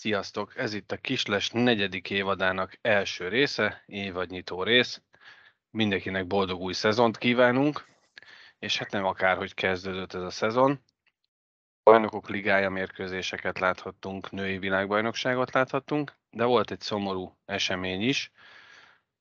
Sziasztok! 0.00 0.56
Ez 0.56 0.74
itt 0.74 0.92
a 0.92 0.96
Kisles 0.96 1.50
negyedik 1.50 2.10
évadának 2.10 2.78
első 2.80 3.28
része, 3.28 3.82
évadnyitó 3.86 4.62
rész. 4.62 5.02
Mindenkinek 5.70 6.26
boldog 6.26 6.60
új 6.60 6.72
szezont 6.72 7.18
kívánunk, 7.18 7.86
és 8.58 8.78
hát 8.78 8.90
nem 8.90 9.04
akárhogy 9.04 9.54
kezdődött 9.54 10.14
ez 10.14 10.22
a 10.22 10.30
szezon. 10.30 10.80
Bajnokok 11.82 12.28
ligája 12.28 12.70
mérkőzéseket 12.70 13.58
láthattunk, 13.58 14.30
női 14.30 14.58
világbajnokságot 14.58 15.52
láthattunk, 15.52 16.16
de 16.30 16.44
volt 16.44 16.70
egy 16.70 16.80
szomorú 16.80 17.38
esemény 17.44 18.02
is. 18.02 18.32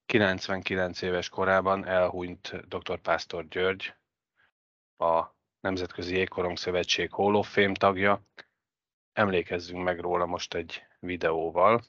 99 0.06 1.02
éves 1.02 1.30
korában 1.30 1.86
elhunyt 1.86 2.68
dr. 2.68 3.00
Pásztor 3.00 3.48
György, 3.48 3.94
a 4.98 5.24
Nemzetközi 5.60 6.16
Jégkorong 6.16 6.58
Szövetség 6.58 7.12
Hall 7.12 7.34
of 7.34 7.54
Fame 7.54 7.74
tagja, 7.74 8.26
emlékezzünk 9.18 9.84
meg 9.84 10.00
róla 10.00 10.26
most 10.26 10.54
egy 10.54 10.82
videóval. 11.00 11.84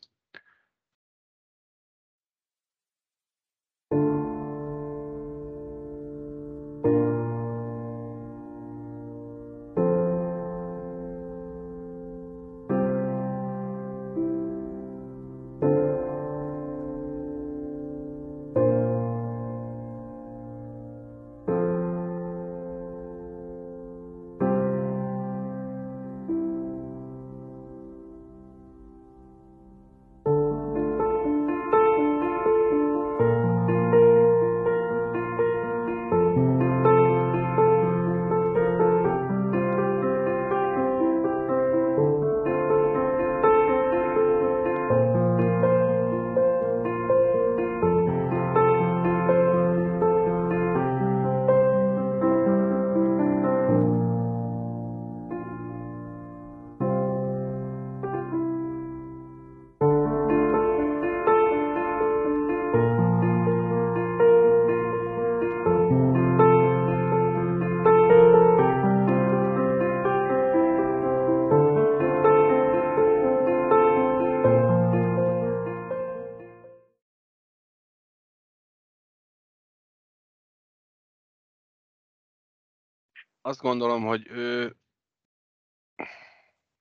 Azt 83.48 83.60
gondolom, 83.60 84.04
hogy 84.04 84.26
ő, 84.30 84.76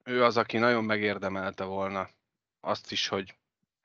ő 0.04 0.24
az, 0.24 0.38
aki 0.38 0.58
nagyon 0.58 0.84
megérdemelte 0.84 1.64
volna 1.64 2.10
azt 2.60 2.92
is, 2.92 3.08
hogy 3.08 3.38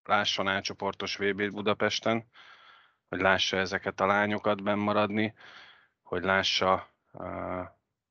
lásson 0.04 0.48
átcsoportos 0.48 1.16
vb 1.16 1.50
Budapesten, 1.50 2.30
hogy 3.08 3.20
lássa 3.20 3.56
ezeket 3.56 4.00
a 4.00 4.06
lányokat 4.06 4.62
benn 4.62 4.78
maradni, 4.78 5.34
hogy 6.02 6.22
lássa 6.22 6.72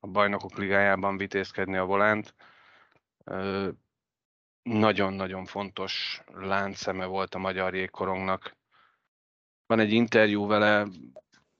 a 0.00 0.06
bajnokok 0.06 0.56
ligájában 0.56 1.16
vitézkedni 1.16 1.76
a 1.76 1.84
volánt. 1.84 2.34
Nagyon-nagyon 4.62 5.44
fontos 5.44 6.22
láncszeme 6.34 7.04
volt 7.04 7.34
a 7.34 7.38
magyar 7.38 7.74
jégkorongnak. 7.74 8.56
Van 9.66 9.78
egy 9.78 9.92
interjú 9.92 10.46
vele, 10.46 10.86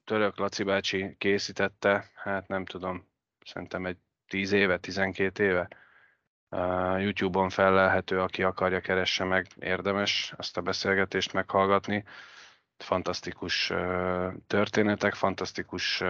Török 0.04 0.38
Laci 0.38 0.62
bácsi 0.62 1.14
készítette, 1.18 2.10
hát 2.14 2.48
nem 2.48 2.64
tudom, 2.64 3.08
szerintem 3.44 3.86
egy 3.86 3.96
10 4.26 4.52
éve, 4.52 4.78
12 4.78 5.44
éve. 5.44 5.68
YouTube-on 6.98 7.48
fellelhető, 7.48 8.20
aki 8.20 8.42
akarja, 8.42 8.80
keresse 8.80 9.24
meg, 9.24 9.46
érdemes 9.60 10.34
ezt 10.38 10.56
a 10.56 10.60
beszélgetést 10.60 11.32
meghallgatni. 11.32 12.04
Fantasztikus 12.78 13.72
történetek, 14.46 15.14
fantasztikus 15.14 16.02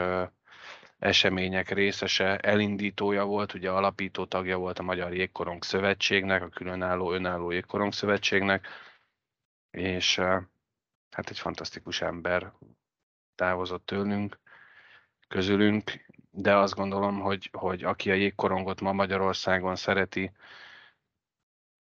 események 0.99 1.71
részese, 1.71 2.37
elindítója 2.39 3.25
volt, 3.25 3.55
ugye 3.55 3.71
alapító 3.71 4.25
tagja 4.25 4.59
volt 4.59 4.79
a 4.79 4.83
Magyar 4.83 5.15
Jégkorong 5.15 5.65
Szövetségnek, 5.65 6.43
a 6.43 6.49
különálló, 6.49 7.13
önálló 7.13 7.51
Jégkorong 7.51 7.93
Szövetségnek, 7.93 8.67
és 9.71 10.17
hát 11.11 11.31
egy 11.31 11.39
fantasztikus 11.39 12.01
ember 12.01 12.53
távozott 13.35 13.87
tőlünk, 13.87 14.39
közülünk, 15.29 15.91
de 16.31 16.57
azt 16.57 16.75
gondolom, 16.75 17.21
hogy, 17.21 17.49
hogy 17.53 17.85
aki 17.85 18.11
a 18.11 18.15
jégkorongot 18.15 18.81
ma 18.81 18.93
Magyarországon 18.93 19.77
szereti, 19.77 20.33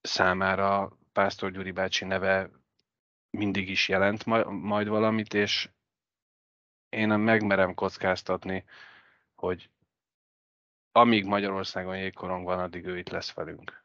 számára 0.00 0.96
Pásztor 1.12 1.50
Gyuri 1.50 1.70
bácsi 1.70 2.04
neve 2.04 2.50
mindig 3.30 3.68
is 3.68 3.88
jelent 3.88 4.24
majd 4.46 4.88
valamit, 4.88 5.34
és 5.34 5.70
én 6.88 7.08
megmerem 7.08 7.74
kockáztatni, 7.74 8.64
hogy 9.34 9.70
amíg 10.92 11.24
Magyarországon 11.24 11.98
jégkorong 11.98 12.44
van, 12.44 12.58
addig 12.58 12.86
ő 12.86 12.98
itt 12.98 13.08
lesz 13.08 13.32
velünk. 13.32 13.84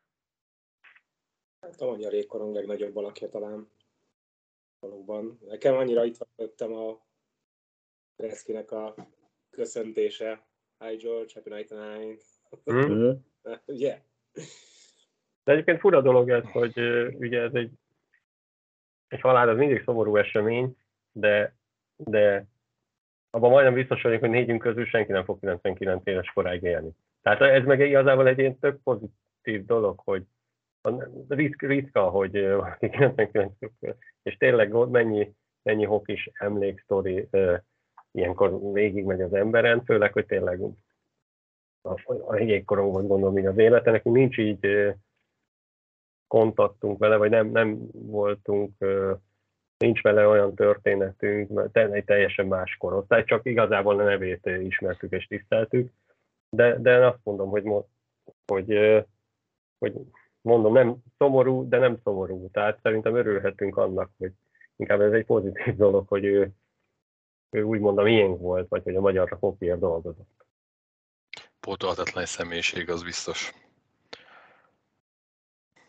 Hát 1.62 1.82
a 1.82 1.86
magyar 1.86 2.14
jégkorong 2.14 2.56
legnagyobb 2.56 2.96
alakja 2.96 3.30
talán 3.30 3.70
valóban. 4.80 5.40
Nekem 5.42 5.76
annyira 5.76 6.06
itt 6.06 6.18
vettem 6.36 6.74
a 6.74 7.07
Gretzkynek 8.18 8.72
a 8.72 8.96
köszöntése. 9.50 10.46
Hi 10.80 10.96
George, 10.96 11.32
happy 11.34 11.50
night 11.50 11.70
tonight. 11.70 12.24
Mm-hmm. 12.72 13.12
Ugye? 13.66 14.02
De 15.44 15.52
egyébként 15.52 15.80
fura 15.80 16.02
dolog 16.02 16.30
ez, 16.30 16.44
hogy 16.44 16.80
ugye 17.18 17.42
ez 17.42 17.54
egy, 17.54 17.72
egy 19.08 19.22
halál, 19.22 19.50
az 19.50 19.58
mindig 19.58 19.84
szomorú 19.84 20.16
esemény, 20.16 20.78
de, 21.12 21.56
de 21.96 22.46
abban 23.30 23.50
majdnem 23.50 23.74
biztos 23.74 24.02
vagyok, 24.02 24.20
hogy 24.20 24.30
négyünk 24.30 24.62
közül 24.62 24.86
senki 24.86 25.12
nem 25.12 25.24
fog 25.24 25.40
99 25.40 26.06
éves 26.06 26.32
koráig 26.34 26.64
élni. 26.64 26.90
Tehát 27.22 27.42
ez 27.42 27.66
meg 27.66 27.80
igazából 27.80 28.28
egy 28.28 28.40
ilyen 28.40 28.60
tök 28.60 28.82
pozitív 28.84 29.66
dolog, 29.66 30.00
hogy 30.04 30.24
ritka, 31.58 32.10
hogy 32.10 32.32
99 32.80 33.54
és 34.24 34.38
tényleg 34.38 34.72
mennyi, 34.72 35.34
mennyi 35.62 35.86
hokis 35.86 36.30
emléksztori 36.34 37.30
ilyenkor 38.18 38.72
végigmegy 38.72 39.22
az 39.22 39.34
emberen, 39.34 39.84
főleg, 39.84 40.14
hogy 40.14 40.26
tényleg 40.26 40.62
a, 41.82 42.02
a 42.28 42.36
jégkorongban 42.36 43.08
gondolom 43.08 43.38
így 43.38 43.46
az 43.46 43.58
élete, 43.58 43.92
nekünk 43.92 44.16
nincs 44.16 44.38
így 44.38 44.94
kontaktunk 46.28 46.98
vele, 47.00 47.16
vagy 47.16 47.30
nem, 47.30 47.48
nem 47.48 47.90
voltunk, 47.92 48.72
nincs 49.78 50.02
vele 50.02 50.28
olyan 50.28 50.56
történetünk, 50.56 51.50
mert 51.50 51.78
egy 51.78 52.04
teljesen 52.04 52.48
más 52.48 52.78
korosztály, 52.78 53.24
csak 53.24 53.46
igazából 53.46 54.00
a 54.00 54.04
nevét 54.04 54.46
ismertük 54.46 55.12
és 55.12 55.26
tiszteltük, 55.26 55.92
de, 56.50 56.78
de 56.80 57.06
azt 57.06 57.20
mondom, 57.24 57.50
hogy, 57.50 57.64
hogy, 58.46 58.78
hogy 59.80 59.94
mondom, 60.42 60.74
nem 60.74 60.96
szomorú, 61.18 61.68
de 61.70 61.78
nem 61.78 61.98
szomorú. 62.04 62.50
Tehát 62.52 62.80
szerintem 62.82 63.16
örülhetünk 63.16 63.78
annak, 63.78 64.12
hogy 64.18 64.32
inkább 64.76 65.02
ez 65.02 65.12
egy 65.12 65.26
pozitív 65.26 65.76
dolog, 65.76 66.08
hogy 66.08 66.26
ő, 66.26 66.52
ő 67.50 67.64
úgymond 67.64 67.98
a 67.98 68.04
miénk 68.04 68.40
volt, 68.40 68.68
vagy 68.70 68.84
hogy 68.84 68.96
a 68.96 69.02
magyar 69.02 69.38
hokiért 69.40 69.80
dolgozott. 69.80 70.46
Pótolhatatlan 71.60 72.26
személyiség, 72.26 72.90
az 72.90 73.04
biztos. 73.04 73.54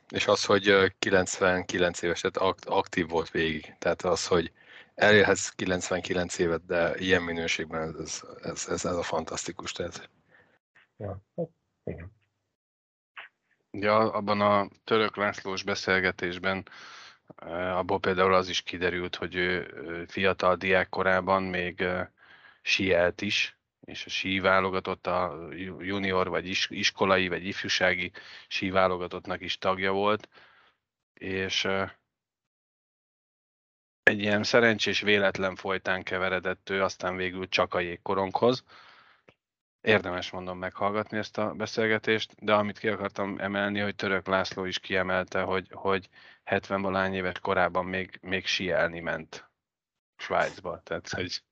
És 0.08 0.26
az, 0.26 0.44
hogy 0.44 0.94
99 0.98 2.02
éves, 2.02 2.20
tehát 2.20 2.64
aktív 2.64 3.08
volt 3.08 3.30
végig. 3.30 3.74
Tehát 3.78 4.02
az, 4.02 4.26
hogy 4.26 4.52
elérhetsz 4.94 5.48
99 5.48 6.38
évet, 6.38 6.66
de 6.66 6.98
ilyen 6.98 7.22
minőségben 7.22 7.96
ez, 8.00 8.22
ez, 8.42 8.66
ez, 8.68 8.84
ez 8.84 8.96
a 8.96 9.02
fantasztikus. 9.02 9.72
Tehát. 9.72 10.10
Ja, 10.96 11.22
hát 11.36 11.48
igen. 11.84 12.16
Ja, 13.70 14.12
abban 14.12 14.40
a 14.40 14.68
török 14.84 15.16
Lászlós 15.16 15.62
beszélgetésben 15.62 16.68
abból 17.36 18.00
például 18.00 18.34
az 18.34 18.48
is 18.48 18.62
kiderült, 18.62 19.16
hogy 19.16 19.34
ő 19.34 20.04
fiatal 20.08 20.56
diák 20.56 20.88
korában 20.88 21.42
még 21.42 21.84
sielt 22.62 23.22
is, 23.22 23.58
és 23.80 24.06
a 24.06 24.08
sí 24.08 24.38
a 24.38 25.48
junior, 25.78 26.28
vagy 26.28 26.46
iskolai, 26.68 27.28
vagy 27.28 27.46
ifjúsági 27.46 28.12
sí 28.48 28.72
is 29.38 29.58
tagja 29.58 29.92
volt, 29.92 30.28
és 31.14 31.68
egy 34.02 34.20
ilyen 34.20 34.42
szerencsés 34.42 35.00
véletlen 35.00 35.56
folytán 35.56 36.02
keveredett 36.02 36.70
ő, 36.70 36.82
aztán 36.82 37.16
végül 37.16 37.48
csak 37.48 37.74
a 37.74 37.80
jégkoronghoz. 37.80 38.64
Érdemes 39.80 40.30
mondom 40.30 40.58
meghallgatni 40.58 41.18
ezt 41.18 41.38
a 41.38 41.52
beszélgetést, 41.52 42.34
de 42.38 42.54
amit 42.54 42.78
ki 42.78 42.88
akartam 42.88 43.38
emelni, 43.38 43.80
hogy 43.80 43.94
Török 43.94 44.26
László 44.26 44.64
is 44.64 44.78
kiemelte, 44.78 45.40
hogy, 45.40 45.68
hogy 45.70 46.08
70 46.44 46.82
valány 46.82 47.14
éves 47.14 47.38
korában 47.38 47.84
még, 47.84 48.18
még 48.22 48.46
sielni 48.46 49.00
ment 49.00 49.50
Svájcba. 50.16 50.80
Tehát, 50.84 51.08
hogy 51.08 51.42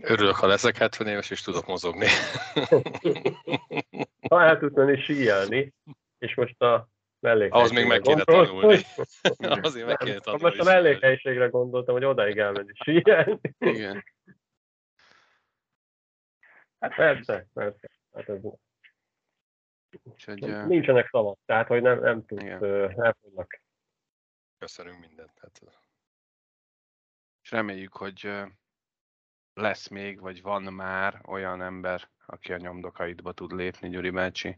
Örülök, 0.00 0.34
ha 0.34 0.46
leszek 0.46 0.76
70 0.76 1.06
éves, 1.06 1.30
és 1.30 1.42
tudok 1.42 1.66
mozogni. 1.66 2.06
ha 4.30 4.42
el 4.42 4.58
tudsz 4.58 4.74
menni 4.74 5.00
síelni, 5.00 5.74
és 6.18 6.34
most 6.34 6.62
a 6.62 6.88
mellékhelyiségre 7.20 7.62
Az 7.62 7.70
még 7.70 7.86
meg 7.86 8.00
kéne 8.00 8.24
tanulni. 8.24 8.80
Azért 9.62 9.86
meg 9.86 9.96
kéne 9.96 10.18
tanulni. 10.18 10.44
Most 10.44 10.60
a 10.60 10.64
mellékhelyiségre 10.64 11.46
gondoltam, 11.46 11.94
hogy 11.94 12.04
odaig 12.04 12.38
elmenni 12.38 12.72
síelni. 12.74 13.40
Igen. 13.58 14.04
Hát 16.86 16.94
persze, 16.94 17.46
persze. 17.52 17.88
Hát 18.12 18.28
ez 18.28 18.40
Úgyhogy, 20.02 20.66
Nincsenek 20.66 21.08
szavak, 21.08 21.38
tehát 21.44 21.66
hogy 21.66 21.82
nem, 21.82 22.00
nem 22.00 22.24
tudsz, 22.26 22.60
nem 22.96 23.14
tudnak. 23.22 23.60
Köszönünk 24.58 25.00
mindent. 25.00 25.32
Hát. 25.40 25.60
És 27.42 27.50
reméljük, 27.50 27.96
hogy 27.96 28.30
lesz 29.54 29.88
még, 29.88 30.20
vagy 30.20 30.42
van 30.42 30.62
már 30.62 31.20
olyan 31.26 31.62
ember, 31.62 32.08
aki 32.26 32.52
a 32.52 32.56
nyomdokaidba 32.56 33.32
tud 33.32 33.52
lépni, 33.52 33.88
Gyuri 33.88 34.10
bácsi, 34.10 34.56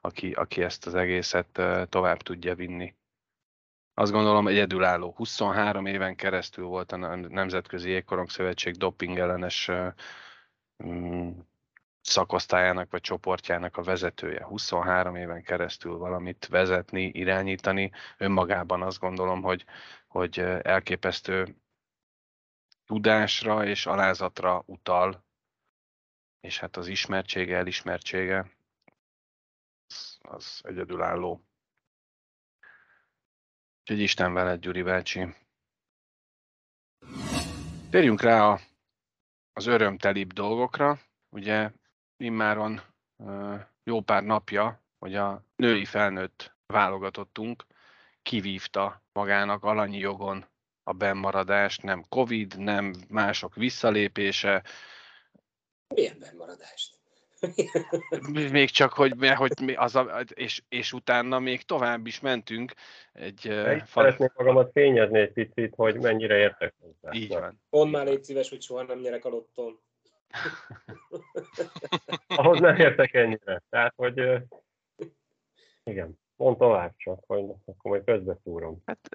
aki, 0.00 0.32
aki 0.32 0.62
ezt 0.62 0.86
az 0.86 0.94
egészet 0.94 1.60
tovább 1.88 2.18
tudja 2.18 2.54
vinni. 2.54 2.94
Azt 3.94 4.12
gondolom 4.12 4.48
egyedülálló. 4.48 5.12
23 5.16 5.86
éven 5.86 6.16
keresztül 6.16 6.64
volt 6.64 6.92
a 6.92 7.16
Nemzetközi 7.16 7.90
Jégkorong 7.90 8.30
Szövetség 8.30 8.74
doping 8.74 9.18
ellenes 9.18 9.70
mm, 9.70 9.88
szakosztályának 12.00 12.90
vagy 12.90 13.00
csoportjának 13.00 13.76
a 13.76 13.82
vezetője. 13.82 14.44
23 14.44 15.16
éven 15.16 15.42
keresztül 15.42 15.96
valamit 15.96 16.46
vezetni, 16.46 17.02
irányítani. 17.04 17.90
Önmagában 18.18 18.82
azt 18.82 18.98
gondolom, 18.98 19.42
hogy, 19.42 19.64
hogy 20.06 20.38
elképesztő 20.62 21.56
tudásra 22.86 23.66
és 23.66 23.86
alázatra 23.86 24.62
utal, 24.66 25.24
és 26.40 26.58
hát 26.58 26.76
az 26.76 26.86
ismertsége, 26.86 27.56
elismertsége 27.56 28.50
az, 29.86 30.18
az 30.20 30.60
egyedülálló. 30.62 31.44
Úgyhogy 33.80 34.00
Isten 34.00 34.32
veled, 34.32 34.60
Gyuri 34.60 34.82
bácsi. 34.82 35.34
Térjünk 37.90 38.20
rá 38.20 38.48
a, 38.48 38.60
az 39.56 39.66
örömtelibb 39.66 40.32
dolgokra. 40.32 40.98
Ugye 41.28 41.70
immáron 42.16 42.80
jó 43.84 44.00
pár 44.00 44.22
napja, 44.22 44.82
hogy 44.98 45.14
a 45.14 45.42
női 45.56 45.84
felnőtt 45.84 46.54
válogatottunk 46.66 47.66
kivívta 48.22 49.02
magának 49.12 49.64
alanyi 49.64 49.98
jogon 49.98 50.46
a 50.82 50.92
bennmaradást, 50.92 51.82
nem 51.82 52.04
Covid, 52.08 52.58
nem 52.58 52.94
mások 53.08 53.54
visszalépése. 53.54 54.64
Milyen 55.94 56.18
bennmaradást? 56.18 56.93
még 58.50 58.70
csak, 58.70 58.92
hogy, 58.92 59.12
hogy 59.34 59.52
az 59.76 59.96
a, 59.96 60.20
és, 60.34 60.62
és 60.68 60.92
utána 60.92 61.38
még 61.38 61.62
tovább 61.62 62.06
is 62.06 62.20
mentünk. 62.20 62.72
Egy, 63.12 63.40
fal... 63.40 63.84
Szeretnék 63.86 64.32
magamat 64.34 64.70
fényezni 64.72 65.18
egy 65.18 65.32
picit, 65.32 65.74
hogy 65.76 66.00
mennyire 66.00 66.36
értek 66.36 66.74
hozzá. 66.80 67.12
Így 67.12 67.28
van. 67.28 67.60
Pont 67.70 67.92
már 67.92 68.06
légy 68.06 68.24
szíves, 68.24 68.48
hogy 68.48 68.62
soha 68.62 68.82
nem 68.82 68.98
nyerek 68.98 69.24
a 69.24 69.28
lotton. 69.28 69.80
Ahhoz 72.26 72.60
nem 72.60 72.76
értek 72.76 73.14
ennyire. 73.14 73.62
Tehát, 73.70 73.92
hogy 73.96 74.42
igen, 75.84 76.18
mond 76.36 76.56
tovább 76.56 76.94
csak, 76.96 77.24
hogy 77.26 77.44
akkor 77.64 77.90
majd 77.90 78.04
közbeszúrom. 78.04 78.82
Hát 78.86 79.08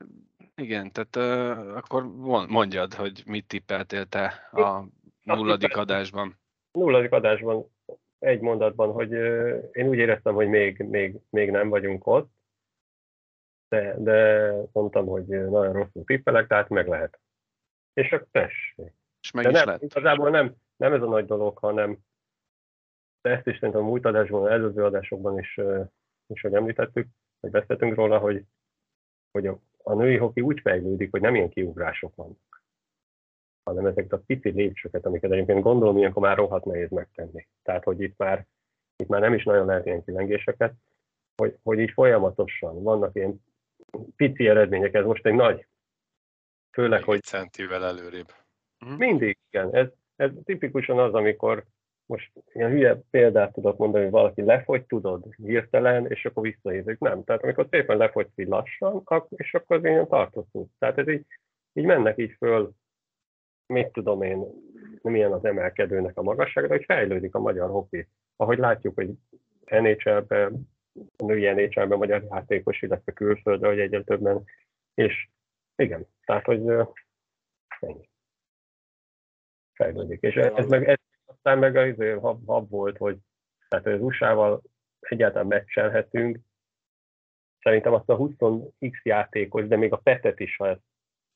igen, 0.56 0.92
tehát 0.92 1.16
uh, 1.16 1.78
akkor 1.78 2.04
mondjad, 2.48 2.94
hogy 2.94 3.24
mit 3.26 3.48
tippeltél 3.48 4.06
te 4.06 4.50
a 4.52 4.84
nulladik 5.24 5.78
adásban. 5.78 6.40
Nulladik 6.72 7.12
adásban 7.12 7.72
egy 8.20 8.40
mondatban, 8.40 8.92
hogy 8.92 9.12
én 9.72 9.88
úgy 9.88 9.98
éreztem, 9.98 10.34
hogy 10.34 10.48
még, 10.48 10.80
még, 10.80 11.20
még 11.30 11.52
nem 11.52 11.70
vagyunk 11.70 12.08
ott, 12.08 12.32
de, 13.70 13.96
de 13.98 14.52
mondtam, 14.72 15.06
hogy 15.06 15.26
nagyon 15.26 15.74
rosszul 15.74 16.04
tippelek, 16.04 16.48
tehát 16.48 16.70
meg 16.70 16.88
lehet. 16.88 17.20
És 17.94 18.12
akkor 18.12 18.28
tessék. 18.32 18.94
És 19.22 19.32
meg 19.32 19.44
de 19.44 19.50
is 19.50 19.58
nem, 19.58 19.68
lett. 19.68 19.82
Igazából 19.82 20.30
nem, 20.30 20.56
nem 20.76 20.94
ez 20.94 21.02
a 21.02 21.08
nagy 21.08 21.26
dolog, 21.26 21.58
hanem 21.58 22.00
de 23.22 23.30
ezt 23.30 23.48
is 23.48 23.54
szerintem 23.54 23.84
a 23.84 23.88
múlt 23.88 24.06
adásban, 24.06 24.42
az 24.42 24.50
előző 24.50 24.84
adásokban 24.84 25.40
is, 25.40 25.60
is 26.28 26.42
hogy 26.42 26.54
említettük, 26.54 27.08
hogy 27.40 27.52
beszéltünk 27.52 27.96
róla, 27.96 28.18
hogy, 28.18 28.44
hogy 29.32 29.48
a, 29.48 29.60
a 29.78 29.94
női 29.94 30.18
hoki 30.18 30.42
úgy 30.42 30.60
fejlődik, 30.60 31.12
hogy 31.12 31.22
nem 31.22 31.36
ilyen 31.36 31.50
kiugrások 31.50 32.16
vannak, 32.16 32.49
hanem 33.70 33.86
ezeket 33.86 34.14
a 34.14 34.24
pici 34.26 34.50
lépcsőket, 34.50 35.06
amiket 35.06 35.32
egyébként 35.32 35.62
gondolom, 35.62 35.98
ilyenkor 35.98 36.22
már 36.22 36.38
rohadt 36.38 36.66
nehéz 36.66 36.90
megtenni. 36.90 37.48
Tehát, 37.64 37.84
hogy 37.84 38.02
itt 38.02 38.18
már, 38.18 38.46
itt 38.98 39.08
már 39.08 39.22
nem 39.22 39.34
is 39.34 39.44
nagyon 39.44 39.66
lehet 39.66 39.86
ilyen 39.86 40.04
kilengéseket, 40.04 40.74
hogy, 41.36 41.58
hogy 41.64 41.80
így 41.80 41.92
folyamatosan 41.92 42.84
vannak 42.84 43.16
ilyen 43.16 43.44
pici 44.16 44.48
eredmények, 44.48 44.94
ez 44.94 45.06
most 45.06 45.26
egy 45.26 45.34
nagy, 45.34 45.68
főleg, 46.72 47.04
hogy... 47.04 47.22
centivel 47.22 47.86
előrébb. 47.86 48.32
Mhm. 48.86 48.94
Mindig, 48.94 49.38
igen. 49.50 49.76
Ez, 49.76 49.88
ez 50.16 50.32
tipikusan 50.46 51.00
az, 51.00 51.14
amikor 51.14 51.66
most 52.06 52.32
ilyen 52.54 52.70
hülye 52.70 53.02
példát 53.10 53.54
tudok 53.54 53.78
mondani, 53.78 54.04
hogy 54.04 54.12
valaki 54.12 54.42
lefogy, 54.42 54.86
tudod, 54.86 55.34
hirtelen, 55.36 56.08
és 56.08 56.26
akkor 56.26 56.44
visszaézik. 56.44 57.00
Nem. 57.00 57.24
Tehát 57.24 57.44
amikor 57.44 57.68
szépen 57.70 57.98
lefogysz 57.98 58.38
így 58.38 58.48
lassan, 58.48 59.04
és 59.30 59.54
akkor 59.54 59.78
az 59.78 59.84
ilyen 59.84 60.08
tartozunk. 60.08 60.70
Tehát 60.80 60.98
ez 60.98 61.08
így, 61.08 61.26
így 61.74 61.86
mennek 61.86 62.18
így 62.18 62.36
föl, 62.38 62.72
mit 63.74 63.92
tudom 63.92 64.22
én, 64.22 64.46
milyen 65.02 65.32
az 65.32 65.46
emelkedőnek 65.46 66.18
a 66.18 66.22
magassága, 66.22 66.68
hogy 66.68 66.84
fejlődik 66.84 67.36
a 67.36 67.40
magyar 67.40 67.70
hoki. 67.70 68.08
Ahogy 68.36 68.58
látjuk, 68.58 68.96
hogy 68.96 69.10
NHL-ben, 69.66 70.70
női 71.18 71.50
NHL-ben 71.50 71.98
magyar 71.98 72.24
játékos, 72.30 72.82
illetve 72.82 73.12
külföldre, 73.12 73.68
hogy 73.68 73.80
egyre 73.80 74.04
többen, 74.04 74.44
és 74.94 75.30
igen, 75.76 76.08
tehát, 76.26 76.46
hogy 76.46 76.60
ennyi. 77.80 78.10
Fejlődik. 79.74 80.22
És 80.22 80.36
ez 80.36 80.66
meg, 80.66 80.88
ez 80.88 80.98
aztán 81.26 81.58
meg 81.60 81.76
az 81.76 82.20
hab, 82.22 82.46
hab 82.46 82.70
volt, 82.70 82.98
hogy 82.98 83.18
tehát 83.68 83.86
az 83.86 84.02
USA-val 84.02 84.62
egyáltalán 85.00 85.48
meccselhetünk. 85.48 86.40
Szerintem 87.60 87.94
azt 87.94 88.10
a 88.10 88.18
20x 88.18 89.02
játékos, 89.04 89.68
de 89.68 89.76
még 89.76 89.94
a 89.94 89.98
Petet 89.98 90.40
is, 90.40 90.56
ha 90.56 90.68
ezt 90.68 90.89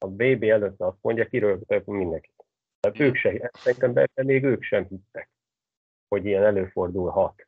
a 0.04 0.08
BB 0.08 0.44
előtt 0.44 0.82
azt 0.82 0.98
mondja, 1.02 1.26
kiről 1.26 1.60
mindenki. 1.86 2.30
Tehát 2.80 3.00
ők 3.00 3.16
se, 3.16 3.52
szerintem 3.54 3.94
be, 3.94 4.08
még 4.24 4.44
ők 4.44 4.64
sem 4.64 4.88
hittek, 4.88 5.30
hogy 6.08 6.26
ilyen 6.26 6.44
előfordulhat. 6.44 7.48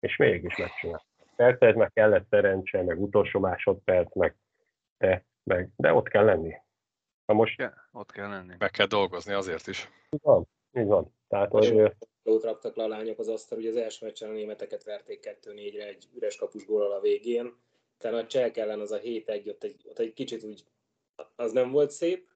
És 0.00 0.16
mégis 0.16 0.56
megcsinál. 0.56 1.04
Persze 1.36 1.66
ez 1.66 1.74
meg 1.74 1.92
kellett 1.92 2.28
szerencse, 2.28 2.82
meg 2.82 3.02
utolsó 3.02 3.40
másodperc, 3.40 4.14
meg, 4.14 4.36
de, 4.98 5.24
meg, 5.42 5.68
de 5.76 5.92
ott 5.92 6.08
kell 6.08 6.24
lenni. 6.24 6.54
Ha 7.26 7.34
most... 7.34 7.58
Ja, 7.58 7.74
ott 7.92 8.12
kell 8.12 8.28
lenni. 8.28 8.54
Meg 8.58 8.70
kell 8.70 8.86
dolgozni 8.86 9.32
azért 9.32 9.66
is. 9.66 9.88
Van, 10.22 10.48
így 10.72 10.86
van. 10.86 11.14
Tehát, 11.28 11.50
hogy... 11.50 11.92
Ott 12.22 12.44
raktak 12.44 12.76
le 12.76 12.84
a 12.84 12.88
lányok 12.88 13.18
az 13.18 13.28
asztal, 13.28 13.58
hogy 13.58 13.66
az 13.66 13.76
első 13.76 14.06
meccsen 14.06 14.28
a 14.28 14.32
németeket 14.32 14.84
verték 14.84 15.38
2-4-re 15.42 15.86
egy 15.86 16.08
üres 16.14 16.36
kapus 16.36 16.66
gólal 16.66 16.92
a 16.92 17.00
végén. 17.00 17.54
Tehát 17.98 18.22
a 18.22 18.26
cseh 18.26 18.50
ellen 18.54 18.80
az 18.80 18.92
a 18.92 19.00
7-1, 19.00 19.48
ott 19.48 19.64
egy, 19.64 19.84
ott 19.88 19.98
egy 19.98 20.12
kicsit 20.12 20.42
úgy, 20.42 20.64
az 21.36 21.52
nem 21.52 21.70
volt 21.70 21.90
szép, 21.90 22.28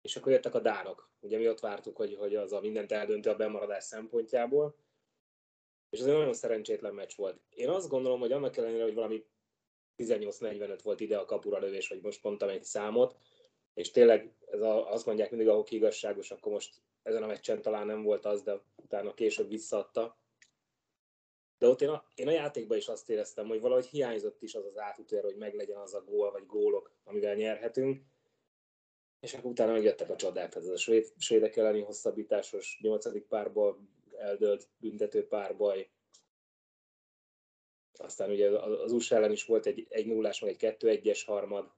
és 0.00 0.16
akkor 0.16 0.32
jöttek 0.32 0.54
a 0.54 0.60
dánok. 0.60 1.10
Ugye 1.20 1.38
mi 1.38 1.48
ott 1.48 1.60
vártuk, 1.60 1.96
hogy, 1.96 2.14
hogy 2.14 2.34
az 2.34 2.52
a 2.52 2.60
mindent 2.60 2.92
eldönti 2.92 3.28
a 3.28 3.36
bemaradás 3.36 3.84
szempontjából. 3.84 4.76
És 5.90 5.98
ez 5.98 6.06
egy 6.06 6.12
nagyon 6.12 6.34
szerencsétlen 6.34 6.94
meccs 6.94 7.16
volt. 7.16 7.40
Én 7.50 7.68
azt 7.68 7.88
gondolom, 7.88 8.20
hogy 8.20 8.32
annak 8.32 8.56
ellenére, 8.56 8.82
hogy 8.82 8.94
valami 8.94 9.24
18-45 9.96 10.78
volt 10.82 11.00
ide 11.00 11.18
a 11.18 11.24
kapura 11.24 11.58
lövés, 11.58 11.88
hogy 11.88 12.00
most 12.02 12.22
mondtam 12.22 12.48
egy 12.48 12.64
számot, 12.64 13.16
és 13.74 13.90
tényleg 13.90 14.34
ez 14.46 14.60
a, 14.60 14.92
azt 14.92 15.06
mondják 15.06 15.30
mindig 15.30 15.48
a 15.48 15.54
hoki 15.54 15.74
igazságos, 15.74 16.30
akkor 16.30 16.52
most 16.52 16.82
ezen 17.02 17.22
a 17.22 17.26
meccsen 17.26 17.62
talán 17.62 17.86
nem 17.86 18.02
volt 18.02 18.24
az, 18.24 18.42
de 18.42 18.60
utána 18.76 19.14
később 19.14 19.48
visszaadta. 19.48 20.18
De 21.58 21.66
ott 21.66 21.80
én 21.80 21.88
a, 21.88 22.04
én 22.14 22.28
a 22.28 22.30
játékban 22.30 22.76
is 22.76 22.88
azt 22.88 23.10
éreztem, 23.10 23.46
hogy 23.46 23.60
valahogy 23.60 23.86
hiányzott 23.86 24.42
is 24.42 24.54
az 24.54 24.64
az 24.64 24.78
átütőer, 24.78 25.24
hogy 25.24 25.36
meglegyen 25.36 25.76
az 25.76 25.94
a 25.94 26.02
gól 26.04 26.30
vagy 26.30 26.46
gólok, 26.46 26.92
amivel 27.04 27.34
nyerhetünk. 27.34 28.02
És 29.20 29.34
akkor 29.34 29.50
utána 29.50 29.72
megjöttek 29.72 30.10
a 30.10 30.16
csodák, 30.16 30.48
tehát 30.48 30.68
ez 30.68 30.74
a 30.74 30.76
svéd, 30.76 31.12
svédek 31.18 31.56
elleni 31.56 31.80
hosszabbításos 31.80 32.78
nyolcadik 32.82 33.26
párból 33.26 33.78
eldölt 34.18 34.68
büntető 34.76 35.26
párbaj. 35.26 35.90
Aztán 37.92 38.30
ugye 38.30 38.48
az 38.58 38.92
USA 38.92 39.16
ellen 39.16 39.32
is 39.32 39.44
volt 39.44 39.66
egy, 39.66 39.86
egy 39.88 40.06
nullás, 40.06 40.40
meg 40.40 40.50
egy 40.50 40.56
kettő 40.56 40.88
egyes 40.88 41.24
harmad. 41.24 41.72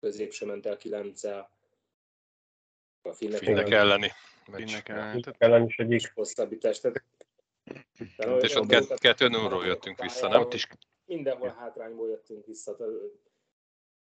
Középső 0.00 0.46
ment 0.46 0.66
el 0.66 0.76
kilenccel. 0.76 1.50
A 3.02 3.12
finnek, 3.12 3.38
finnek 3.38 3.70
elleni. 3.70 4.10
Finnek 4.44 4.88
ellen 5.38 5.66
is 5.66 5.78
egyik. 5.78 6.12
Hosszabbítás. 6.14 6.80
Tehát, 6.80 7.04
és 8.40 8.54
ott 8.54 8.98
kettő 8.98 9.28
nullról 9.28 9.66
jöttünk 9.66 10.00
vissza, 10.00 10.28
nem? 10.28 10.40
Ott 10.40 10.54
is 10.54 10.68
mindenhol 11.04 11.48
hátrányból 11.58 12.08
jöttünk 12.08 12.46
vissza. 12.46 12.76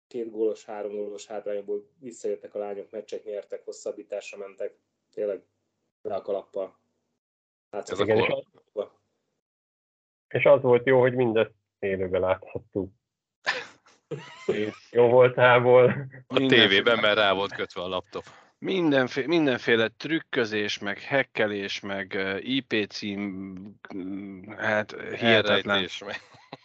Két 0.06 0.30
gólos, 0.30 0.64
három 0.64 0.92
gólos 0.92 1.26
hátrányból 1.26 1.90
visszajöttek 1.98 2.54
a 2.54 2.58
lányok, 2.58 2.90
meccsek 2.90 3.24
nyertek, 3.24 3.64
hosszabbításra 3.64 4.38
mentek. 4.38 4.78
Tényleg 5.14 5.42
le 6.02 6.14
a 6.14 6.22
kalappal. 6.22 6.80
Hát, 7.70 7.90
Ez 7.90 8.00
igen, 8.00 8.18
a 8.18 8.44
és, 8.74 8.84
és 10.28 10.44
az 10.44 10.62
volt 10.62 10.86
jó, 10.86 11.00
hogy 11.00 11.14
mindezt 11.14 11.54
élőben 11.78 12.20
láthattuk. 12.20 12.90
jó 14.90 15.08
voltából. 15.08 16.10
A 16.26 16.46
tévében, 16.46 16.98
mert 16.98 17.16
rá 17.16 17.32
volt 17.32 17.54
kötve 17.54 17.82
a 17.82 17.88
laptop. 17.88 18.24
Mindenféle, 18.62 19.26
mindenféle 19.26 19.88
trükközés, 19.88 20.78
meg 20.78 20.98
hekkelés, 20.98 21.80
meg 21.80 22.18
IP 22.40 22.86
cím, 22.88 23.54
hát 24.56 24.92
hihetetlen. 25.00 25.88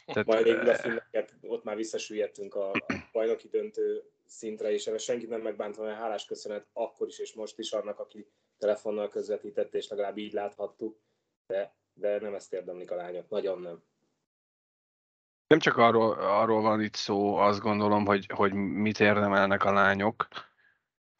Tehát, 0.05 0.25
Majd 0.25 0.43
végül 0.43 0.69
a 0.69 0.75
finneket, 0.75 1.33
ott 1.41 1.63
már 1.63 1.75
visszasüllyedtünk 1.75 2.55
a, 2.55 2.71
a 2.71 2.85
bajnoki 3.11 3.47
döntő 3.47 4.03
szintre, 4.25 4.71
és 4.71 4.87
erre 4.87 4.97
senkit 4.97 5.29
nem 5.29 5.41
megbántva, 5.41 5.83
mert 5.83 5.97
hálás 5.97 6.25
köszönet 6.25 6.65
akkor 6.73 7.07
is 7.07 7.19
és 7.19 7.33
most 7.33 7.59
is 7.59 7.71
annak, 7.71 7.99
aki 7.99 8.27
telefonnal 8.57 9.09
közvetített, 9.09 9.73
és 9.73 9.87
legalább 9.87 10.17
így 10.17 10.33
láthattuk, 10.33 10.99
de, 11.47 11.75
de 11.93 12.19
nem 12.19 12.33
ezt 12.33 12.53
érdemlik 12.53 12.91
a 12.91 12.95
lányok, 12.95 13.29
nagyon 13.29 13.61
nem. 13.61 13.83
Nem 15.47 15.59
csak 15.59 15.77
arról, 15.77 16.13
arról 16.13 16.61
van 16.61 16.81
itt 16.81 16.95
szó, 16.95 17.35
azt 17.35 17.59
gondolom, 17.59 18.05
hogy, 18.05 18.25
hogy 18.33 18.53
mit 18.53 18.99
érdemelnek 18.99 19.63
a 19.63 19.71
lányok, 19.71 20.27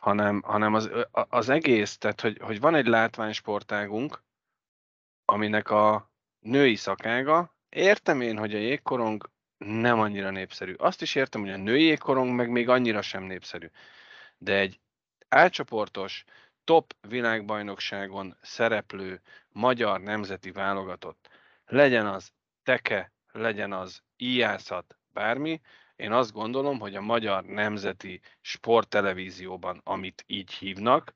hanem, 0.08 0.42
hanem 0.42 0.74
az, 0.74 0.90
az 1.12 1.50
egész, 1.50 1.98
tehát 1.98 2.22
hogy, 2.22 2.38
hogy 2.42 2.60
van 2.60 2.76
egy 2.76 2.86
látványsportágunk, 2.86 4.24
aminek 5.26 5.70
a 5.70 6.12
női 6.40 6.76
szakága, 6.76 7.56
értem 7.70 8.22
én, 8.22 8.38
hogy 8.38 8.56
a 8.56 8.58
jégkorong 8.58 9.30
nem 9.58 10.00
annyira 10.00 10.30
népszerű. 10.30 10.74
Azt 10.74 11.02
is 11.02 11.16
értem, 11.16 11.42
hogy 11.42 11.50
a 11.50 11.58
női 11.58 11.84
jégkorong 11.84 12.36
meg 12.36 12.50
még 12.50 12.70
annyira 12.70 13.02
sem 13.02 13.24
népszerű. 13.24 13.68
De 14.38 14.54
egy 14.58 14.80
átcsoportos, 15.28 16.24
top 16.64 16.96
világbajnokságon 17.08 18.38
szereplő 18.42 19.22
magyar 19.50 20.02
nemzeti 20.02 20.52
válogatott, 20.52 21.30
legyen 21.66 22.08
az 22.08 22.32
teke, 22.64 23.12
legyen 23.32 23.74
az 23.74 24.02
íjászat, 24.18 24.98
bármi, 25.14 25.62
én 25.98 26.12
azt 26.12 26.32
gondolom, 26.32 26.80
hogy 26.80 26.96
a 26.96 27.02
magyar 27.02 27.44
nemzeti 27.44 28.22
sporttelevízióban, 28.42 29.82
amit 29.84 30.24
így 30.28 30.52
hívnak, 30.52 31.14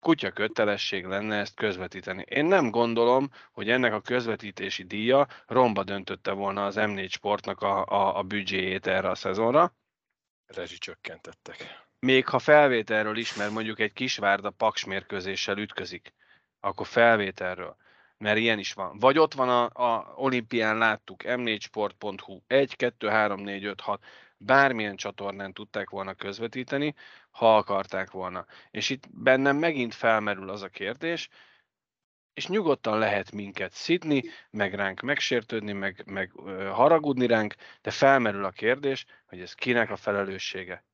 kutya 0.00 0.30
kötelesség 0.30 1.04
lenne 1.04 1.36
ezt 1.36 1.54
közvetíteni. 1.54 2.24
Én 2.28 2.44
nem 2.44 2.70
gondolom, 2.70 3.30
hogy 3.52 3.70
ennek 3.70 3.92
a 3.92 4.00
közvetítési 4.00 4.84
díja 4.84 5.26
romba 5.46 5.84
döntötte 5.84 6.32
volna 6.32 6.64
az 6.64 6.74
M4 6.78 7.10
sportnak 7.10 7.60
a, 7.60 7.84
a, 7.84 8.18
a 8.18 8.22
büdzséjét 8.22 8.86
erre 8.86 9.10
a 9.10 9.14
szezonra. 9.14 9.74
Rezsi 10.46 10.78
csökkentettek. 10.78 11.86
Még 11.98 12.28
ha 12.28 12.38
felvételről 12.38 13.16
is, 13.16 13.34
mert 13.34 13.50
mondjuk 13.50 13.78
egy 13.78 13.92
kisvárda 13.92 14.50
paks 14.50 14.84
mérkőzéssel 14.84 15.58
ütközik, 15.58 16.14
akkor 16.60 16.86
felvételről 16.86 17.76
mert 18.24 18.38
ilyen 18.38 18.58
is 18.58 18.72
van. 18.72 18.98
Vagy 18.98 19.18
ott 19.18 19.34
van 19.34 19.48
a, 19.48 19.94
a 19.94 20.12
olimpián 20.16 20.78
láttuk, 20.78 21.22
m4sport.hu, 21.24 22.40
1, 22.46 22.76
2, 22.76 23.08
3, 23.08 23.40
4, 23.40 23.64
5, 23.64 23.80
6, 23.80 24.04
bármilyen 24.36 24.96
csatornán 24.96 25.52
tudták 25.52 25.90
volna 25.90 26.14
közvetíteni, 26.14 26.94
ha 27.30 27.56
akarták 27.56 28.10
volna. 28.10 28.46
És 28.70 28.90
itt 28.90 29.04
bennem 29.10 29.56
megint 29.56 29.94
felmerül 29.94 30.50
az 30.50 30.62
a 30.62 30.68
kérdés, 30.68 31.28
és 32.34 32.46
nyugodtan 32.46 32.98
lehet 32.98 33.32
minket 33.32 33.72
szidni, 33.72 34.22
meg 34.50 34.74
ránk 34.74 35.00
megsértődni, 35.00 35.72
meg, 35.72 36.02
meg 36.06 36.32
haragudni 36.72 37.26
ránk, 37.26 37.54
de 37.82 37.90
felmerül 37.90 38.44
a 38.44 38.50
kérdés, 38.50 39.04
hogy 39.26 39.40
ez 39.40 39.52
kinek 39.52 39.90
a 39.90 39.96
felelőssége. 39.96 40.84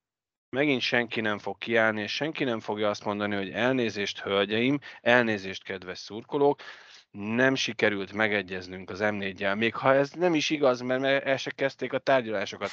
Megint 0.49 0.81
senki 0.81 1.21
nem 1.21 1.39
fog 1.39 1.59
kiállni, 1.59 2.03
és 2.03 2.15
senki 2.15 2.45
nem 2.45 2.61
fogja 2.61 2.89
azt 2.89 3.05
mondani, 3.05 3.35
hogy 3.35 3.51
elnézést, 3.51 4.21
hölgyeim, 4.21 4.79
elnézést, 5.01 5.63
kedves 5.63 5.99
szurkolók, 5.99 6.63
nem 7.11 7.55
sikerült 7.55 8.13
megegyeznünk 8.13 8.91
az 8.91 8.99
M4-jel, 9.03 9.57
még 9.57 9.75
ha 9.75 9.95
ez 9.95 10.11
nem 10.11 10.35
is 10.35 10.51
igaz, 10.51 10.81
mert 10.81 11.25
el 11.25 11.37
se 11.37 11.51
kezdték 11.51 11.93
a 11.93 11.99
tárgyalásokat. 11.99 12.71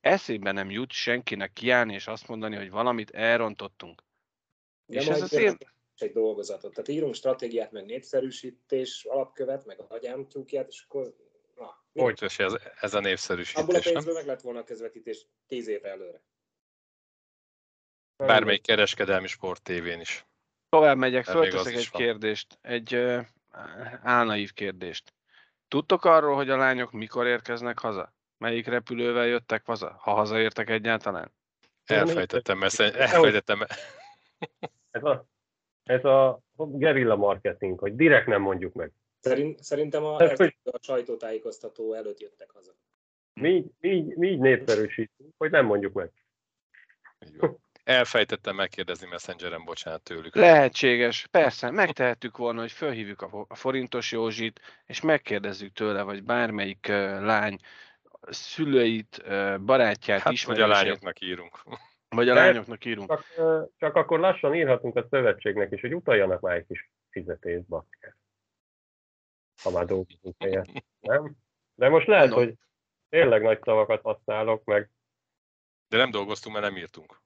Eszébe 0.00 0.52
nem 0.52 0.70
jut 0.70 0.92
senkinek 0.92 1.52
kiállni 1.52 1.94
és 1.94 2.06
azt 2.06 2.28
mondani, 2.28 2.56
hogy 2.56 2.70
valamit 2.70 3.10
elrontottunk. 3.10 4.02
De 4.86 5.00
és 5.00 5.06
ez 5.06 5.22
az 5.22 5.32
én... 5.32 5.56
egy 5.96 6.12
dolgozatot. 6.12 6.70
Tehát 6.70 6.88
írunk 6.88 7.14
stratégiát, 7.14 7.72
meg 7.72 7.84
népszerűsítés 7.84 9.04
alapkövet, 9.04 9.66
meg 9.66 9.80
a 9.80 9.86
hagyámtyúkját, 9.88 10.68
és 10.68 10.84
akkor... 10.88 11.14
Na, 11.92 12.02
hogy 12.02 12.22
ez, 12.36 12.54
ez 12.80 12.94
a 12.94 13.00
népszerűsítés, 13.00 13.62
Abból 13.62 13.74
a 13.74 13.80
pénzből 13.80 14.14
meg 14.14 14.26
lett 14.26 14.40
volna 14.40 14.58
a 14.58 14.64
közvetítés 14.64 15.26
tíz 15.46 15.68
évre 15.68 15.90
előre. 15.90 16.22
Bármelyik 18.16 18.62
kereskedelmi 18.62 19.26
sport 19.26 19.62
tévén 19.62 20.00
is. 20.00 20.26
Tovább 20.68 20.96
megyek, 20.96 21.24
fölteszek 21.24 21.74
egy 21.74 21.88
van. 21.92 22.02
kérdést. 22.02 22.58
Egy 22.62 22.92
álnaív 24.02 24.52
kérdést. 24.52 25.14
Tudtok 25.68 26.04
arról, 26.04 26.34
hogy 26.34 26.50
a 26.50 26.56
lányok 26.56 26.92
mikor 26.92 27.26
érkeznek 27.26 27.78
haza? 27.78 28.14
Melyik 28.38 28.66
repülővel 28.66 29.26
jöttek 29.26 29.64
haza? 29.64 29.96
Ha 30.00 30.12
hazaértek 30.12 30.70
egyáltalán? 30.70 31.32
Elfejtettem, 31.84 32.58
mert 32.58 32.80
elfejtettem. 32.80 33.66
Ez 34.90 35.04
a, 35.04 35.26
ez 35.82 36.04
a 36.04 36.40
gerilla 36.56 37.16
marketing, 37.16 37.78
hogy 37.78 37.94
direkt 37.94 38.26
nem 38.26 38.40
mondjuk 38.40 38.72
meg. 38.72 38.92
Szerint, 39.20 39.62
szerintem 39.62 40.04
a, 40.04 40.16
a 40.62 40.78
sajtótájékoztató 40.80 41.92
előtt 41.92 42.20
jöttek 42.20 42.50
haza. 42.50 42.72
Mi, 43.40 43.50
így, 43.50 43.72
mi, 43.80 44.14
mi 44.16 44.28
így 44.28 44.38
népszerűsítünk, 44.38 45.34
hogy 45.36 45.50
nem 45.50 45.66
mondjuk 45.66 45.92
meg. 45.92 46.12
Elfejtettem 47.86 48.54
megkérdezni 48.54 49.06
Messengeren, 49.06 49.64
bocsánat 49.64 50.02
tőlük. 50.02 50.34
Lehetséges, 50.34 51.26
persze, 51.26 51.70
megtehettük 51.70 52.36
volna, 52.36 52.60
hogy 52.60 52.72
fölhívjuk 52.72 53.22
a 53.48 53.54
forintos 53.54 54.12
Józsit, 54.12 54.60
és 54.86 55.00
megkérdezzük 55.00 55.72
tőle, 55.72 56.02
vagy 56.02 56.22
bármelyik 56.22 56.86
lány 57.20 57.58
szülőit, 58.20 59.22
barátját, 59.60 60.20
hát, 60.20 60.32
ismerősét. 60.32 60.66
Vagy 60.66 60.76
a 60.76 60.82
lányoknak 60.82 61.20
írunk. 61.20 61.62
Vagy 62.08 62.28
a 62.28 62.34
De 62.34 62.40
lányoknak 62.40 62.84
írunk. 62.84 63.08
Csak, 63.08 63.24
csak 63.76 63.94
akkor 63.94 64.18
lassan 64.18 64.54
írhatunk 64.54 64.96
a 64.96 65.06
szövetségnek 65.10 65.72
is, 65.72 65.80
hogy 65.80 65.94
utaljanak 65.94 66.40
már 66.40 66.56
egy 66.56 66.66
kis 66.66 66.90
fizetést, 67.10 67.66
bakker. 67.66 68.16
Ha 69.62 69.70
már 69.70 69.84
dolgozunk 69.84 70.34
helyet. 70.38 70.84
Nem? 71.00 71.36
De 71.74 71.88
most 71.88 72.06
lehet, 72.06 72.28
Mondom. 72.28 72.44
hogy 72.44 72.56
tényleg 73.08 73.42
nagy 73.42 73.60
szavakat 73.62 74.02
használok, 74.02 74.64
meg... 74.64 74.90
De 75.88 75.96
nem 75.96 76.10
dolgoztunk, 76.10 76.56
mert 76.56 76.68
nem 76.68 76.76
írtunk. 76.76 77.24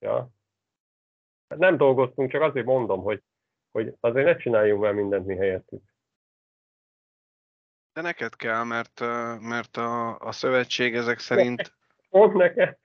Ja. 0.00 0.28
Hát 1.48 1.58
nem 1.58 1.76
dolgoztunk, 1.76 2.30
csak 2.30 2.42
azért 2.42 2.66
mondom, 2.66 3.02
hogy, 3.02 3.22
hogy 3.70 3.94
azért 4.00 4.26
ne 4.26 4.36
csináljunk 4.36 4.82
már 4.82 4.92
mindent 4.92 5.26
mi 5.26 5.36
helyettük. 5.36 5.82
De 7.92 8.00
neked 8.00 8.36
kell, 8.36 8.64
mert, 8.64 9.00
mert 9.40 9.76
a, 9.76 10.18
a 10.18 10.32
szövetség 10.32 10.94
ezek 10.94 11.18
szerint... 11.18 11.72
Pont 12.10 12.34
neked. 12.34 12.78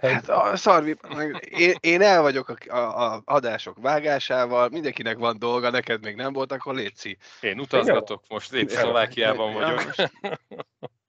Hát 0.00 0.28
a 0.28 0.56
szarvi, 0.56 0.96
én, 1.40 1.74
én 1.80 2.02
el 2.02 2.22
vagyok 2.22 2.48
a, 2.48 2.76
a, 2.76 3.14
a 3.14 3.22
adások 3.24 3.78
vágásával, 3.80 4.68
mindenkinek 4.68 5.18
van 5.18 5.38
dolga, 5.38 5.70
neked 5.70 6.04
még 6.04 6.16
nem 6.16 6.32
volt, 6.32 6.52
akkor 6.52 6.74
létszi. 6.74 7.16
Én 7.40 7.60
utazgatok 7.60 8.22
most, 8.28 8.52
én 8.52 8.68
Szlovákiában 8.68 9.52
vagyok. 9.52 9.80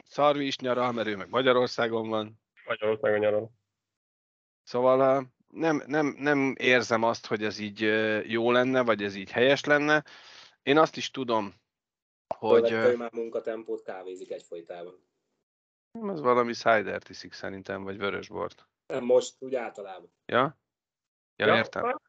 Szarvi 0.04 0.46
is 0.46 0.58
nyaral, 0.58 0.92
mert 0.92 1.08
ő 1.08 1.16
meg 1.16 1.30
Magyarországon 1.30 2.10
van. 2.10 2.40
Magyarországon 2.68 3.20
nyaral. 3.20 3.52
Szóval 4.64 5.28
nem, 5.52 5.84
nem, 5.88 6.16
nem 6.18 6.56
érzem 6.58 7.04
azt, 7.04 7.26
hogy 7.26 7.44
ez 7.44 7.60
így 7.60 7.80
jó 8.32 8.52
lenne, 8.52 8.82
vagy 8.82 9.04
ez 9.04 9.16
így 9.16 9.32
helyes 9.32 9.64
lenne. 9.64 10.04
Én 10.64 10.78
azt 10.78 10.98
is 10.98 11.12
tudom, 11.12 11.54
hogy... 12.38 12.72
Ő 12.72 12.98
már 12.98 13.12
munkatempót 13.12 13.84
kávézik 13.84 14.32
egyfolytában. 14.32 15.08
Ez 15.92 16.22
valami 16.22 16.54
cider 16.54 17.02
iszik 17.10 17.34
szerintem, 17.34 17.84
vagy 17.84 17.98
vörösbort. 17.98 18.68
Nem, 18.88 19.04
most 19.04 19.36
úgy 19.40 19.56
általában. 19.56 20.12
Ja? 20.26 20.58
Ja, 21.36 21.46
ja 21.46 21.56
értem. 21.56 22.00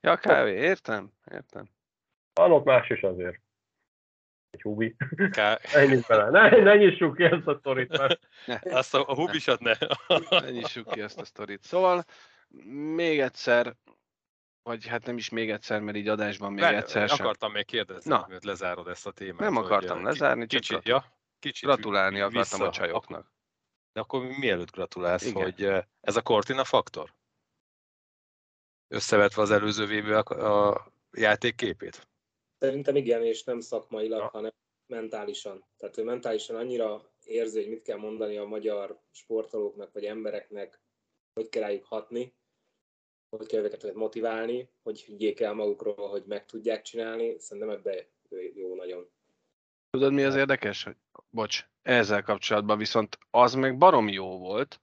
Ja, 0.00 0.16
kávé, 0.16 0.52
értem, 0.52 1.12
értem. 1.30 1.68
Van 2.32 2.52
ott 2.52 2.64
más 2.64 2.90
is 2.90 3.02
azért. 3.02 3.42
Hubi. 4.62 4.96
Ká... 5.30 5.58
Ennyit 5.74 6.06
bele. 6.06 6.30
Ne, 6.30 6.62
ne 6.62 6.76
nyissuk 6.76 7.16
ki 7.16 7.24
ezt 7.24 7.46
a 7.46 7.58
sztorit, 7.58 7.98
mert 7.98 8.20
Azt 8.62 8.94
a, 8.94 9.08
a 9.08 9.14
hubisat 9.14 9.60
ne. 9.60 9.72
Ne 10.30 10.50
nyissuk 10.50 10.90
ki 10.90 11.00
ezt 11.00 11.20
a 11.20 11.24
sztorit. 11.24 11.62
Szóval 11.62 12.04
még 12.64 13.20
egyszer, 13.20 13.76
vagy 14.62 14.86
hát 14.86 15.06
nem 15.06 15.16
is 15.16 15.28
még 15.28 15.50
egyszer, 15.50 15.80
mert 15.80 15.96
így 15.96 16.08
adásban 16.08 16.52
még 16.52 16.62
Várj, 16.62 16.76
egyszer 16.76 17.08
sem. 17.08 17.20
akartam 17.20 17.52
még 17.52 17.64
kérdezni, 17.64 18.10
Na. 18.10 18.26
mert 18.28 18.44
lezárod 18.44 18.88
ezt 18.88 19.06
a 19.06 19.10
témát. 19.12 19.40
Nem 19.40 19.54
hogy, 19.54 19.64
akartam 19.64 19.98
eh, 19.98 20.04
lezárni, 20.04 20.46
csak 20.46 20.60
kicsit, 20.60 20.70
grat- 20.82 20.86
ja, 20.86 21.18
kicsit 21.38 21.64
Gratulálni 21.64 22.20
akartam 22.20 22.58
vissza. 22.58 22.66
a 22.66 22.70
csajoknak. 22.70 23.32
De 23.92 24.00
akkor 24.00 24.26
mielőtt 24.26 24.70
gratulálsz, 24.70 25.26
Igen. 25.26 25.42
hogy 25.42 25.84
ez 26.00 26.16
a 26.16 26.22
Cortina 26.22 26.64
faktor? 26.64 27.14
Összevetve 28.88 29.42
az 29.42 29.50
előző 29.50 29.86
vb 29.86 30.10
a, 30.10 30.70
a 30.70 30.92
játék 31.16 31.54
képét? 31.54 32.08
Szerintem 32.58 32.96
igen, 32.96 33.24
és 33.24 33.44
nem 33.44 33.60
szakmailag, 33.60 34.18
Ja. 34.18 34.28
hanem 34.28 34.52
mentálisan. 34.86 35.64
Tehát 35.76 35.98
ő 35.98 36.04
mentálisan 36.04 36.56
annyira 36.56 37.12
érzi, 37.24 37.60
hogy 37.60 37.68
mit 37.70 37.82
kell 37.82 37.98
mondani 37.98 38.36
a 38.36 38.44
magyar 38.44 39.00
sportolóknak 39.10 39.92
vagy 39.92 40.04
embereknek, 40.04 40.80
hogy 41.32 41.48
kell 41.48 41.62
rájuk 41.62 41.84
hatni, 41.84 42.34
hogy 43.36 43.46
kell 43.46 43.64
őket 43.64 43.94
motiválni, 43.94 44.68
hogy 44.82 45.00
higgyék 45.00 45.40
el 45.40 45.52
magukról, 45.52 46.08
hogy 46.08 46.22
meg 46.26 46.46
tudják 46.46 46.82
csinálni. 46.82 47.38
Szerintem 47.38 47.70
ebbe 47.70 48.06
jó 48.54 48.74
nagyon. 48.74 49.08
Tudod, 49.90 50.12
mi 50.12 50.22
az 50.22 50.36
érdekes? 50.36 50.84
Hogy, 50.84 50.96
bocs, 51.30 51.66
ezzel 51.82 52.22
kapcsolatban 52.22 52.78
viszont 52.78 53.18
az 53.30 53.54
meg 53.54 53.78
barom 53.78 54.08
jó 54.08 54.38
volt, 54.38 54.80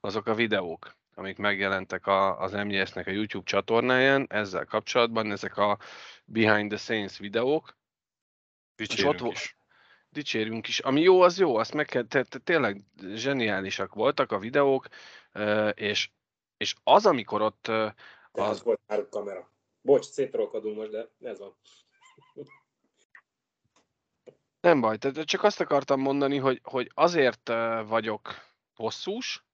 azok 0.00 0.26
a 0.26 0.34
videók, 0.34 0.96
amik 1.14 1.36
megjelentek 1.38 2.06
a, 2.06 2.40
az 2.40 2.52
MGS-nek 2.52 3.06
a 3.06 3.10
YouTube 3.10 3.44
csatornáján, 3.44 4.26
ezzel 4.30 4.64
kapcsolatban 4.64 5.30
ezek 5.30 5.56
a 5.56 5.78
behind 6.24 6.68
the 6.68 6.78
scenes 6.78 7.18
videók, 7.18 7.76
Dicsérünk 8.76 9.14
ott 9.14 9.20
vo- 9.20 9.32
is. 9.32 9.56
dicsérjünk 10.08 10.68
is. 10.68 10.78
Ami 10.78 11.00
jó, 11.00 11.20
az 11.20 11.38
jó, 11.38 11.56
azt 11.56 11.74
meg 11.74 11.86
kell, 11.86 12.06
te, 12.06 12.22
te, 12.22 12.38
tényleg 12.38 12.80
zseniálisak 13.14 13.94
voltak 13.94 14.32
a 14.32 14.38
videók, 14.38 14.88
és, 15.74 16.10
és 16.64 16.74
az, 16.82 17.06
amikor 17.06 17.42
ott 17.42 17.68
Az- 17.68 18.48
az 18.48 18.62
volt 18.62 18.80
már 18.86 19.08
kamera. 19.08 19.50
Bocs, 19.80 20.04
szétrokadunk 20.04 20.76
most, 20.76 20.90
de 20.90 21.08
ez 21.22 21.38
van. 21.38 21.56
Nem 24.60 24.80
baj, 24.80 24.98
tehát 24.98 25.24
csak 25.24 25.42
azt 25.42 25.60
akartam 25.60 26.00
mondani, 26.00 26.36
hogy, 26.36 26.60
hogy 26.62 26.90
azért 26.94 27.48
vagyok 27.86 28.34
hosszús, 28.74 29.44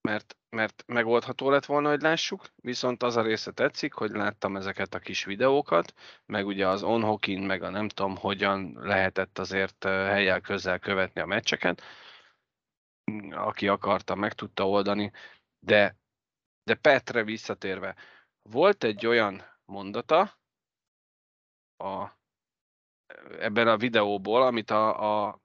mert, 0.00 0.36
mert 0.50 0.84
megoldható 0.86 1.50
lett 1.50 1.64
volna, 1.64 1.88
hogy 1.88 2.00
lássuk, 2.00 2.52
viszont 2.56 3.02
az 3.02 3.16
a 3.16 3.22
része 3.22 3.52
tetszik, 3.52 3.92
hogy 3.92 4.10
láttam 4.10 4.56
ezeket 4.56 4.94
a 4.94 4.98
kis 4.98 5.24
videókat, 5.24 5.94
meg 6.26 6.46
ugye 6.46 6.68
az 6.68 6.82
on 6.82 7.18
meg 7.24 7.62
a 7.62 7.70
nem 7.70 7.88
tudom, 7.88 8.16
hogyan 8.16 8.78
lehetett 8.80 9.38
azért 9.38 9.84
ö, 9.84 9.88
helyjel 9.88 10.40
közel 10.40 10.78
követni 10.78 11.20
a 11.20 11.26
meccseket. 11.26 11.82
Aki 13.30 13.68
akarta, 13.68 14.14
meg 14.14 14.32
tudta 14.32 14.68
oldani, 14.68 15.12
de, 15.58 15.96
de 16.62 16.74
Petre 16.74 17.24
visszatérve, 17.24 17.96
volt 18.42 18.84
egy 18.84 19.06
olyan 19.06 19.42
mondata 19.64 20.40
a, 21.76 22.08
ebben 23.38 23.68
a 23.68 23.76
videóból, 23.76 24.42
amit 24.42 24.70
a, 24.70 25.26
a 25.26 25.40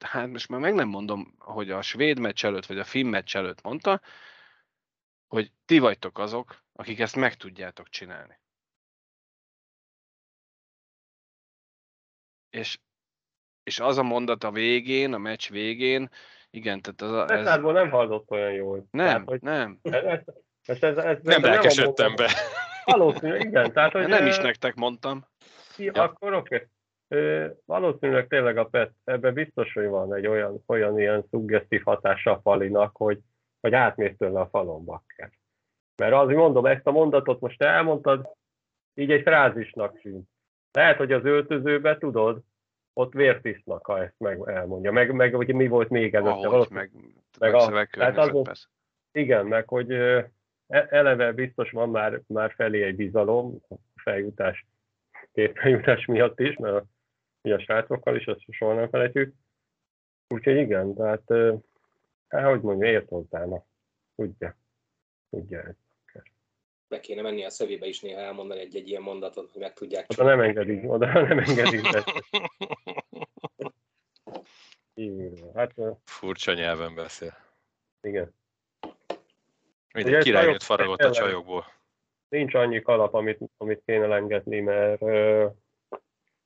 hát 0.00 0.28
most 0.28 0.48
már 0.48 0.60
meg 0.60 0.74
nem 0.74 0.88
mondom, 0.88 1.34
hogy 1.38 1.70
a 1.70 1.82
svéd 1.82 2.18
meccs 2.18 2.44
előtt, 2.44 2.66
vagy 2.66 2.78
a 2.78 2.84
finn 2.84 3.08
meccs 3.08 3.36
előtt 3.36 3.62
mondta, 3.62 4.00
hogy 5.26 5.52
ti 5.64 5.78
vagytok 5.78 6.18
azok, 6.18 6.62
akik 6.72 6.98
ezt 6.98 7.16
meg 7.16 7.36
tudjátok 7.36 7.88
csinálni. 7.88 8.38
És, 12.50 12.78
és 13.62 13.80
az 13.80 13.98
a 13.98 14.02
mondat 14.02 14.44
a 14.44 14.50
végén, 14.50 15.12
a 15.12 15.18
meccs 15.18 15.50
végén, 15.50 16.10
igen, 16.54 16.80
tehát 16.80 17.00
az 17.00 17.30
a, 17.30 17.34
ez, 17.34 17.60
nem 17.62 17.90
hallott 17.90 18.30
olyan 18.30 18.52
jól. 18.52 18.86
nem, 18.90 19.06
Tehát, 19.06 19.28
hogy 19.28 19.40
nem, 19.40 19.78
ez, 19.82 19.92
ez, 20.64 20.82
ez, 20.82 20.96
ez, 20.96 21.18
Nem 21.22 21.42
lelkesedtem 21.42 22.14
be. 22.16 22.28
Valószínű, 22.84 23.36
igen. 23.36 23.72
Tehát, 23.72 23.92
hogy, 23.92 24.06
nem 24.06 24.26
is 24.26 24.38
nektek 24.38 24.74
mondtam. 24.74 25.26
Ki, 25.74 25.88
akkor 25.88 26.34
oké. 26.34 26.68
Ö, 27.08 27.46
Valószínűleg 27.64 28.26
tényleg 28.26 28.56
a 28.56 28.64
PET, 28.64 28.92
ebben 29.04 29.34
biztos, 29.34 29.72
hogy 29.72 29.86
van 29.86 30.14
egy 30.14 30.26
olyan, 30.26 30.62
olyan 30.66 30.98
ilyen 30.98 31.24
szuggesztív 31.30 31.82
hatása 31.82 32.30
a 32.30 32.40
falinak, 32.42 32.96
hogy, 32.96 33.18
hogy 33.60 33.74
átmész 33.74 34.16
tőle 34.18 34.40
a 34.40 34.48
falon 34.48 34.84
bakker. 34.84 35.30
Mert 35.96 36.12
az, 36.12 36.28
mondom, 36.28 36.66
ezt 36.66 36.86
a 36.86 36.90
mondatot 36.90 37.40
most 37.40 37.58
te 37.58 37.66
elmondtad, 37.66 38.28
így 38.94 39.10
egy 39.10 39.22
frázisnak 39.22 40.00
tűnt. 40.00 40.28
Lehet, 40.72 40.96
hogy 40.96 41.12
az 41.12 41.24
öltözőbe, 41.24 41.98
tudod, 41.98 42.40
ott 42.94 43.12
vért 43.12 43.44
isznak, 43.44 43.86
ha 43.86 44.02
ezt 44.02 44.18
meg 44.18 44.40
elmondja. 44.44 44.92
Meg, 44.92 45.12
meg 45.12 45.34
hogy 45.34 45.54
mi 45.54 45.66
volt 45.68 45.88
még 45.88 46.14
előtte. 46.14 46.30
Ahogy, 46.32 46.46
Valószínűleg- 46.50 46.90
meg, 46.92 47.12
meg 47.38 47.54
a- 47.54 47.60
szövegkörnyezet, 47.60 48.14
tehát 48.16 48.34
az- 48.34 48.42
persze. 48.42 48.68
igen, 49.12 49.46
meg 49.46 49.68
hogy 49.68 49.90
e- 49.92 50.30
eleve 50.90 51.32
biztos 51.32 51.70
van 51.70 51.90
már, 51.90 52.20
már 52.26 52.52
felé 52.52 52.82
egy 52.82 52.96
bizalom, 52.96 53.60
feljutás, 53.94 54.66
két 55.32 55.58
feljutás 55.58 56.04
miatt 56.06 56.40
is, 56.40 56.56
mert 56.56 56.74
a, 57.42 57.48
a 57.48 57.58
srácokkal 57.58 58.16
is, 58.16 58.24
ezt 58.24 58.40
soha 58.50 58.74
nem 58.74 58.88
felejtjük. 58.88 59.34
Úgyhogy 60.34 60.56
igen, 60.56 60.94
tehát, 60.94 61.22
hát 62.28 62.44
hogy 62.50 62.60
mondja, 62.60 62.88
ért 62.88 63.08
hozzána. 63.08 63.64
Tudja. 64.16 64.56
Tudja 65.30 65.60
ezt. 65.60 65.83
Be 66.94 67.00
kéne 67.00 67.22
menni 67.22 67.44
a 67.44 67.50
szövébe 67.50 67.86
is 67.86 68.00
néha 68.00 68.20
elmondani 68.20 68.60
egy-egy 68.60 68.88
ilyen 68.88 69.02
mondatot, 69.02 69.50
hogy 69.52 69.60
meg 69.60 69.72
tudják 69.72 70.06
Oda 70.08 70.24
nem 70.24 70.40
engedik, 70.40 70.90
oda 70.90 71.06
nem 71.06 71.38
engedik. 71.38 71.86
Írva. 74.94 75.50
Hát 75.54 75.74
Furcsa 76.04 76.52
nyelven 76.52 76.94
beszél. 76.94 77.36
igen. 78.00 78.34
Mindegy, 79.92 80.22
királynőt 80.22 80.32
csajok- 80.32 80.62
faragott 80.62 81.00
a 81.00 81.10
csajokból. 81.10 81.64
nincs 82.28 82.54
annyi 82.54 82.82
kalap, 82.82 83.14
amit, 83.14 83.38
amit 83.56 83.82
kéne 83.84 84.06
lengetni, 84.06 84.60
mert 84.60 85.02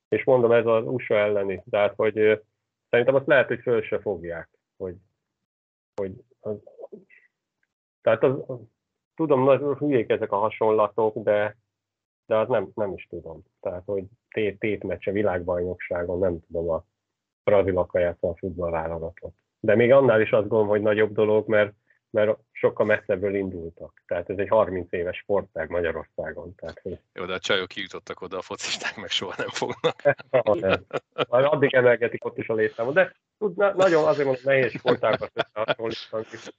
és 0.07 0.23
mondom, 0.23 0.51
ez 0.51 0.65
az 0.65 0.83
USA 0.85 1.15
elleni, 1.15 1.63
tehát 1.69 1.95
hogy 1.95 2.41
szerintem 2.89 3.15
azt 3.15 3.27
lehet, 3.27 3.47
hogy 3.47 3.59
föl 3.61 3.81
se 3.81 3.99
fogják, 3.99 4.49
hogy, 4.77 4.95
hogy 5.95 6.11
az, 6.39 6.55
tehát 8.01 8.23
az, 8.23 8.35
tudom, 9.19 9.43
nagy 9.43 9.77
hülyék 9.77 10.09
ezek 10.09 10.31
a 10.31 10.37
hasonlatok, 10.37 11.17
de, 11.23 11.57
de 12.25 12.37
az 12.37 12.47
nem, 12.47 12.71
nem 12.75 12.93
is 12.93 13.07
tudom. 13.09 13.43
Tehát, 13.61 13.83
hogy 13.85 14.03
tét, 14.29 14.59
tétmeccse 14.59 15.11
világbajnokságon 15.11 16.19
nem 16.19 16.39
tudom 16.39 16.69
a 16.69 16.83
brazilakkal 17.43 18.01
játszani 18.01 18.33
a 18.33 18.37
futballválogatot. 18.37 19.33
De 19.59 19.75
még 19.75 19.91
annál 19.91 20.21
is 20.21 20.31
azt 20.31 20.41
gondolom, 20.41 20.67
hogy 20.67 20.81
nagyobb 20.81 21.13
dolog, 21.13 21.47
mert 21.47 21.73
mert 22.11 22.37
sokkal 22.51 22.85
messzebből 22.85 23.35
indultak. 23.35 24.03
Tehát 24.07 24.29
ez 24.29 24.37
egy 24.37 24.47
30 24.47 24.91
éves 24.91 25.17
sportág 25.17 25.69
Magyarországon. 25.69 26.55
Tehát, 26.55 26.79
hogy 26.79 26.99
Jó, 27.13 27.25
de 27.25 27.33
a 27.33 27.39
csajok 27.39 27.67
kijutottak 27.67 28.21
oda, 28.21 28.37
a 28.37 28.41
focisták 28.41 28.95
meg 28.95 29.09
soha 29.09 29.33
nem 29.37 29.49
fognak. 29.49 30.01
Majd 31.29 31.45
addig 31.45 31.73
emelgetik 31.73 32.25
ott 32.25 32.37
is 32.37 32.49
a 32.49 32.53
létszámot. 32.53 32.93
De 32.93 33.15
tud, 33.37 33.57
na, 33.57 33.73
nagyon 33.73 34.07
azért 34.07 34.25
mondom, 34.25 34.43
nehéz 34.45 34.71
sportákat 34.71 35.31
összehasonlítani. 35.33 36.53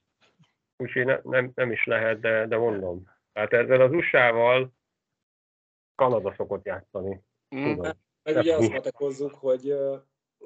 Úgyhogy 0.81 1.05
ne, 1.05 1.19
nem, 1.23 1.51
nem 1.55 1.71
is 1.71 1.85
lehet, 1.85 2.19
de, 2.19 2.47
de 2.47 2.57
mondom. 2.57 3.09
Tehát 3.33 3.53
ezzel 3.53 3.81
az 3.81 3.91
USA-val 3.91 4.73
Kanada 5.95 6.33
szokott 6.37 6.65
játszani. 6.65 7.21
Mm. 7.55 7.63
Tudom. 7.63 7.91
Meg 8.23 8.35
Hát 8.35 8.43
ugye 8.43 8.55
azt 8.55 8.71
matekozzuk, 8.71 9.33
hogy, 9.35 9.75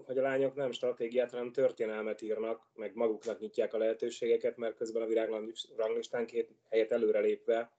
hogy 0.06 0.18
a 0.18 0.22
lányok 0.22 0.56
nem 0.56 0.72
stratégiát, 0.72 1.32
hanem 1.32 1.52
történelmet 1.52 2.22
írnak, 2.22 2.62
meg 2.74 2.96
maguknak 2.96 3.40
nyitják 3.40 3.74
a 3.74 3.78
lehetőségeket, 3.78 4.58
mert 4.58 4.76
közben 4.76 5.02
a 5.02 5.06
világranglistán 5.06 6.26
két 6.26 6.56
helyet 6.70 6.92
előrelépve 6.92 7.72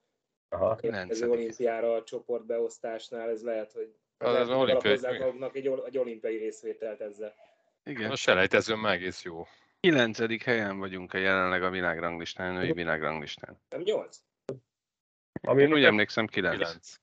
Aha. 0.49 0.75
Kilencedik. 0.75 1.31
olimpiára 1.33 1.93
a 1.93 2.03
csoportbeosztásnál 2.03 3.29
ez 3.29 3.43
lehet, 3.43 3.71
hogy 3.71 3.95
Az 4.17 4.31
lehet, 4.31 4.47
hogy 4.47 4.57
olimpiai- 4.57 5.19
maguknak 5.19 5.55
egy, 5.55 5.71
egy 5.85 5.97
olimpiai 5.97 6.37
részvételt 6.37 7.01
ezzel. 7.01 7.33
Igen. 7.83 8.11
A 8.11 8.15
selejtezőn 8.15 8.77
már 8.77 8.93
egész 8.93 9.23
jó. 9.23 9.45
Kilencedik 9.87 10.43
helyen 10.43 10.79
vagyunk 10.79 11.13
a 11.13 11.17
jelenleg 11.17 11.63
a 11.63 11.69
világranglistán, 11.69 12.55
a 12.55 12.59
női 12.59 12.71
világranglistán. 12.71 13.61
Nem 13.69 13.81
nyolc? 13.81 14.17
Ami 15.41 15.61
Én 15.61 15.73
úgy 15.73 15.83
emlékszem, 15.83 16.27
kilenc. 16.27 16.95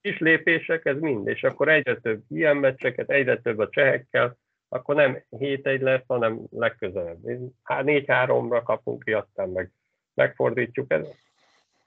Kis 0.00 0.18
lépések, 0.18 0.84
ez 0.84 0.98
mind, 0.98 1.28
és 1.28 1.42
akkor 1.42 1.68
egyre 1.68 1.96
több 1.96 2.22
ilyen 2.28 2.56
meccseket, 2.56 3.10
egyre 3.10 3.40
több 3.40 3.58
a 3.58 3.68
csehekkel, 3.68 4.36
akkor 4.68 4.94
nem 4.94 5.22
7-1 5.30 5.80
lesz, 5.80 6.02
hanem 6.06 6.40
legközelebb. 6.50 7.18
Hát 7.62 7.84
4-3-ra 7.86 8.60
kapunk 8.64 9.02
ki, 9.02 9.12
aztán 9.12 9.48
meg 9.48 9.70
megfordítjuk. 10.14 10.92
Ez, 10.92 11.06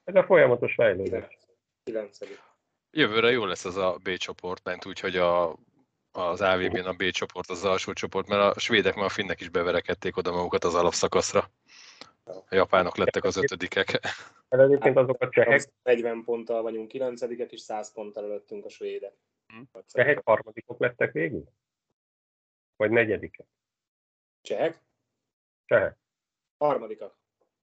ez 0.04 0.14
a 0.14 0.24
folyamatos 0.24 0.74
fejlődés. 0.74 1.38
Jövőre 2.90 3.30
jó 3.30 3.44
lesz 3.44 3.64
ez 3.64 3.76
a 3.76 3.96
B 4.02 4.16
csoport, 4.16 4.64
ment 4.64 4.86
úgyhogy 4.86 5.16
a, 5.16 5.56
az 6.12 6.40
AVB-n 6.40 6.86
a 6.86 6.92
B 6.92 7.10
csoport, 7.10 7.50
az 7.50 7.64
alsó 7.64 7.92
csoport, 7.92 8.28
mert 8.28 8.56
a 8.56 8.60
svédek 8.60 8.94
már 8.94 9.04
a 9.04 9.08
finnek 9.08 9.40
is 9.40 9.48
beverekedték 9.48 10.16
oda 10.16 10.32
magukat 10.32 10.64
az 10.64 10.74
alapszakaszra. 10.74 11.50
A 12.24 12.54
japánok 12.54 12.96
lettek 12.96 13.24
az 13.24 13.36
ötödikek. 13.36 14.00
Egyébként 14.48 14.96
azok 14.96 15.22
a 15.22 15.28
csehek, 15.28 15.72
40 15.82 16.24
ponttal 16.24 16.62
vagyunk 16.62 16.88
kilencedikek, 16.88 17.52
és 17.52 17.60
100 17.60 17.92
ponttal 17.92 18.24
előttünk 18.24 18.64
a 18.64 18.68
svédek. 18.68 19.14
Csehek 19.86 20.20
harmadikok 20.24 20.80
lettek 20.80 21.12
végül? 21.12 21.44
Vagy 22.76 22.90
negyedikek? 22.90 23.46
Csehek? 24.40 24.82
Csehek. 25.64 25.96
Harmadikak. 26.58 27.16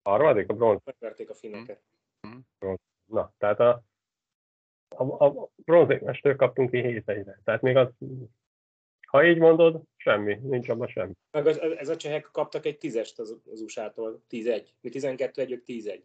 Harmadik 0.03 0.49
a 0.49 0.53
bronz. 0.53 0.81
Megverték 0.83 1.29
a 1.29 1.33
finneket. 1.33 1.81
Na, 3.05 3.33
tehát 3.37 3.59
a, 3.59 3.83
a, 4.97 5.25
a 5.25 5.49
bronzérmestől 5.55 6.35
kaptunk 6.35 6.71
ki 6.71 6.81
7 6.81 7.09
egyre. 7.09 7.39
Tehát 7.43 7.61
még 7.61 7.75
az, 7.75 7.87
ha 9.07 9.25
így 9.25 9.37
mondod, 9.37 9.81
semmi, 9.95 10.39
nincs 10.41 10.69
abban 10.69 10.87
semmi. 10.87 11.13
Meg 11.31 11.47
az, 11.47 11.59
ez 11.59 11.89
a 11.89 11.95
csehek 11.95 12.29
kaptak 12.31 12.65
egy 12.65 12.77
tízest 12.77 13.19
az, 13.19 13.37
az 13.51 13.61
USA-tól. 13.61 14.23
10-1. 14.29 14.67
Mi 14.81 14.89
12 14.89 15.41
1 15.41 15.51
ők 15.51 15.63
10-1. 15.67 16.01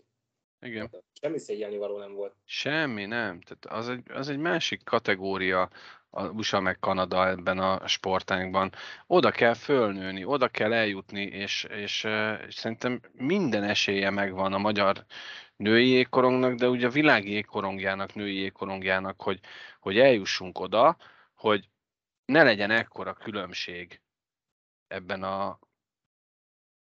Igen. 0.61 0.91
Semmi 1.21 1.39
szégyelni 1.39 1.77
való 1.77 1.99
nem 1.99 2.15
volt. 2.15 2.35
Semmi, 2.45 3.05
nem. 3.05 3.41
Tehát 3.41 3.81
az 3.81 3.89
egy, 3.89 4.03
az 4.11 4.29
egy 4.29 4.39
másik 4.39 4.85
kategória 4.85 5.69
a 6.11 6.29
USA 6.29 6.61
meg 6.61 6.79
Kanada 6.79 7.29
ebben 7.29 7.59
a 7.59 7.89
sportánkban. 7.89 8.73
Oda 9.07 9.31
kell 9.31 9.55
fölnőni, 9.55 10.25
oda 10.25 10.49
kell 10.49 10.73
eljutni, 10.73 11.23
és, 11.23 11.67
és, 11.71 12.07
és 12.47 12.55
szerintem 12.55 13.01
minden 13.13 13.63
esélye 13.63 14.11
megvan 14.11 14.53
a 14.53 14.59
magyar 14.59 15.05
női 15.59 15.89
jégkorongnak, 15.89 16.55
de 16.55 16.69
ugye 16.69 16.87
a 16.87 16.91
világ 16.91 17.29
jégkorongjának, 17.29 18.15
női 18.15 18.35
jégkorongjának, 18.35 19.23
hogy, 19.23 19.41
hogy 19.81 19.99
eljussunk 19.99 20.59
oda, 20.59 20.97
hogy 21.35 21.69
ne 22.25 22.43
legyen 22.43 22.71
ekkora 22.71 23.13
különbség 23.13 24.01
ebben 24.87 25.23
a, 25.23 25.59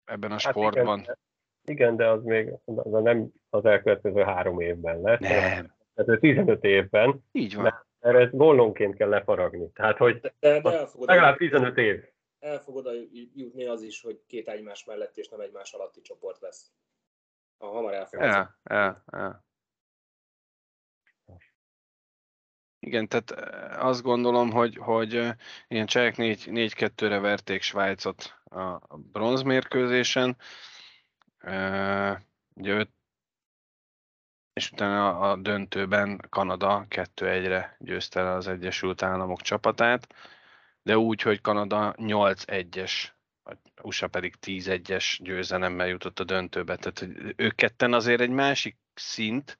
ebben 0.05 0.31
a 0.31 0.37
sportban. 0.37 0.97
Hát 0.97 1.19
igen, 1.63 1.77
igen, 1.77 1.95
de 1.95 2.07
az 2.07 2.23
még 2.23 2.53
az 2.65 2.93
a 2.93 2.99
nem 2.99 3.31
az 3.49 3.65
elkövetkező 3.65 4.21
három 4.21 4.59
évben 4.59 5.01
lesz. 5.01 5.19
Nem. 5.19 5.73
Tehát 5.93 6.19
15 6.19 6.63
évben, 6.63 7.25
Így 7.31 7.55
van. 7.55 7.85
mert 7.99 8.17
ezt 8.17 8.35
gollonként 8.35 8.95
kell 8.95 9.09
lefaragni. 9.09 9.71
Tehát, 9.71 9.97
hogy 9.97 10.19
De, 10.19 10.33
de, 10.39 10.61
de 10.61 10.77
el, 10.77 10.85
fogod, 10.85 11.07
legalább 11.07 11.37
15 11.37 11.77
év. 11.77 12.03
el 12.39 12.59
fogod 12.59 12.85
oda 12.85 12.97
jutni 13.33 13.65
az 13.65 13.81
is, 13.81 14.01
hogy 14.01 14.21
két 14.27 14.47
egymás 14.47 14.83
mellett 14.85 15.17
és 15.17 15.29
nem 15.29 15.39
egymás 15.39 15.73
alatti 15.73 16.01
csoport 16.01 16.41
lesz. 16.41 16.71
Ha 17.59 17.67
hamar 17.67 17.93
elfogadsz. 17.93 18.49
Igen, 22.79 23.07
tehát 23.07 23.31
eh, 23.31 23.85
azt 23.85 24.01
gondolom, 24.01 24.51
hogy, 24.51 24.75
hogy 24.75 25.15
eh, 25.15 25.35
ilyen 25.67 25.85
csehek 25.85 26.13
4-2-re 26.17 27.19
verték 27.19 27.61
Svájcot 27.61 28.41
a 28.43 28.97
bronzmérkőzésen. 28.97 30.37
Eh, 31.37 32.17
Ugye 32.59 32.73
öt, 32.73 32.89
és 34.53 34.71
utána 34.71 35.19
a 35.19 35.35
döntőben 35.35 36.25
Kanada 36.29 36.85
2-1-re 36.89 37.75
győzte 37.79 38.19
el 38.19 38.35
az 38.35 38.47
Egyesült 38.47 39.01
Államok 39.01 39.41
csapatát, 39.41 40.13
de 40.81 40.97
úgy, 40.97 41.21
hogy 41.21 41.41
Kanada 41.41 41.93
8-1-es, 41.97 43.07
a 43.07 43.18
USA 43.81 44.07
pedig 44.07 44.35
10-1-es 44.41 45.17
győzelemmel 45.21 45.87
jutott 45.87 46.19
a 46.19 46.23
döntőbe. 46.23 46.75
Tehát 46.75 46.99
hogy 46.99 47.33
ők 47.35 47.55
ketten 47.55 47.93
azért 47.93 48.21
egy 48.21 48.29
másik 48.29 48.77
szint, 48.93 49.57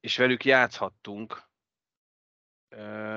és 0.00 0.16
velük 0.16 0.44
játszhattunk, 0.44 1.42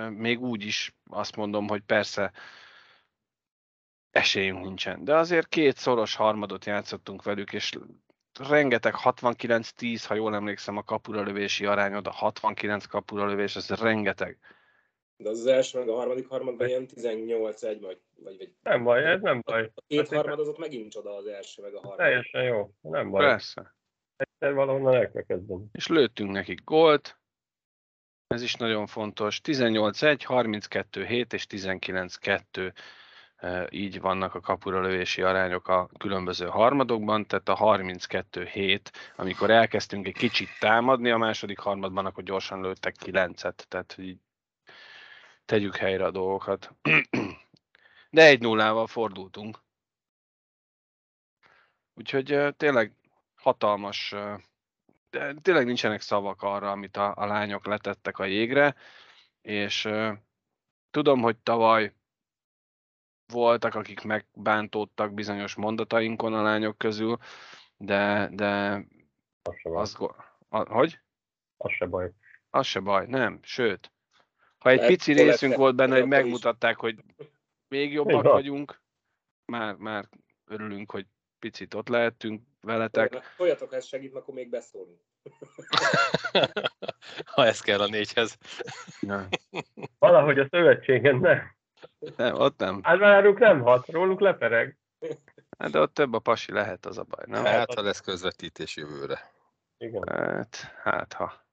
még 0.09 0.41
úgy 0.41 0.65
is 0.65 0.95
azt 1.09 1.35
mondom, 1.35 1.67
hogy 1.67 1.81
persze 1.81 2.31
esélyünk 4.11 4.63
nincsen. 4.63 5.03
De 5.03 5.15
azért 5.15 5.47
két 5.47 5.77
szoros 5.77 6.15
harmadot 6.15 6.65
játszottunk 6.65 7.23
velük, 7.23 7.53
és 7.53 7.77
rengeteg 8.39 8.93
69-10, 9.03 10.03
ha 10.07 10.13
jól 10.13 10.35
emlékszem, 10.35 10.77
a 10.77 10.83
kapura 10.83 11.21
lövési 11.21 11.65
arányod, 11.65 12.07
a 12.07 12.11
69 12.11 12.85
kapura 12.85 13.25
lövés, 13.25 13.55
ez 13.55 13.69
rengeteg. 13.69 14.37
De 15.21 15.29
az, 15.29 15.39
az 15.39 15.45
első 15.45 15.79
meg 15.79 15.89
a 15.89 15.95
harmadik 15.95 16.27
harmadban 16.27 16.67
ilyen 16.67 16.87
18-1, 16.95 17.77
vagy, 17.81 17.81
vagy, 17.81 17.99
vagy 18.37 18.53
Nem 18.63 18.83
baj, 18.83 19.05
ez 19.05 19.21
nem 19.21 19.41
baj. 19.45 19.71
a 19.75 19.81
két 19.87 19.99
Hát, 19.99 20.15
harmad 20.15 20.39
az 20.39 20.47
ott 20.47 20.57
megint 20.57 20.91
csoda 20.91 21.15
az 21.15 21.25
első 21.25 21.61
meg 21.61 21.73
a 21.73 21.79
harmadik. 21.79 21.97
Teljesen 22.05 22.43
jó, 22.43 22.71
nem 22.81 23.09
baj. 23.09 23.25
Persze. 23.25 23.75
Egyszer 24.15 24.53
valahonnan 24.53 24.93
el 24.95 25.11
kell 25.11 25.23
kezdeni. 25.23 25.65
És 25.71 25.87
lőttünk 25.87 26.31
nekik 26.31 26.63
gólt, 26.63 27.19
ez 28.27 28.41
is 28.41 28.55
nagyon 28.55 28.87
fontos. 28.87 29.41
18-1, 29.43 30.19
32-7 30.27 31.33
és 31.33 31.45
19-2 31.49 32.73
e, 33.35 33.67
így 33.71 34.01
vannak 34.01 34.35
a 34.35 34.39
kapura 34.39 34.81
lövési 34.81 35.21
arányok 35.21 35.67
a 35.67 35.89
különböző 35.97 36.45
harmadokban, 36.45 37.25
tehát 37.25 37.49
a 37.49 37.55
32-7, 37.55 38.79
amikor 39.15 39.49
elkezdtünk 39.49 40.07
egy 40.07 40.13
kicsit 40.13 40.49
támadni 40.59 41.09
a 41.09 41.17
második 41.17 41.59
harmadban, 41.59 42.05
akkor 42.05 42.23
gyorsan 42.23 42.61
lőttek 42.61 42.95
9-et, 43.05 43.55
tehát 43.67 43.93
hogy 43.93 44.05
így 44.05 44.19
tegyük 45.45 45.75
helyre 45.75 46.05
a 46.05 46.11
dolgokat. 46.11 46.75
De 48.09 48.25
egy 48.25 48.41
nullával 48.41 48.87
fordultunk. 48.87 49.59
Úgyhogy 51.93 52.55
tényleg 52.57 52.93
hatalmas 53.35 54.15
de 55.11 55.33
tényleg 55.41 55.65
nincsenek 55.65 56.01
szavak 56.01 56.41
arra, 56.41 56.71
amit 56.71 56.97
a, 56.97 57.13
a 57.15 57.25
lányok 57.25 57.65
letettek 57.65 58.17
a 58.17 58.25
jégre, 58.25 58.75
és 59.41 59.89
tudom, 60.91 61.21
hogy 61.21 61.37
tavaly 61.37 61.93
voltak, 63.25 63.75
akik 63.75 64.01
megbántódtak 64.01 65.13
bizonyos 65.13 65.55
mondatainkon 65.55 66.33
a 66.33 66.41
lányok 66.41 66.77
közül, 66.77 67.17
de, 67.77 68.29
de 68.31 68.83
Az 69.41 69.55
az, 69.63 69.97
hogy? 70.49 70.99
Az 71.57 71.71
se 71.71 71.85
baj. 71.85 72.11
Az 72.49 72.65
se 72.65 72.79
baj, 72.79 73.05
nem, 73.07 73.39
sőt. 73.41 73.91
Ha 74.61 74.69
egy 74.69 74.77
Lehet, 74.77 74.91
pici 74.91 75.13
részünk 75.13 75.55
volt 75.55 75.75
benne, 75.75 75.99
hogy 75.99 76.07
megmutatták, 76.07 76.79
hogy 76.79 76.95
még 77.67 77.93
jobbak 77.93 78.23
van. 78.23 78.31
vagyunk, 78.31 78.81
már, 79.45 79.75
már 79.75 80.09
örülünk, 80.45 80.91
hogy 80.91 81.05
picit 81.39 81.73
ott 81.73 81.87
lehettünk 81.87 82.41
veletek. 82.61 83.33
Toljatok, 83.37 83.69
ha 83.69 83.75
ez 83.75 83.85
segít, 83.85 84.15
akkor 84.15 84.33
még 84.33 84.49
beszólunk. 84.49 84.99
ha 87.33 87.45
ez 87.45 87.61
kell 87.61 87.81
a 87.81 87.87
négyhez. 87.87 88.37
Ja. 88.99 89.27
Valahogy 89.99 90.39
a 90.39 90.47
szövetségen 90.49 91.15
nem. 91.15 91.55
Nem, 92.15 92.35
ott 92.35 92.59
nem. 92.59 92.79
Hát 92.83 92.97
róluk 92.97 93.39
nem 93.39 93.61
hat, 93.61 93.87
róluk 93.87 94.19
lepereg. 94.19 94.77
Hát 95.57 95.71
de 95.71 95.79
ott 95.79 95.93
több 95.93 96.13
a 96.13 96.19
pasi 96.19 96.51
lehet, 96.51 96.85
az 96.85 96.97
a 96.97 97.03
baj, 97.03 97.25
nem? 97.27 97.45
Hát, 97.45 97.73
ha 97.73 97.81
lesz 97.81 97.99
közvetítés 97.99 98.75
jövőre. 98.75 99.31
Igen. 99.77 100.03
Hát, 100.07 100.55
hát 100.83 101.13
ha. 101.13 101.45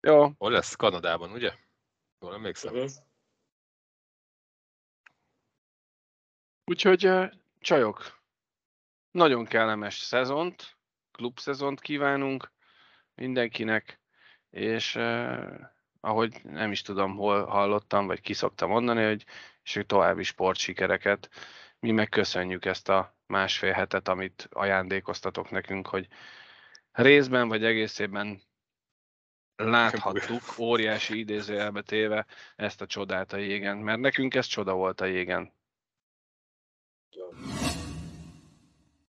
Jó, 0.00 0.30
Hol 0.38 0.50
lesz? 0.50 0.74
Kanadában, 0.74 1.32
ugye? 1.32 1.52
Jól 2.20 2.34
emlékszem. 2.34 2.74
Uh-huh. 2.74 2.90
úgyhogy 6.68 7.10
csajok, 7.60 8.20
nagyon 9.10 9.44
kellemes 9.44 9.98
szezont, 9.98 10.76
klubszezont 11.12 11.80
kívánunk 11.80 12.52
mindenkinek, 13.14 14.00
és 14.50 14.96
eh, 14.96 15.48
ahogy 16.00 16.40
nem 16.44 16.70
is 16.70 16.82
tudom, 16.82 17.16
hol 17.16 17.44
hallottam, 17.44 18.06
vagy 18.06 18.20
ki 18.20 18.32
szoktam 18.32 18.70
mondani, 18.70 19.04
hogy 19.04 19.24
és 19.62 19.74
hogy 19.74 19.86
további 19.86 20.22
sportsikereket. 20.22 21.30
Mi 21.80 21.90
megköszönjük 21.90 22.64
ezt 22.64 22.88
a 22.88 23.16
másfél 23.26 23.72
hetet, 23.72 24.08
amit 24.08 24.48
ajándékoztatok 24.50 25.50
nekünk, 25.50 25.86
hogy 25.86 26.08
részben 26.92 27.48
vagy 27.48 27.64
egészében 27.64 28.40
láthattuk, 29.58 30.58
óriási 30.58 31.18
idézőjelbe 31.18 31.82
téve 31.82 32.26
ezt 32.56 32.80
a 32.80 32.86
csodát 32.86 33.32
a 33.32 33.36
jégen, 33.36 33.76
mert 33.76 34.00
nekünk 34.00 34.34
ez 34.34 34.46
csoda 34.46 34.74
volt 34.74 35.00
a 35.00 35.04
jégen. 35.04 35.52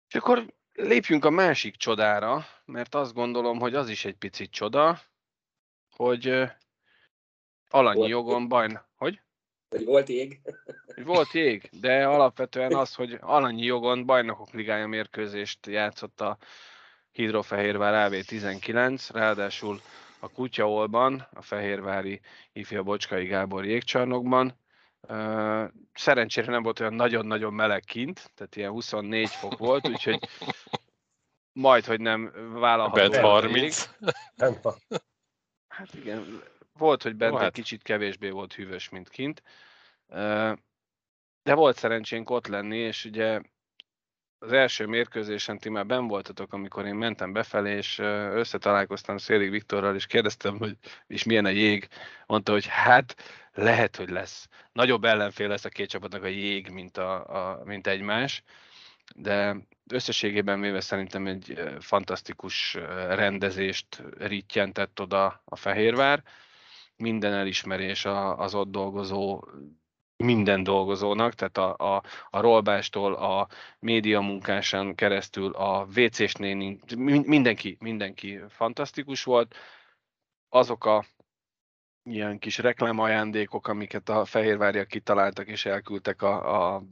És 0.09 0.15
akkor 0.15 0.55
lépjünk 0.73 1.25
a 1.25 1.31
másik 1.31 1.77
csodára, 1.77 2.47
mert 2.65 2.95
azt 2.95 3.15
gondolom, 3.15 3.59
hogy 3.59 3.75
az 3.75 3.89
is 3.89 4.05
egy 4.05 4.17
picit 4.17 4.51
csoda, 4.51 5.01
hogy 5.97 6.51
alanyi 7.69 7.99
Volt 7.99 8.11
jogon 8.11 8.49
bajn... 8.49 8.81
Hogy? 8.97 9.21
Hogy 9.69 9.85
volt 9.85 10.09
ég. 10.09 10.41
Hogy 10.95 11.05
Volt 11.05 11.33
jég, 11.33 11.71
de 11.81 12.07
alapvetően 12.07 12.75
az, 12.75 12.95
hogy 12.95 13.19
alanyi 13.21 13.65
jogon 13.65 14.07
bajnokok 14.07 14.51
ligája 14.51 14.87
mérkőzést 14.87 15.67
játszott 15.67 16.21
a 16.21 16.39
Hidrofehérvár 17.13 18.11
AV19, 18.11 19.09
ráadásul 19.13 19.81
a 20.21 20.29
Kutyaolban, 20.29 21.29
a 21.33 21.43
Fehérvári 21.43 22.21
ifja 22.53 22.83
Bocskai 22.83 23.27
Gábor 23.27 23.65
jégcsarnokban. 23.65 24.59
Szerencsére 25.93 26.51
nem 26.51 26.63
volt 26.63 26.81
olyan 26.81 26.95
nagyon-nagyon 26.95 27.53
meleg 27.55 27.81
kint, 27.81 28.31
tehát 28.35 28.57
ilyen 28.57 28.71
24 28.71 29.29
fok 29.29 29.59
volt, 29.59 29.89
úgyhogy 29.89 30.29
majd, 31.53 31.85
hogy 31.85 32.01
nem 32.01 32.33
vállalható. 32.53 33.01
Bent 33.01 33.21
volt 33.21 33.45
a 33.45 33.47
jég. 33.47 33.53
30. 33.55 33.91
Nem 34.35 34.55
hat. 34.63 34.81
Hát 35.69 35.95
igen, 35.95 36.43
volt, 36.73 37.03
hogy 37.03 37.17
bent 37.17 37.35
egy 37.35 37.41
hát. 37.41 37.53
kicsit 37.53 37.83
kevésbé 37.83 38.31
volt 38.31 38.55
hűvös, 38.55 38.89
mint 38.89 39.09
kint. 39.09 39.43
De 41.43 41.55
volt 41.55 41.77
szerencsénk 41.77 42.31
ott 42.31 42.47
lenni, 42.47 42.77
és 42.77 43.05
ugye 43.05 43.41
az 44.43 44.53
első 44.53 44.87
mérkőzésen 44.87 45.59
ti 45.59 45.69
már 45.69 45.87
ben 45.87 46.07
voltatok, 46.07 46.53
amikor 46.53 46.87
én 46.87 46.95
mentem 46.95 47.33
befelé, 47.33 47.77
és 47.77 47.99
összetalálkoztam 48.33 49.19
Szélig 49.19 49.51
Viktorral, 49.51 49.95
és 49.95 50.07
kérdeztem, 50.07 50.59
hogy 50.59 50.77
és 51.07 51.25
milyen 51.25 51.45
a 51.45 51.49
jég. 51.49 51.89
Mondta, 52.27 52.53
hogy 52.53 52.67
hát 52.67 53.17
lehet, 53.53 53.97
hogy 53.97 54.09
lesz. 54.09 54.49
Nagyobb 54.73 55.05
ellenfél 55.05 55.49
lesz 55.49 55.65
a 55.65 55.69
két 55.69 55.89
csapatnak 55.89 56.23
a 56.23 56.27
jég, 56.27 56.69
mint, 56.69 56.97
a, 56.97 57.27
a, 57.51 57.65
mint 57.65 57.87
egymás, 57.87 58.43
de 59.15 59.57
összességében 59.87 60.61
véve 60.61 60.81
szerintem 60.81 61.27
egy 61.27 61.61
fantasztikus 61.79 62.75
rendezést 63.09 64.03
rittyentett 64.19 65.01
oda 65.01 65.43
a 65.45 65.57
Fehérvár. 65.57 66.23
Minden 66.97 67.33
elismerés 67.33 68.05
az 68.37 68.55
ott 68.55 68.71
dolgozó 68.71 69.45
minden 70.21 70.63
dolgozónak, 70.63 71.35
tehát 71.35 71.59
a, 71.59 71.95
a, 71.95 72.03
a 72.31 72.41
rolbástól, 72.41 73.15
a 73.15 73.49
média 73.79 74.21
munkásán 74.21 74.95
keresztül, 74.95 75.53
a 75.53 75.87
WC-s 75.97 76.35
néni, 76.35 76.79
mindenki, 77.25 77.77
mindenki 77.81 78.41
fantasztikus 78.49 79.25
volt. 79.25 79.55
Azok 80.49 80.85
a 80.85 81.05
ilyen 82.03 82.39
kis 82.39 82.59
reklámajándékok, 82.59 83.69
amiket 83.69 84.09
a 84.09 84.25
fehérváriak 84.25 84.89
kitaláltak 84.89 85.49
és 85.49 85.65
elküldtek 85.67 86.23
a, 86.23 86.75
a 86.75 86.83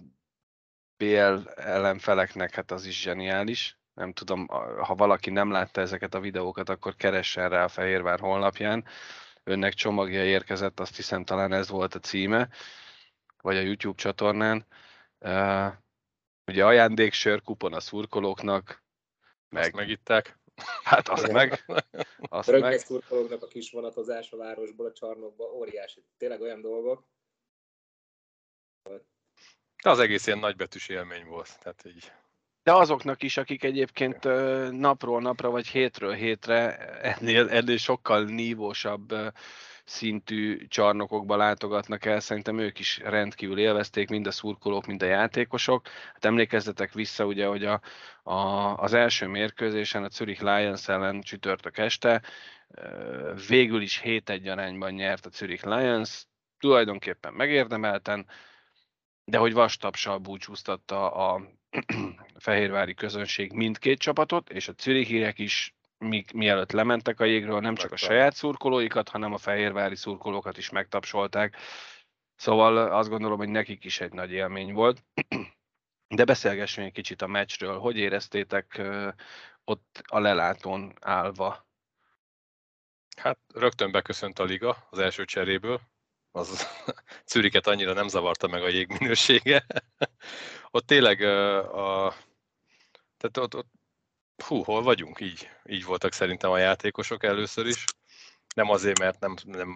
BL 0.97 1.49
ellenfeleknek, 1.55 2.55
hát 2.55 2.71
az 2.71 2.87
is 2.87 3.01
zseniális. 3.01 3.79
Nem 3.95 4.13
tudom, 4.13 4.47
ha 4.81 4.95
valaki 4.95 5.31
nem 5.31 5.51
látta 5.51 5.81
ezeket 5.81 6.15
a 6.15 6.21
videókat, 6.21 6.69
akkor 6.69 6.95
keressen 6.95 7.49
rá 7.49 7.65
a 7.65 7.69
Fehérvár 7.69 8.21
honlapján. 8.21 8.85
Önnek 9.45 9.73
csomagja 9.73 10.25
érkezett, 10.25 10.81
azt 10.81 10.97
hiszem 10.97 11.25
talán 11.25 11.53
ez 11.53 11.69
volt 11.69 11.95
a 11.95 11.99
címe 11.99 12.49
vagy 13.43 13.57
a 13.57 13.61
YouTube 13.61 13.97
csatornán. 13.97 14.67
Uh, 15.19 15.73
ugye 16.47 16.65
ajándéksör, 16.65 17.43
kupon 17.43 17.73
a 17.73 17.81
szurkolóknak, 17.81 18.85
meg... 19.49 19.63
Azt 19.63 19.73
megitták. 19.73 20.39
Hát 20.83 21.09
az 21.09 21.23
meg. 21.23 21.65
Azt 22.19 22.49
a 22.49 22.59
meg. 22.59 22.79
szurkolóknak 22.79 23.43
a 23.43 23.47
kis 23.47 23.71
vonatozás 23.71 24.33
a 24.33 24.37
városból 24.37 24.87
a 24.87 24.93
csarnokba, 24.93 25.45
óriási. 25.45 26.05
Tényleg 26.17 26.41
olyan 26.41 26.61
dolgok. 26.61 27.05
De 29.83 29.91
az 29.91 29.99
egész 29.99 30.27
ilyen 30.27 30.39
nagybetűs 30.39 30.89
élmény 30.89 31.25
volt. 31.25 31.59
Tehát 31.59 31.85
így. 31.85 32.13
De 32.63 32.73
azoknak 32.73 33.23
is, 33.23 33.37
akik 33.37 33.65
egyébként 33.65 34.25
napról 34.71 35.21
napra, 35.21 35.51
vagy 35.51 35.67
hétről 35.67 36.13
hétre 36.13 36.77
ennél, 37.01 37.49
ennél 37.49 37.77
sokkal 37.77 38.25
nívósabb 38.25 39.15
szintű 39.89 40.67
csarnokokba 40.67 41.37
látogatnak 41.37 42.05
el, 42.05 42.21
szerintem 42.21 42.59
ők 42.59 42.79
is 42.79 42.99
rendkívül 43.05 43.59
élvezték, 43.59 44.09
mind 44.09 44.27
a 44.27 44.31
szurkolók, 44.31 44.87
mind 44.87 45.03
a 45.03 45.07
játékosok. 45.07 45.89
Hát 46.13 46.25
emlékezzetek 46.25 46.93
vissza, 46.93 47.27
ugye, 47.27 47.47
hogy 47.47 47.65
a, 47.65 47.81
a, 48.23 48.37
az 48.77 48.95
első 48.95 49.27
mérkőzésen 49.27 50.05
a 50.05 50.09
Zurich 50.09 50.43
Lions 50.43 50.89
ellen 50.89 51.21
csütörtök 51.21 51.79
este 51.79 52.23
végül 53.49 53.83
is 53.83 54.01
7-1 54.05 54.51
arányban 54.51 54.93
nyert 54.93 55.27
a 55.27 55.31
Zurich 55.31 55.67
Lions, 55.67 56.27
tulajdonképpen 56.59 57.33
megérdemelten, 57.33 58.27
de 59.25 59.39
hogy 59.39 59.53
vastapsal 59.53 60.19
búcsúztatta 60.19 61.11
a 61.11 61.43
fehérvári 62.39 62.95
közönség 62.95 63.53
mindkét 63.53 63.99
csapatot, 63.99 64.51
és 64.51 64.69
a 64.69 64.73
Zürichiek 64.79 65.39
is 65.39 65.75
mi, 65.99 66.25
mielőtt 66.35 66.73
lementek 66.73 67.21
a 67.21 67.25
jégről, 67.25 67.61
nem 67.61 67.75
csak 67.75 67.93
a 67.93 67.97
saját 67.97 68.35
szurkolóikat, 68.35 69.09
hanem 69.09 69.33
a 69.33 69.39
fehérvári 69.39 69.97
szurkolókat 69.97 70.59
is 70.59 70.71
megtapsolták. 70.71 71.57
Szóval 72.37 72.77
azt 72.77 73.09
gondolom, 73.09 73.39
hogy 73.39 73.49
nekik 73.49 73.85
is 73.85 74.01
egy 74.01 74.13
nagy 74.13 74.31
élmény 74.31 74.73
volt. 74.73 75.05
De 76.15 76.25
beszélgessünk 76.25 76.87
egy 76.87 76.93
kicsit 76.93 77.23
a 77.23 77.27
meccsről. 77.27 77.79
Hogy 77.79 77.97
éreztétek 77.97 78.83
ott 79.65 80.03
a 80.07 80.19
lelátón 80.19 80.93
állva? 81.01 81.67
Hát 83.17 83.39
rögtön 83.55 83.91
beköszönt 83.91 84.39
a 84.39 84.45
liga 84.45 84.87
az 84.91 84.99
első 84.99 85.25
cseréből. 85.25 85.81
Az 86.31 86.67
Czüriket 87.27 87.67
annyira 87.67 87.93
nem 87.93 88.09
zavarta 88.09 88.47
meg 88.47 88.63
a 88.63 88.69
jég 88.69 88.89
minősége. 88.99 89.67
ott 90.71 90.87
tényleg 90.87 91.21
a, 91.23 92.15
tehát 93.17 93.37
ott, 93.37 93.57
ott 93.57 93.78
hú, 94.43 94.63
hol 94.63 94.83
vagyunk? 94.83 95.21
Így, 95.21 95.49
így 95.65 95.85
voltak 95.85 96.13
szerintem 96.13 96.51
a 96.51 96.59
játékosok 96.59 97.25
először 97.25 97.67
is. 97.67 97.85
Nem 98.55 98.71
azért, 98.71 98.99
mert 98.99 99.21
nem, 99.21 99.35
nem 99.45 99.75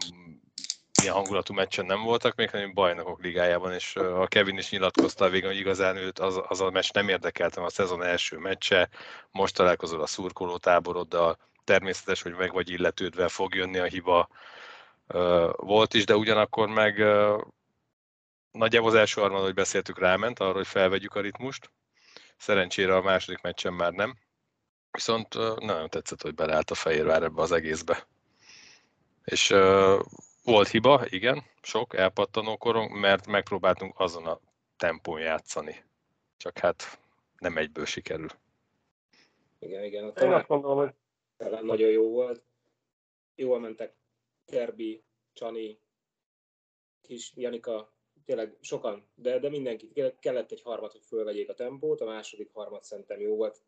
ilyen 1.02 1.14
hangulatú 1.14 1.54
meccsen 1.54 1.86
nem 1.86 2.02
voltak 2.02 2.34
még, 2.34 2.50
hanem 2.50 2.74
bajnokok 2.74 3.22
ligájában, 3.22 3.72
és 3.72 3.96
a 3.96 4.26
Kevin 4.26 4.58
is 4.58 4.70
nyilatkozta 4.70 5.24
a 5.24 5.28
végén, 5.28 5.48
hogy 5.48 5.58
igazán 5.58 5.96
őt 5.96 6.18
az, 6.18 6.40
az 6.48 6.60
a 6.60 6.70
meccs 6.70 6.90
nem 6.92 7.08
érdekelte, 7.08 7.62
a 7.62 7.70
szezon 7.70 8.02
első 8.02 8.36
meccse, 8.36 8.88
most 9.30 9.54
találkozol 9.54 10.02
a 10.02 10.06
szurkoló 10.06 10.56
táboroddal, 10.56 11.38
természetes, 11.64 12.22
hogy 12.22 12.32
meg 12.32 12.52
vagy 12.52 12.70
illetődve 12.70 13.28
fog 13.28 13.54
jönni 13.54 13.78
a 13.78 13.84
hiba, 13.84 14.28
volt 15.56 15.94
is, 15.94 16.04
de 16.04 16.16
ugyanakkor 16.16 16.68
meg 16.68 17.04
nagyjából 18.50 18.88
az 18.88 18.94
első 18.94 19.20
harmad, 19.20 19.42
hogy 19.42 19.54
beszéltük, 19.54 19.98
ráment 19.98 20.38
arra, 20.38 20.52
hogy 20.52 20.66
felvegyük 20.66 21.14
a 21.14 21.20
ritmust. 21.20 21.70
Szerencsére 22.36 22.96
a 22.96 23.02
második 23.02 23.40
meccsen 23.40 23.72
már 23.72 23.92
nem, 23.92 24.16
Viszont 24.92 25.34
nagyon 25.58 25.90
tetszett, 25.90 26.22
hogy 26.22 26.34
beleállt 26.34 26.70
a 26.70 26.74
Fehérvár 26.74 27.22
ebbe 27.22 27.42
az 27.42 27.52
egészbe. 27.52 28.06
És 29.24 29.50
uh, 29.50 30.00
volt 30.44 30.68
hiba, 30.68 31.02
igen, 31.08 31.42
sok 31.62 31.94
elpattanó 31.94 32.56
korong, 32.56 32.98
mert 32.98 33.26
megpróbáltunk 33.26 34.00
azon 34.00 34.26
a 34.26 34.40
tempón 34.76 35.20
játszani. 35.20 35.84
Csak 36.36 36.58
hát 36.58 36.98
nem 37.38 37.56
egyből 37.56 37.84
sikerül. 37.84 38.28
Igen, 39.58 39.84
igen. 39.84 40.08
A 40.08 40.20
Én 40.20 40.32
azt 40.32 40.48
mondom, 40.48 40.76
hogy 40.76 40.94
nagyon 41.62 41.90
jó 41.90 42.10
volt. 42.10 42.42
Jól 43.34 43.60
mentek 43.60 43.94
Kerbi, 44.46 45.02
Csani, 45.32 45.78
kis 47.00 47.32
Janika, 47.34 47.92
tényleg 48.24 48.56
sokan, 48.60 49.06
de, 49.14 49.38
de 49.38 49.48
mindenki, 49.48 49.92
kellett 50.20 50.52
egy 50.52 50.62
harmad, 50.62 50.92
hogy 50.92 51.04
fölvegyék 51.04 51.48
a 51.48 51.54
tempót, 51.54 52.00
a 52.00 52.04
második 52.04 52.50
harmad 52.52 52.82
szerintem 52.82 53.20
jó 53.20 53.36
volt 53.36 53.62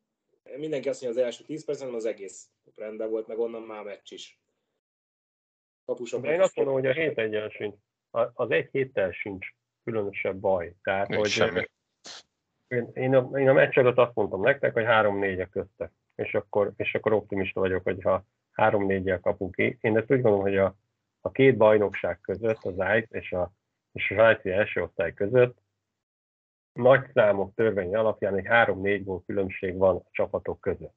mindenki 0.57 0.89
azt 0.89 1.03
mondja, 1.03 1.21
az 1.21 1.27
első 1.27 1.45
10 1.45 1.65
percen 1.65 1.95
az 1.95 2.05
egész 2.05 2.51
rendben 2.77 3.11
volt, 3.11 3.27
meg 3.27 3.39
onnan 3.39 3.63
már 3.63 3.85
meccs 3.85 4.13
is. 4.13 4.41
Kapusok 5.85 6.23
De 6.23 6.33
én 6.33 6.41
azt 6.41 6.57
mondom, 6.57 6.75
hogy 6.75 6.87
a 6.87 6.93
hét 6.93 7.19
egyen 7.19 7.51
sincs. 7.51 7.75
Az 8.33 8.51
egy 8.51 8.69
héttel 8.71 9.11
sincs 9.11 9.47
különösebb 9.85 10.37
baj. 10.37 10.75
Tehát, 10.83 11.09
Nincs 11.09 11.21
hogy 11.21 11.31
semmi. 11.31 11.69
Én, 12.69 12.91
én, 12.95 13.15
a, 13.15 13.39
én 13.39 13.49
a 13.49 13.53
meccs 13.53 13.79
előtt 13.79 13.97
azt 13.97 14.15
mondtam 14.15 14.41
nektek, 14.41 14.73
hogy 14.73 14.85
3-4 14.87 15.47
köztek. 15.51 15.93
És 16.15 16.35
akkor, 16.35 16.73
és 16.77 16.95
akkor 16.95 17.13
optimista 17.13 17.61
vagyok, 17.61 17.83
hogy 17.83 18.03
ha 18.03 18.25
3-4-jel 18.55 19.19
kapunk 19.23 19.55
ki. 19.55 19.79
Én 19.81 19.97
ezt 19.97 20.11
úgy 20.11 20.21
gondolom, 20.21 20.41
hogy 20.41 20.57
a, 20.57 20.77
a 21.21 21.31
két 21.31 21.57
bajnokság 21.57 22.21
között, 22.21 22.65
az 22.65 22.79
AIT 22.79 23.13
és 23.13 23.33
a, 23.33 23.53
és 23.93 24.11
a 24.11 24.15
Svájci 24.15 24.51
első 24.51 24.83
osztály 24.83 25.15
között 25.15 25.64
nagy 26.75 27.07
számok 27.13 27.55
törvény 27.55 27.95
alapján 27.95 28.37
egy 28.37 28.47
3-4 28.49 29.01
gól 29.05 29.23
különbség 29.27 29.77
van 29.77 29.97
a 29.97 30.09
csapatok 30.11 30.61
között. 30.61 30.97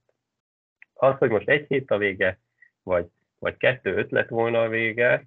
Az, 0.93 1.17
hogy 1.17 1.29
most 1.29 1.49
egy 1.49 1.65
hét 1.67 1.91
a 1.91 1.97
vége, 1.97 2.39
vagy, 2.83 3.07
vagy 3.39 3.57
kettő 3.57 3.95
öt 3.95 4.11
lett 4.11 4.29
volna 4.29 4.61
a 4.61 4.69
vége, 4.69 5.25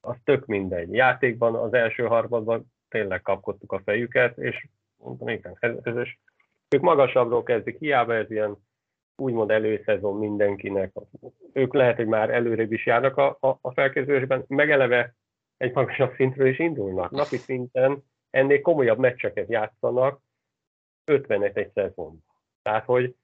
az 0.00 0.16
tök 0.24 0.46
mindegy. 0.46 0.92
Játékban 0.92 1.54
az 1.54 1.74
első 1.74 2.06
harmadban 2.06 2.72
tényleg 2.88 3.22
kapkodtuk 3.22 3.72
a 3.72 3.82
fejüket, 3.84 4.38
és 4.38 4.66
mondtam, 4.96 5.28
igen, 5.28 5.56
ez, 5.60 5.72
ez 5.82 5.96
is. 5.96 6.20
Ők 6.68 6.80
magasabbról 6.80 7.42
kezdik, 7.42 7.78
hiába 7.78 8.14
ez 8.14 8.30
ilyen 8.30 8.56
úgymond 9.16 9.50
előszezon 9.50 10.18
mindenkinek. 10.18 10.92
Ők 11.52 11.74
lehet, 11.74 11.96
hogy 11.96 12.06
már 12.06 12.30
előrébb 12.30 12.72
is 12.72 12.86
járnak 12.86 13.16
a, 13.16 13.36
a, 13.40 13.58
a 13.60 13.72
felkezdésben, 13.72 14.44
megeleve 14.48 15.14
egy 15.56 15.74
magasabb 15.74 16.14
szintről 16.14 16.46
is 16.46 16.58
indulnak. 16.58 17.10
Napi 17.10 17.36
szinten 17.36 18.02
ennél 18.32 18.60
komolyabb 18.60 18.98
meccseket 18.98 19.48
játszanak 19.48 20.20
50-et 21.06 21.56
egy 21.56 21.70
szezonban. 21.72 22.24
Tehát, 22.62 22.84
hogy 22.84 23.14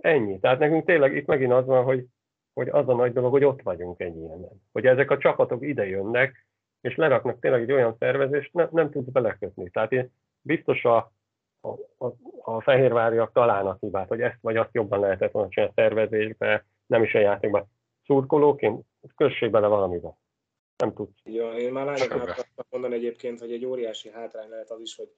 ennyi. 0.00 0.40
Tehát 0.40 0.58
nekünk 0.58 0.84
tényleg 0.84 1.16
itt 1.16 1.26
megint 1.26 1.52
az 1.52 1.66
van, 1.66 1.84
hogy, 1.84 2.06
hogy 2.52 2.68
az 2.68 2.88
a 2.88 2.94
nagy 2.94 3.12
dolog, 3.12 3.30
hogy 3.30 3.44
ott 3.44 3.62
vagyunk 3.62 4.00
egy 4.00 4.16
ilyenen. 4.16 4.62
Hogy 4.72 4.86
ezek 4.86 5.10
a 5.10 5.18
csapatok 5.18 5.66
ide 5.66 5.86
jönnek, 5.86 6.46
és 6.80 6.96
leraknak 6.96 7.40
tényleg 7.40 7.62
egy 7.62 7.72
olyan 7.72 7.96
szervezést, 7.98 8.52
ne, 8.52 8.68
nem 8.70 8.90
tudsz 8.90 9.10
belekötni. 9.10 9.70
Tehát 9.70 9.92
én 9.92 10.12
biztos 10.40 10.84
a, 10.84 11.12
a, 11.60 11.68
a, 12.06 12.14
a 12.42 12.60
fehérváriak 12.60 13.32
találnak 13.32 13.80
hibát, 13.80 14.08
hogy 14.08 14.20
ezt 14.20 14.38
vagy 14.40 14.56
azt 14.56 14.74
jobban 14.74 15.00
lehetett 15.00 15.32
volna 15.32 15.48
csinálni 15.48 15.72
a 15.76 15.82
szervezésbe, 15.82 16.64
nem 16.86 17.02
is 17.02 17.14
a 17.14 17.18
játékban. 17.18 17.70
Szurkolóként 18.04 18.84
kössék 19.16 19.50
bele 19.50 19.66
valamiben 19.66 20.16
nem 20.76 20.94
tudsz. 20.94 21.20
Ja, 21.24 21.52
én 21.52 21.72
már 21.72 21.84
lányoknak 21.84 22.22
akartam 22.22 22.66
mondani 22.70 22.94
egyébként, 22.94 23.40
hogy 23.40 23.52
egy 23.52 23.64
óriási 23.64 24.10
hátrány 24.10 24.48
lehet 24.48 24.70
az 24.70 24.80
is, 24.80 24.96
hogy 24.96 25.08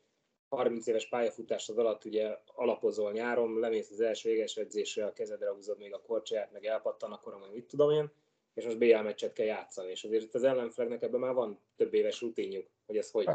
30 0.48 0.86
éves 0.86 1.08
pályafutásod 1.08 1.78
alatt 1.78 2.04
ugye 2.04 2.38
alapozol 2.46 3.12
nyáron, 3.12 3.58
lemész 3.58 3.90
az 3.90 4.00
első 4.00 4.30
éges 4.30 4.56
edzésre, 4.56 5.06
a 5.06 5.12
kezedre 5.12 5.50
húzod 5.50 5.78
még 5.78 5.94
a 5.94 6.00
korcsáját, 6.00 6.52
meg 6.52 6.64
elpattan, 6.64 7.12
akkor 7.12 7.38
majd 7.38 7.52
mit 7.52 7.66
tudom 7.66 7.90
én, 7.90 8.12
és 8.54 8.64
most 8.64 8.78
BL 8.78 8.96
meccset 8.98 9.32
kell 9.32 9.46
játszani. 9.46 9.90
És 9.90 10.04
azért 10.04 10.22
itt 10.22 10.34
az 10.34 10.44
ellenfeleknek 10.44 11.02
ebben 11.02 11.20
már 11.20 11.34
van 11.34 11.60
több 11.76 11.94
éves 11.94 12.20
rutinjuk, 12.20 12.66
hogy 12.86 12.96
ez 12.96 13.10
hogy, 13.10 13.28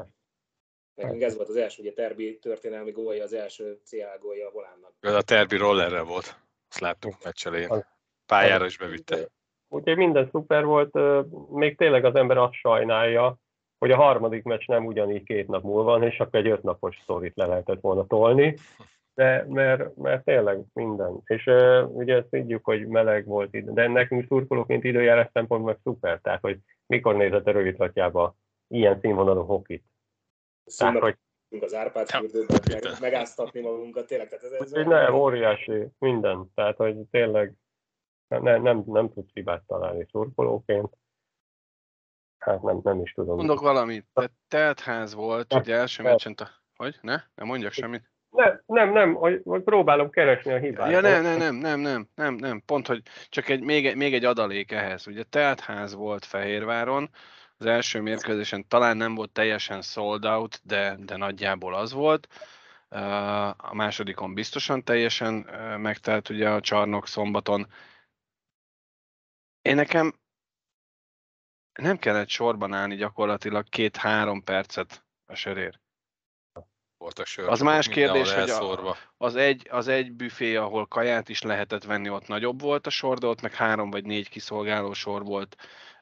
Nekünk 0.95 1.21
ez 1.21 1.35
volt 1.35 1.49
az 1.49 1.55
első, 1.55 1.81
ugye 1.81 1.93
Terbi 1.93 2.39
történelmi 2.39 2.91
gólja, 2.91 3.23
az 3.23 3.33
első 3.33 3.79
CL 3.83 4.17
gólja 4.19 4.47
a 4.47 4.51
volánnak. 4.51 4.93
Ez 4.99 5.13
a 5.13 5.21
Terbi 5.21 5.57
rollerre 5.57 6.01
volt. 6.01 6.35
Azt 6.69 6.79
láttuk 6.79 7.23
meccs 7.23 7.45
elején. 7.45 7.85
Pályára 8.25 8.65
is 8.65 8.77
bevitte. 8.77 9.29
Úgyhogy 9.73 9.97
minden 9.97 10.29
szuper 10.31 10.65
volt, 10.65 10.99
még 11.49 11.77
tényleg 11.77 12.05
az 12.05 12.15
ember 12.15 12.37
azt 12.37 12.53
sajnálja, 12.53 13.35
hogy 13.77 13.91
a 13.91 13.95
harmadik 13.95 14.43
meccs 14.43 14.67
nem 14.67 14.85
ugyanígy 14.85 15.23
két 15.23 15.47
nap 15.47 15.63
múlva 15.63 15.83
van, 15.83 16.03
és 16.03 16.19
akkor 16.19 16.39
egy 16.39 16.47
ötnapos 16.47 16.99
sztorit 17.03 17.35
le 17.35 17.45
lehetett 17.45 17.81
volna 17.81 18.07
tolni, 18.07 18.57
de 19.13 19.45
mert, 19.49 19.95
mert 19.95 20.23
tényleg 20.23 20.59
minden. 20.73 21.21
És 21.25 21.45
uh, 21.45 21.95
ugye 21.95 22.15
ezt 22.15 22.29
tudjuk, 22.29 22.65
hogy 22.65 22.87
meleg 22.87 23.25
volt 23.25 23.53
idő, 23.53 23.71
de 23.73 23.87
nekünk 23.87 24.25
szurkolóként 24.27 24.83
időjárás 24.83 25.29
szempont 25.33 25.65
meg 25.65 25.77
szuper, 25.83 26.19
tehát 26.21 26.41
hogy 26.41 26.57
mikor 26.85 27.15
nézett 27.15 27.47
a 27.47 27.51
rövidlatjába 27.51 28.35
ilyen 28.67 28.99
színvonalú 28.99 29.41
hokit. 29.41 29.83
Tehát, 30.77 30.99
hogy 30.99 31.17
az 31.59 31.73
Árpád 31.73 32.09
fürdőben, 32.09 32.59
meg, 32.71 32.83
megáztatni 33.01 33.61
magunkat, 33.61 34.07
tényleg. 34.07 34.27
Tehát 34.27 34.43
ez 34.43 34.73
ez 34.73 34.85
nem, 34.85 35.13
óriási, 35.13 35.87
minden. 35.99 36.51
Tehát, 36.55 36.77
hogy 36.77 36.95
tényleg 37.11 37.53
nem, 38.39 38.61
nem, 38.61 38.83
nem 38.85 39.13
tudsz 39.13 39.33
hibát 39.33 39.63
találni 39.67 40.07
szurkolóként. 40.11 40.97
Hát 42.37 42.61
nem, 42.61 42.79
nem 42.83 43.01
is 43.01 43.13
tudom. 43.13 43.35
Mondok 43.35 43.59
valamit, 43.59 44.05
te 44.13 44.29
teltház 44.47 45.13
volt, 45.13 45.53
ugye 45.53 45.75
első 45.75 46.03
meccsen, 46.03 46.35
hogy? 46.75 46.97
Ne? 47.01 47.21
Nem 47.35 47.47
mondjak 47.47 47.71
semmit? 47.71 48.09
Nem, 48.29 48.61
nem, 48.65 48.91
nem, 48.91 49.13
hogy, 49.13 49.41
hogy 49.43 49.61
próbálom 49.61 50.09
keresni 50.09 50.51
a 50.51 50.57
hibát. 50.57 50.91
Ja, 50.91 51.01
nem, 51.01 51.21
nem, 51.21 51.37
nem, 51.37 51.55
nem, 51.55 51.79
nem, 51.79 52.07
nem, 52.15 52.33
nem, 52.33 52.61
pont, 52.65 52.87
hogy 52.87 53.01
csak 53.29 53.49
egy, 53.49 53.61
még, 53.61 53.95
még 53.95 54.13
egy 54.13 54.25
adalék 54.25 54.71
ehhez. 54.71 55.07
Ugye 55.07 55.23
teltház 55.23 55.95
volt 55.95 56.25
Fehérváron, 56.25 57.09
az 57.57 57.65
első 57.65 58.01
mérkőzésen 58.01 58.67
talán 58.67 58.97
nem 58.97 59.15
volt 59.15 59.31
teljesen 59.31 59.81
sold 59.81 60.25
out, 60.25 60.61
de, 60.63 60.97
de 61.05 61.17
nagyjából 61.17 61.75
az 61.75 61.93
volt. 61.93 62.27
A 63.57 63.75
másodikon 63.75 64.33
biztosan 64.33 64.83
teljesen 64.83 65.33
megtelt 65.77 66.29
ugye 66.29 66.49
a 66.49 66.59
csarnok 66.59 67.07
szombaton. 67.07 67.67
Én 69.61 69.75
nekem 69.75 70.19
nem 71.73 71.97
kellett 71.97 72.29
sorban 72.29 72.73
állni 72.73 72.95
gyakorlatilag 72.95 73.69
két-három 73.69 74.43
percet 74.43 75.05
a 75.25 75.35
sörér. 75.35 75.79
Voltak 76.97 77.25
sör, 77.25 77.49
az 77.49 77.59
más 77.59 77.87
kérdés, 77.87 78.33
hogy 78.33 78.49
a, 78.49 78.97
az, 79.17 79.35
egy, 79.35 79.67
az 79.69 79.87
egy 79.87 80.11
büfé, 80.11 80.55
ahol 80.55 80.87
kaját 80.87 81.29
is 81.29 81.41
lehetett 81.41 81.83
venni, 81.83 82.09
ott 82.09 82.27
nagyobb 82.27 82.61
volt 82.61 82.87
a 82.87 82.89
sor, 82.89 83.17
de 83.17 83.27
ott 83.27 83.41
meg 83.41 83.53
három 83.53 83.89
vagy 83.89 84.05
négy 84.05 84.29
kiszolgáló 84.29 84.93
sor 84.93 85.23
volt 85.23 85.55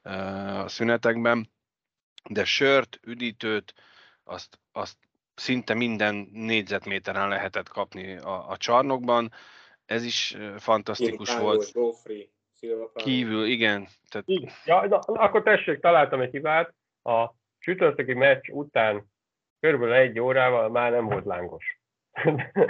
uh, 0.04 0.60
a 0.60 0.68
szünetekben. 0.68 1.52
De 2.30 2.46
sört, 2.46 3.00
üdítőt, 3.02 3.74
azt, 4.24 4.60
azt 4.72 4.98
szinte 5.36 5.74
minden 5.74 6.30
négyzetméteren 6.32 7.28
lehetett 7.28 7.70
kapni 7.70 8.18
a, 8.18 8.50
a 8.50 8.58
csarnokban. 8.58 9.32
Ez 9.86 10.04
is 10.04 10.38
fantasztikus 10.58 11.30
Én 11.30 11.40
volt. 11.40 11.72
Kívül, 12.94 13.46
igen. 13.46 13.88
Tehát... 14.10 14.28
Ja, 14.66 14.88
na, 14.88 14.98
akkor 14.98 15.44
tessék, 15.44 15.80
találtam 15.80 16.22
egy 16.22 16.32
hibát. 16.32 16.74
A 17.04 17.30
csütörtöki 17.60 18.14
meccs 18.14 18.50
után 18.50 19.06
körülbelül 19.60 19.94
egy 19.94 20.20
órával 20.20 20.70
már 20.70 20.92
nem 20.92 21.06
volt 21.06 21.26
lángos. 21.26 21.82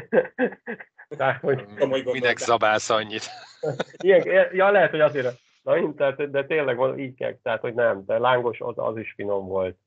Tehát, 1.17 1.41
hogy... 1.41 1.65
Minek 2.03 2.37
zabálsz 2.37 2.89
annyit? 2.89 3.29
Ilyen, 4.03 4.49
ja, 4.53 4.71
lehet, 4.71 4.89
hogy 4.89 4.99
azért, 4.99 5.39
na, 5.61 5.93
tehát, 5.93 6.29
de 6.29 6.45
tényleg 6.45 6.77
van, 6.77 6.99
így 6.99 7.15
kell, 7.15 7.37
tehát, 7.41 7.61
hogy 7.61 7.73
nem, 7.73 8.05
de 8.05 8.17
lángos 8.17 8.59
az, 8.59 8.77
az 8.77 8.97
is 8.97 9.13
finom 9.13 9.47
volt. 9.47 9.77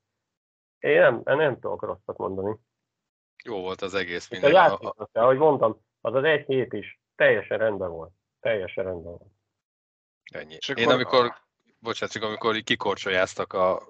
Én 0.78 1.00
nem, 1.00 1.22
nem 1.24 1.54
tudok 1.60 1.82
rosszat 1.82 2.16
mondani. 2.16 2.56
Jó 3.44 3.60
volt 3.60 3.80
az 3.80 3.94
egész. 3.94 4.28
Minden. 4.28 4.50
A 4.50 4.54
játék, 4.54 4.88
ahogy 5.12 5.36
mondtam, 5.36 5.80
az 6.00 6.14
az 6.14 6.24
egy 6.24 6.46
hét 6.46 6.72
is 6.72 7.00
teljesen 7.14 7.58
rendben 7.58 7.90
volt. 7.90 8.12
Teljesen 8.40 8.84
rendben 8.84 9.12
volt. 9.12 9.32
Ennyi. 10.37 10.59
Csak 10.59 10.79
Én 10.79 10.90
amikor, 10.90 11.35
bocsánat, 11.79 12.14
csak 12.14 12.23
amikor 12.23 12.62
kikorcsolyáztak 12.62 13.53
a, 13.53 13.83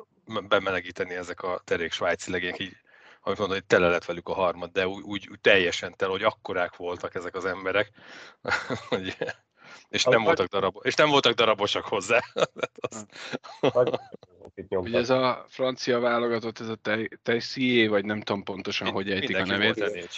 bemelegíteni 0.49 1.15
ezek 1.15 1.43
a 1.43 1.61
terék 1.65 1.93
svájci 1.93 2.31
legények, 2.31 2.59
így, 2.61 2.77
amit 3.21 3.39
mondom, 3.39 3.57
hogy 3.57 3.67
tele 3.67 3.89
lett 3.89 4.05
velük 4.05 4.29
a 4.29 4.35
harmad, 4.35 4.73
de 4.73 4.87
úgy, 4.87 5.03
úgy, 5.03 5.29
úgy 5.31 5.41
teljesen 5.41 5.97
tele, 5.97 6.11
hogy 6.11 6.23
akkorák 6.23 6.77
voltak 6.77 7.15
ezek 7.15 7.35
az 7.35 7.45
emberek, 7.45 7.91
hogy, 8.89 9.17
és, 9.89 10.05
nem 10.05 10.23
voltak 10.23 10.47
darab, 10.47 10.77
és 10.83 10.95
nem 10.95 11.09
voltak 11.09 11.33
darabosak 11.33 11.85
hozzá. 11.85 12.21
Ugye 14.69 14.99
ez 14.99 15.11
a 15.11 15.45
francia 15.49 16.01
válogatott, 16.01 16.59
ez 16.59 16.69
a 16.69 16.79
Tessier, 17.23 17.89
vagy 17.89 18.05
nem 18.05 18.21
tudom 18.21 18.43
pontosan, 18.43 18.93
Mind, 18.93 18.99
hogy 18.99 19.11
ejtik 19.11 19.37
a 19.37 19.45
nevét. 19.45 20.11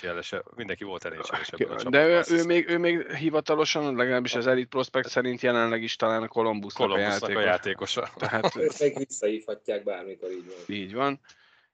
Mindenki 0.57 0.85
volt 0.85 1.09
nhl 1.09 1.89
De 1.89 2.07
ő, 2.07 2.23
ő, 2.29 2.45
még, 2.45 2.69
ő 2.69 2.79
még 2.79 3.13
hivatalosan, 3.13 3.97
legalábbis 3.97 4.35
az 4.35 4.47
Elite 4.47 4.69
Prospect 4.69 5.09
szerint 5.09 5.41
jelenleg 5.41 5.83
is 5.83 5.97
talán 5.97 6.23
a 6.23 6.29
Columbusnak, 6.29 6.89
Columbusnak 6.89 7.37
a, 7.37 7.41
játékos. 7.41 7.97
a 7.97 8.01
játékosa. 8.01 8.11
Tehát, 8.17 8.57
Őt 8.57 8.81
még 8.81 8.97
visszahívhatják 8.99 9.85
bármikor, 9.85 10.31
így 10.31 10.47
van. 10.47 10.77
Így 10.77 10.95
van. 10.95 11.21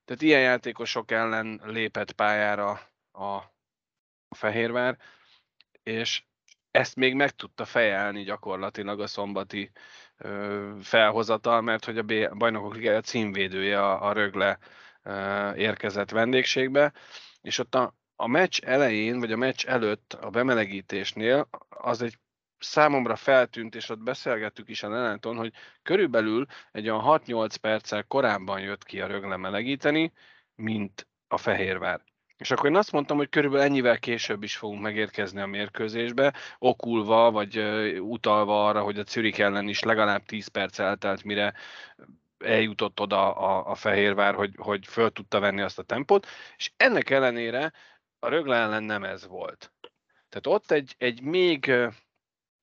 Tehát 0.04 0.22
ilyen 0.22 0.40
játékosok 0.40 1.10
ellen 1.10 1.60
lépett 1.64 2.12
pályára 2.12 2.80
a, 3.12 3.24
a 4.28 4.34
Fehérvár, 4.36 4.98
és 5.82 6.22
ezt 6.70 6.96
még 6.96 7.14
meg 7.14 7.30
tudta 7.30 7.64
fejelni 7.64 8.22
gyakorlatilag 8.22 9.00
a 9.00 9.06
szombati 9.06 9.70
ö, 10.16 10.72
felhozatal, 10.82 11.60
mert 11.60 11.84
hogy 11.84 11.98
a 11.98 12.34
bajnokok 12.34 12.74
ligája 12.74 13.00
címvédője 13.00 13.82
a, 13.82 14.08
a 14.08 14.12
Rögle 14.12 14.58
ö, 15.02 15.54
érkezett 15.54 16.10
vendégségbe, 16.10 16.92
és 17.42 17.58
ott 17.58 17.74
a, 17.74 17.94
a 18.16 18.26
meccs 18.26 18.60
elején, 18.62 19.18
vagy 19.18 19.32
a 19.32 19.36
meccs 19.36 19.64
előtt 19.66 20.12
a 20.12 20.30
bemelegítésnél 20.30 21.48
az 21.68 22.02
egy 22.02 22.18
számomra 22.58 23.16
feltűnt, 23.16 23.74
és 23.74 23.88
ott 23.88 23.98
beszélgettük 24.02 24.68
is 24.68 24.82
a 24.82 24.88
Lenáton, 24.88 25.36
hogy 25.36 25.52
körülbelül 25.82 26.46
egy 26.72 26.88
olyan 26.88 27.20
6-8 27.24 27.54
perccel 27.60 28.04
korábban 28.04 28.60
jött 28.60 28.84
ki 28.84 29.00
a 29.00 29.06
Rögle 29.06 29.36
melegíteni, 29.36 30.12
mint 30.54 31.08
a 31.28 31.36
Fehérvár. 31.36 32.09
És 32.40 32.50
akkor 32.50 32.70
én 32.70 32.76
azt 32.76 32.92
mondtam, 32.92 33.16
hogy 33.16 33.28
körülbelül 33.28 33.66
ennyivel 33.66 33.98
később 33.98 34.42
is 34.42 34.56
fogunk 34.56 34.80
megérkezni 34.80 35.40
a 35.40 35.46
mérkőzésbe, 35.46 36.34
okulva, 36.58 37.30
vagy 37.30 37.58
utalva 37.98 38.66
arra, 38.66 38.82
hogy 38.82 38.98
a 38.98 39.04
Zürich 39.04 39.40
ellen 39.40 39.68
is 39.68 39.82
legalább 39.82 40.24
10 40.24 40.46
perc 40.46 40.78
eltelt, 40.78 41.24
mire 41.24 41.54
eljutott 42.38 43.00
oda 43.00 43.34
a, 43.36 43.70
a 43.70 43.74
Fehérvár, 43.74 44.34
hogy, 44.34 44.54
hogy 44.56 44.86
föl 44.86 45.10
tudta 45.10 45.40
venni 45.40 45.60
azt 45.60 45.78
a 45.78 45.82
tempót, 45.82 46.26
és 46.56 46.72
ennek 46.76 47.10
ellenére 47.10 47.72
a 48.18 48.28
Rögle 48.28 48.56
ellen 48.56 48.82
nem 48.82 49.04
ez 49.04 49.26
volt. 49.26 49.72
Tehát 50.28 50.46
ott 50.60 50.70
egy, 50.70 50.94
egy 50.98 51.22
még, 51.22 51.72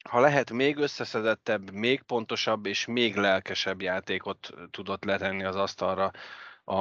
ha 0.10 0.20
lehet, 0.20 0.52
még 0.52 0.78
összeszedettebb, 0.78 1.72
még 1.72 2.02
pontosabb 2.02 2.66
és 2.66 2.86
még 2.86 3.16
lelkesebb 3.16 3.82
játékot 3.82 4.50
tudott 4.72 5.04
letenni 5.04 5.44
az 5.44 5.56
asztalra 5.56 6.12
a, 6.64 6.80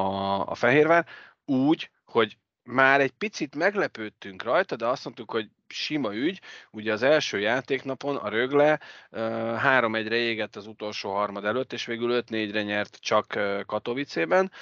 a 0.51 0.55
Fehérvár, 0.55 1.07
úgy, 1.45 1.91
hogy 2.05 2.39
már 2.67 3.01
egy 3.01 3.13
picit 3.13 3.55
meglepődtünk 3.55 4.43
rajta, 4.43 4.77
de 4.77 4.87
azt 4.87 5.05
mondtuk, 5.05 5.31
hogy 5.31 5.51
sima 5.69 6.15
ügy. 6.15 6.41
Ugye 6.71 6.93
az 6.93 7.03
első 7.03 7.39
játéknapon 7.39 8.17
a 8.17 8.29
Rögle 8.29 8.81
3-1-re 9.11 10.17
égett 10.17 10.57
az 10.57 10.67
utolsó 10.67 11.13
harmad 11.13 11.45
előtt, 11.45 11.73
és 11.73 11.87
végül 11.87 12.23
5-4-re 12.27 12.63
nyert 12.63 12.97
csak 12.97 13.27
Katowicében, 13.67 14.53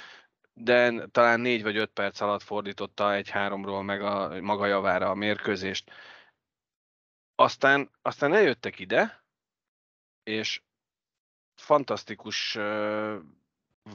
de 0.53 1.07
talán 1.07 1.39
4 1.39 1.63
vagy 1.63 1.77
5 1.77 1.89
perc 1.89 2.21
alatt 2.21 2.43
fordította 2.43 3.13
egy 3.13 3.29
háromról 3.29 3.83
meg 3.83 4.01
a 4.01 4.41
maga 4.41 4.65
javára 4.65 5.09
a 5.09 5.15
mérkőzést. 5.15 5.91
Aztán, 7.35 7.91
aztán 8.01 8.33
eljöttek 8.33 8.79
ide, 8.79 9.23
és 10.23 10.61
fantasztikus 11.55 12.57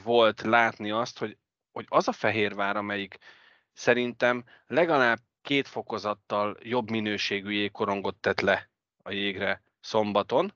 volt 0.04 0.40
látni 0.40 0.90
azt, 0.90 1.18
hogy, 1.18 1.38
hogy 1.72 1.86
az 1.88 2.08
a 2.08 2.12
Fehérvár, 2.12 2.76
amelyik 2.76 3.18
szerintem 3.80 4.44
legalább 4.66 5.18
két 5.42 5.68
fokozattal 5.68 6.56
jobb 6.62 6.90
minőségű 6.90 7.50
jégkorongot 7.50 8.16
tett 8.16 8.40
le 8.40 8.70
a 9.02 9.10
jégre 9.10 9.62
szombaton, 9.80 10.54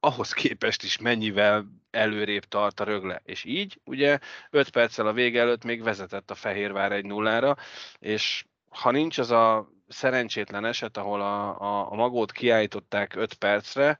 ahhoz 0.00 0.32
képest 0.32 0.82
is 0.82 0.98
mennyivel 0.98 1.66
előrébb 1.90 2.44
tart 2.44 2.80
a 2.80 2.84
rögle. 2.84 3.20
És 3.24 3.44
így, 3.44 3.80
ugye 3.84 4.18
5 4.50 4.70
perccel 4.70 5.06
a 5.06 5.12
vége 5.12 5.40
előtt 5.40 5.64
még 5.64 5.82
vezetett 5.82 6.30
a 6.30 6.34
Fehérvár 6.34 6.92
egy 6.92 7.04
nullára, 7.04 7.56
és 7.98 8.44
ha 8.68 8.90
nincs 8.90 9.18
az 9.18 9.30
a 9.30 9.68
szerencsétlen 9.88 10.64
eset, 10.64 10.96
ahol 10.96 11.20
a, 11.20 11.60
a, 11.60 11.92
a 11.92 11.94
magót 11.94 12.32
kiállították 12.32 13.14
5 13.14 13.34
percre, 13.34 13.98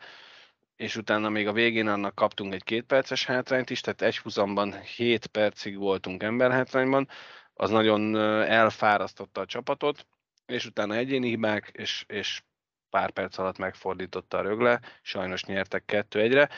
és 0.83 0.97
utána 0.97 1.28
még 1.28 1.47
a 1.47 1.53
végén 1.53 1.89
annak 1.89 2.14
kaptunk 2.14 2.53
egy 2.53 2.64
két 2.64 2.85
perces 2.85 3.26
hátrányt 3.26 3.70
is, 3.70 3.80
tehát 3.80 4.03
egy 4.03 4.18
húzamban 4.18 4.80
7 4.80 5.26
percig 5.26 5.76
voltunk 5.76 6.22
emberhátrányban, 6.22 7.09
az 7.55 7.70
nagyon 7.70 8.16
elfárasztotta 8.45 9.41
a 9.41 9.47
csapatot, 9.47 10.07
és 10.47 10.66
utána 10.66 10.95
egyéni 10.95 11.28
hibák, 11.28 11.70
és, 11.72 12.05
és 12.09 12.43
pár 12.91 13.11
perc 13.11 13.39
alatt 13.39 13.59
megfordította 13.59 14.39
a 14.39 14.43
rögle, 14.43 14.80
sajnos 15.03 15.45
nyertek 15.45 15.85
kettő 15.85 16.20
egyre. 16.20 16.49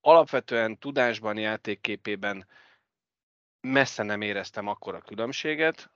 Alapvetően 0.00 0.78
tudásban, 0.78 1.38
játékképében 1.38 2.46
messze 3.60 4.02
nem 4.02 4.20
éreztem 4.20 4.66
akkora 4.66 5.00
különbséget, 5.00 5.90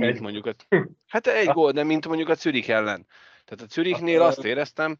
mint 0.00 0.20
mondjuk 0.20 0.46
a, 0.46 0.54
hát 1.06 1.26
egy 1.26 1.48
gól, 1.48 1.72
de 1.72 1.82
mint 1.82 2.06
mondjuk 2.06 2.28
a 2.28 2.34
Zürich 2.34 2.70
ellen. 2.70 3.06
Tehát 3.44 3.64
a 3.64 3.72
Zürichnél 3.74 4.22
azt 4.22 4.44
éreztem, 4.44 4.98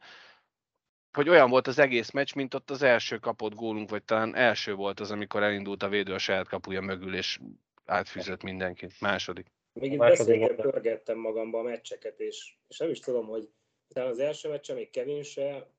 hogy 1.14 1.28
olyan 1.28 1.50
volt 1.50 1.66
az 1.66 1.78
egész 1.78 2.10
meccs, 2.10 2.34
mint 2.34 2.54
ott 2.54 2.70
az 2.70 2.82
első 2.82 3.18
kapott 3.18 3.54
gólunk, 3.54 3.90
vagy 3.90 4.04
talán 4.04 4.34
első 4.34 4.74
volt 4.74 5.00
az, 5.00 5.10
amikor 5.10 5.42
elindult 5.42 5.82
a 5.82 5.88
védő 5.88 6.12
a 6.12 6.18
saját 6.18 6.48
kapuja 6.48 6.80
mögül, 6.80 7.14
és 7.16 7.38
átfűzött 7.84 8.42
mindenkit. 8.42 9.00
Második. 9.00 9.46
Még 9.72 9.92
itt 9.92 9.98
volt. 9.98 10.54
pörgettem 10.54 11.18
magamba 11.18 11.58
a 11.58 11.62
meccseket, 11.62 12.20
és, 12.20 12.54
és 12.68 12.78
nem 12.78 12.90
is 12.90 13.00
tudom, 13.00 13.26
hogy 13.26 13.48
talán 13.88 14.10
az 14.10 14.18
első 14.18 14.48
meccsen 14.48 14.76
még 14.76 14.90
Kevin 14.90 15.22
se 15.22 15.70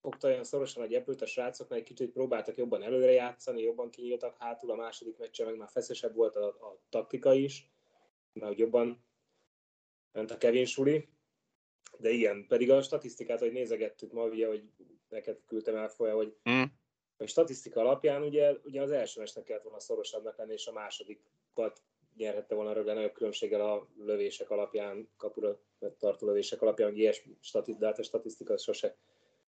fogta 0.00 0.28
olyan 0.28 0.44
szorosan 0.44 0.82
a 0.82 0.86
gyepült 0.86 1.22
a 1.22 1.26
srácoknak, 1.26 1.78
egy 1.78 1.84
kicsit 1.84 2.12
próbáltak 2.12 2.56
jobban 2.56 2.82
előre 2.82 3.12
játszani, 3.12 3.62
jobban 3.62 3.90
kinyíltak 3.90 4.36
hátul, 4.38 4.70
a 4.70 4.74
második 4.74 5.18
meccsen 5.18 5.46
meg 5.46 5.56
már 5.56 5.68
feszesebb 5.68 6.14
volt 6.14 6.36
a, 6.36 6.46
a 6.46 6.78
taktika 6.88 7.34
is, 7.34 7.70
mert 8.32 8.46
hogy 8.46 8.58
jobban 8.58 9.04
ment 10.12 10.30
a 10.30 10.38
Kevin 10.38 10.66
suli. 10.66 11.08
De 12.00 12.10
igen, 12.10 12.46
pedig 12.48 12.70
a 12.70 12.82
statisztikát, 12.82 13.38
hogy 13.38 13.52
nézegettük 13.52 14.12
ma, 14.12 14.24
ugye, 14.24 14.46
hogy 14.46 14.62
neked 15.08 15.38
küldtem 15.46 15.76
el 15.76 15.88
folyam, 15.88 16.16
hogy 16.16 16.36
Mm. 16.50 16.62
a 17.16 17.26
statisztika 17.26 17.80
alapján 17.80 18.22
ugye, 18.22 18.52
ugye 18.64 18.82
az 18.82 18.90
első 18.90 19.20
meccsnek 19.20 19.44
kellett 19.44 19.62
volna 19.62 19.80
szorosabbnak 19.80 20.38
lenni, 20.38 20.52
és 20.52 20.66
a 20.66 20.72
másodikat 20.72 21.82
nyerhette 22.16 22.54
volna 22.54 22.72
rögtön 22.72 22.94
nagyobb 22.94 23.12
különbséggel 23.12 23.60
a 23.60 23.86
lövések 23.96 24.50
alapján, 24.50 25.08
kapura 25.16 25.58
tartó 25.98 26.26
lövések 26.26 26.62
alapján, 26.62 26.94
ilyesmi 26.94 27.36
stati, 27.40 27.76
de 27.78 27.86
hát 27.86 27.98
a 27.98 28.02
statisztika 28.02 28.56
sose. 28.56 28.96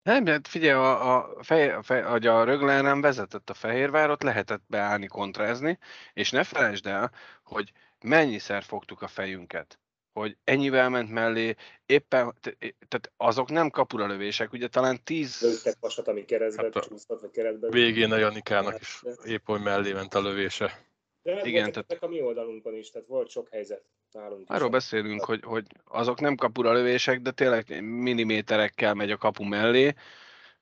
Nem, 0.04 0.26
hát 0.26 0.48
figyelj, 0.48 0.74
a, 0.74 1.18
a, 1.18 1.44
fej, 1.44 1.72
a, 1.72 1.82
fej, 1.82 2.02
hogy 2.02 2.28
a 2.28 2.44
Röglen 2.44 2.84
nem 2.84 3.02
vezetett 3.02 3.50
a 3.50 3.54
Fehérvárot, 3.54 4.24
lehetett 4.24 4.64
beállni, 4.68 5.08
kontrázni, 5.08 5.78
és 6.14 6.32
ne 6.32 6.44
felejtsd 6.44 6.86
el, 6.86 7.12
hogy 7.44 7.72
mennyiszer 8.04 8.64
fogtuk 8.64 9.02
a 9.02 9.08
fejünket 9.08 9.80
hogy 10.14 10.38
ennyivel 10.44 10.90
ment 10.90 11.10
mellé, 11.10 11.56
éppen, 11.86 12.34
te- 12.42 12.56
tehát 12.60 13.12
azok 13.18 13.50
nem 13.50 13.70
kapura 13.70 14.08
lövések, 14.08 14.52
ugye 14.52 14.68
talán 14.68 15.04
tíz, 15.04 15.42
Lőttek 15.42 15.76
vasat, 15.80 16.08
ami 16.08 16.26
keresztbe 16.26 16.64
Hát 16.64 16.76
a 16.76 16.82
csúszhat, 16.82 17.22
vagy 17.22 17.32
keretbe. 17.32 17.70
Végén 17.70 18.12
a 18.12 18.18
Janikának 18.18 18.80
is 18.80 19.02
épp 19.26 19.46
hogy 19.46 19.62
mellé 19.62 19.94
ment 19.94 20.14
a 20.14 20.22
lövése. 20.22 20.90
De 21.24 21.42
Igen, 21.44 21.70
ezek 21.70 22.02
a 22.02 22.08
mi 22.08 22.22
oldalunkon 22.22 22.76
is, 22.76 22.90
tehát 22.90 23.08
volt 23.08 23.30
sok 23.30 23.50
helyzet 23.50 23.84
nálunk 24.12 24.42
is. 24.42 24.48
arról 24.48 24.70
beszélünk, 24.70 25.24
hogy, 25.24 25.44
hogy 25.44 25.66
azok 25.84 26.20
nem 26.20 26.36
kapura 26.36 26.74
lövések, 26.74 27.22
de 27.22 27.32
tényleg 27.32 27.84
milliméterekkel 27.84 28.94
megy 28.94 29.12
a 29.12 29.18
kapu 29.18 29.44
mellé. 29.44 29.94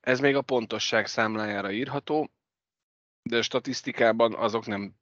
Ez 0.00 0.20
még 0.20 0.36
a 0.36 0.42
pontosság 0.42 1.06
számlájára 1.06 1.70
írható, 1.70 2.30
de 3.22 3.36
a 3.36 3.42
statisztikában 3.42 4.34
azok 4.34 4.66
nem, 4.66 4.94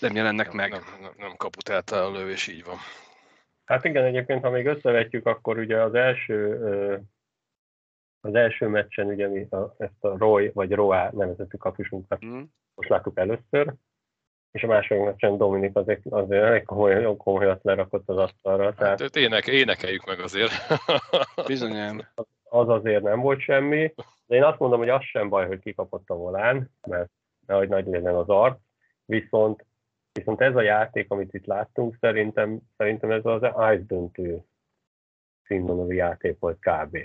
nem 0.00 0.14
jelennek 0.14 0.46
Nem, 0.46 0.56
meg. 0.56 0.70
nem, 0.70 1.00
nem, 1.00 1.12
nem 1.16 1.36
kaput 1.36 1.68
eltáll 1.68 2.04
a 2.04 2.10
lövés, 2.10 2.46
így 2.46 2.64
van. 2.64 2.78
Hát 3.64 3.84
igen, 3.84 4.04
egyébként, 4.04 4.42
ha 4.42 4.50
még 4.50 4.66
összevetjük, 4.66 5.26
akkor 5.26 5.58
ugye 5.58 5.82
az 5.82 5.94
első, 5.94 6.58
az 8.20 8.34
első 8.34 8.66
meccsen 8.68 9.06
ugye 9.06 9.28
mi 9.28 9.46
a, 9.50 9.74
ezt 9.78 10.04
a 10.04 10.16
Roy, 10.18 10.50
vagy 10.54 10.72
Roa 10.72 11.10
nevezetű 11.12 11.56
kapusunkat 11.56 12.24
Mm. 12.24 12.42
most 12.74 12.88
láttuk 12.88 13.18
először, 13.18 13.74
és 14.50 14.62
a 14.62 14.66
második 14.66 15.04
meccsen 15.04 15.36
Dominik 15.36 15.76
azért, 15.76 16.00
azért 16.10 16.42
elég 16.42 16.64
komoly, 16.64 17.16
komolyat 17.16 17.62
lerakott 17.62 18.08
az 18.08 18.16
asztalra, 18.16 18.64
Hát 18.64 18.76
tehát 18.76 19.16
ének, 19.16 19.46
énekeljük 19.46 20.04
meg 20.04 20.20
azért. 20.20 20.52
Bizonyám. 21.46 22.08
az 22.44 22.68
azért 22.68 23.02
nem 23.02 23.20
volt 23.20 23.40
semmi, 23.40 23.94
de 24.26 24.36
én 24.36 24.42
azt 24.42 24.58
mondom, 24.58 24.78
hogy 24.78 24.88
az 24.88 25.02
sem 25.02 25.28
baj, 25.28 25.46
hogy 25.46 25.58
kikapott 25.58 26.08
a 26.10 26.14
volán, 26.14 26.70
mert 26.86 27.10
nehogy 27.46 27.68
nagy 27.68 27.86
legyen 27.86 28.14
az 28.14 28.28
arc, 28.28 28.58
viszont, 29.04 29.66
viszont 30.14 30.40
ez 30.40 30.56
a 30.56 30.62
játék, 30.62 31.10
amit 31.10 31.34
itt 31.34 31.46
láttunk, 31.46 31.96
szerintem, 32.00 32.58
szerintem 32.76 33.10
ez 33.10 33.24
az 33.24 33.42
ice 33.42 33.84
döntő 33.86 34.44
színvonalú 35.44 35.90
játék 35.90 36.38
volt 36.38 36.58
kb. 36.58 36.98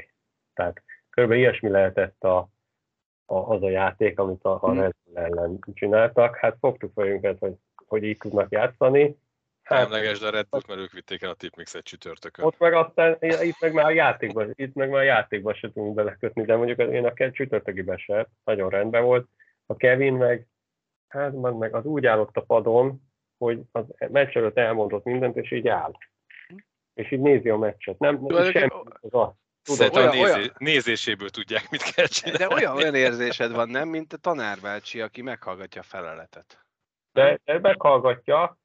Tehát 0.53 0.83
kb. 1.09 1.31
ilyesmi 1.31 1.69
lehetett 1.69 2.23
a, 2.23 2.37
a, 3.25 3.35
az 3.35 3.63
a 3.63 3.69
játék, 3.69 4.19
amit 4.19 4.43
a, 4.43 4.53
a 4.61 4.69
Hmm. 4.69 4.79
Red 4.79 4.93
Bull 5.03 5.23
ellen 5.23 5.59
csináltak. 5.73 6.35
Hát 6.35 6.57
fogtuk 6.59 6.91
fejünket, 6.93 7.39
hogy, 7.39 7.55
hogy 7.87 8.03
így 8.03 8.17
tudnak 8.17 8.51
játszani. 8.51 9.17
Hát, 9.63 9.85
Emlegesd 9.85 10.23
a 10.23 10.29
Red 10.29 10.47
Bullt, 10.49 10.67
mert 10.67 10.79
ők 10.79 10.91
vitték 10.91 11.21
el 11.21 11.29
a 11.29 11.33
tipmixet 11.33 11.83
csütörtökön. 11.83 12.45
ott 12.45 12.59
meg 12.59 12.73
aztán, 12.73 13.17
itt 13.19 13.59
meg 13.59 13.73
már 13.73 13.85
a 13.85 13.89
játékban, 13.89 14.51
itt 14.55 14.73
meg 14.73 14.89
már 14.89 14.99
a 14.99 15.03
játékban 15.03 15.53
se 15.53 15.71
tudunk 15.71 15.95
belekötni, 15.95 16.43
de 16.43 16.55
mondjuk 16.55 16.79
én 16.79 17.05
a 17.05 17.13
Ke- 17.13 17.33
csütörtöki 17.33 17.81
beset, 17.81 18.29
nagyon 18.43 18.69
rendben 18.69 19.03
volt. 19.03 19.27
A 19.65 19.75
Kevin 19.75 20.13
meg, 20.13 20.47
hát 21.09 21.33
meg, 21.33 21.53
meg 21.53 21.73
az 21.75 21.85
úgy 21.85 22.05
állott 22.05 22.37
a 22.37 22.41
padon, 22.41 23.01
hogy 23.37 23.61
az 23.71 23.85
meccs 23.97 24.35
előtt 24.35 24.57
elmondott 24.57 25.03
mindent, 25.03 25.35
és 25.35 25.51
így 25.51 25.67
áll. 25.67 25.91
És 26.93 27.11
így 27.11 27.19
nézi 27.19 27.49
a 27.49 27.57
meccset. 27.57 27.99
Nem, 27.99 28.19
nem 28.21 28.51
semmi. 28.51 28.69
Az 28.99 29.13
a 29.13 29.35
olyan- 29.93 30.09
nézé, 30.15 30.21
olyan- 30.21 30.55
nézéséből 30.57 31.29
tudják, 31.29 31.69
mit 31.69 31.81
kell 31.81 32.05
csinálni. 32.05 32.43
De 32.45 32.53
olyan, 32.55 32.75
olyan 32.75 32.95
érzésed 32.95 33.51
van, 33.51 33.69
nem, 33.69 33.87
mint 33.87 34.13
a 34.13 34.17
tanárbácsi, 34.17 35.01
aki 35.01 35.21
meghallgatja 35.21 35.81
a 35.81 35.83
feleletet. 35.83 36.65
De, 37.11 37.39
de 37.43 37.59
meghallgatja, 37.59 38.57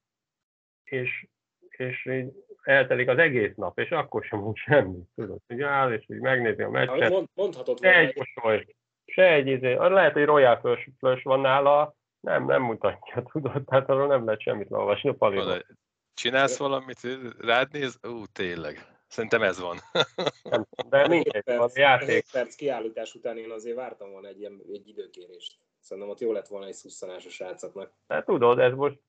és, 0.84 1.26
és 1.68 2.06
így 2.06 2.32
eltelik 2.62 3.08
az 3.08 3.18
egész 3.18 3.54
nap, 3.54 3.78
és 3.78 3.90
akkor 3.90 4.24
sem 4.24 4.38
mond 4.38 4.56
semmit, 4.56 5.08
tudod. 5.14 5.38
Így 5.48 5.62
áll, 5.62 5.92
és 5.92 6.04
így 6.08 6.20
megnézi 6.20 6.62
a 6.62 6.70
meccset. 6.70 7.10
Mond, 7.10 7.28
mondhatott 7.34 7.80
Se 7.82 7.92
volna, 7.92 7.98
egy 8.08 8.16
mosoly, 8.16 8.66
se 9.04 9.32
egy 9.32 9.46
izé, 9.46 9.74
lehet, 9.74 10.12
hogy 10.12 10.24
Royal 10.24 10.56
Flush, 10.56 10.88
Flush 10.98 11.24
van 11.24 11.40
nála, 11.40 11.94
nem, 12.24 12.44
nem 12.44 12.62
mutatja, 12.62 13.22
tudod, 13.32 13.64
tehát 13.64 13.88
arról 13.88 14.06
nem 14.06 14.24
lehet 14.24 14.40
semmit 14.40 14.70
leolvasni 14.70 15.08
a 15.08 15.14
Van 15.18 15.30
paliról. 15.30 15.66
Csinálsz 16.14 16.58
valamit, 16.58 17.00
rád 17.38 17.72
néz? 17.72 17.98
Ú, 18.02 18.24
tényleg. 18.32 18.86
Szerintem 19.06 19.42
ez 19.42 19.60
van. 19.60 19.78
Nem, 20.50 20.66
De 20.88 21.08
mindegy, 21.08 21.42
van 21.44 21.58
a 21.58 21.70
játék. 21.74 22.08
7 22.08 22.30
perc 22.32 22.54
kiállítás 22.54 23.14
után 23.14 23.38
én 23.38 23.50
azért 23.50 23.76
vártam 23.76 24.10
volna 24.10 24.28
egy, 24.28 24.38
ilyen, 24.38 24.62
egy 24.72 24.88
időkérést. 24.88 25.58
Szerintem 25.80 26.12
ott 26.12 26.20
jó 26.20 26.32
lett 26.32 26.46
volna 26.46 26.66
egy 26.66 26.74
szusszanás 26.74 27.26
a 27.26 27.30
srácoknak. 27.30 27.92
Hát 28.08 28.24
tudod, 28.24 28.58
ez 28.58 28.72
most... 28.72 29.00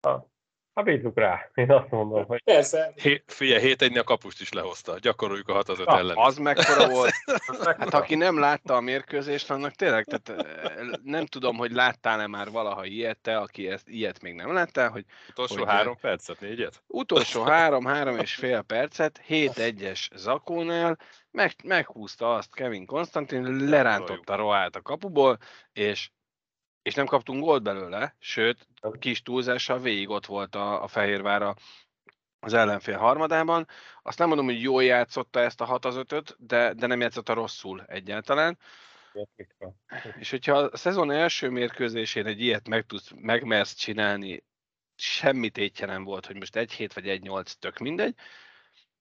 Ha, 0.00 0.32
ha 0.74 0.82
bízzuk 0.82 1.18
rá, 1.18 1.50
én 1.54 1.70
azt 1.70 1.90
mondom, 1.90 2.24
hogy 2.26 2.42
Persze, 2.42 2.92
Hé, 2.96 3.22
figyelj, 3.26 3.60
7 3.62 3.82
1 3.82 3.98
a 3.98 4.02
kapust 4.04 4.40
is 4.40 4.52
lehozta. 4.52 4.98
Gyakoroljuk 4.98 5.48
a 5.48 5.52
6 5.52 5.68
az 5.68 5.78
5 5.78 5.86
Na, 5.86 5.98
ellen. 5.98 6.16
az 6.16 6.36
mekkora 6.38 6.88
volt. 6.98 7.12
Hát 7.46 7.64
mekkora. 7.78 7.98
aki 7.98 8.14
nem 8.14 8.38
látta 8.38 8.74
a 8.76 8.80
mérkőzést, 8.80 9.50
annak 9.50 9.72
tényleg, 9.72 10.04
tehát 10.04 10.46
eh, 10.46 10.86
nem 11.02 11.26
tudom, 11.26 11.56
hogy 11.56 11.70
láttál-e 11.72 12.26
már 12.26 12.50
valaha 12.50 12.84
ilyet, 12.84 13.18
te, 13.18 13.36
aki 13.38 13.68
ezt, 13.68 13.88
ilyet 13.88 14.22
még 14.22 14.34
nem 14.34 14.52
láttál, 14.52 14.90
hogy 14.90 15.04
Utolsó 15.28 15.56
hogy- 15.56 15.68
három 15.68 15.96
percet, 16.00 16.40
négyet? 16.40 16.82
utolsó 16.86 17.42
három, 17.42 17.84
három 17.84 18.18
és 18.18 18.34
fél 18.34 18.62
percet, 18.62 19.20
7-1-es 19.28 20.08
zakónál, 20.14 20.98
meg, 21.30 21.52
meghúzta 21.64 22.34
azt 22.34 22.54
Kevin 22.54 22.86
Konstantin, 22.86 23.68
lerántotta 23.68 24.36
Roát 24.36 24.76
a 24.76 24.82
kapuból, 24.82 25.38
és, 25.72 26.10
és 26.84 26.94
nem 26.94 27.06
kaptunk 27.06 27.42
gólt 27.42 27.62
belőle, 27.62 28.14
sőt, 28.18 28.68
kis 28.98 29.22
túlzással 29.22 29.78
végig 29.78 30.08
ott 30.08 30.26
volt 30.26 30.54
a, 30.54 30.82
a 30.82 30.86
Fehérvára 30.86 31.54
az 32.40 32.52
ellenfél 32.52 32.96
harmadában. 32.96 33.68
Azt 34.02 34.18
nem 34.18 34.28
mondom, 34.28 34.46
hogy 34.46 34.62
jól 34.62 34.84
játszotta 34.84 35.40
ezt 35.40 35.60
a 35.60 35.64
6 35.64 35.84
az 35.84 35.96
5 35.96 36.36
de, 36.38 36.72
de 36.72 36.86
nem 36.86 37.00
játszotta 37.00 37.34
rosszul 37.34 37.84
egyáltalán. 37.86 38.58
És 40.18 40.30
hogyha 40.30 40.56
a 40.56 40.76
szezon 40.76 41.10
első 41.10 41.48
mérkőzésén 41.48 42.26
egy 42.26 42.40
ilyet 42.40 42.68
meg 42.68 42.86
tudsz, 42.86 43.10
megmersz 43.16 43.74
csinálni, 43.74 44.44
semmi 44.96 45.50
tétje 45.50 45.86
nem 45.86 46.04
volt, 46.04 46.26
hogy 46.26 46.36
most 46.36 46.56
egy 46.56 46.72
7 46.72 46.92
vagy 46.92 47.08
egy 47.08 47.22
8, 47.22 47.54
tök 47.54 47.78
mindegy. 47.78 48.14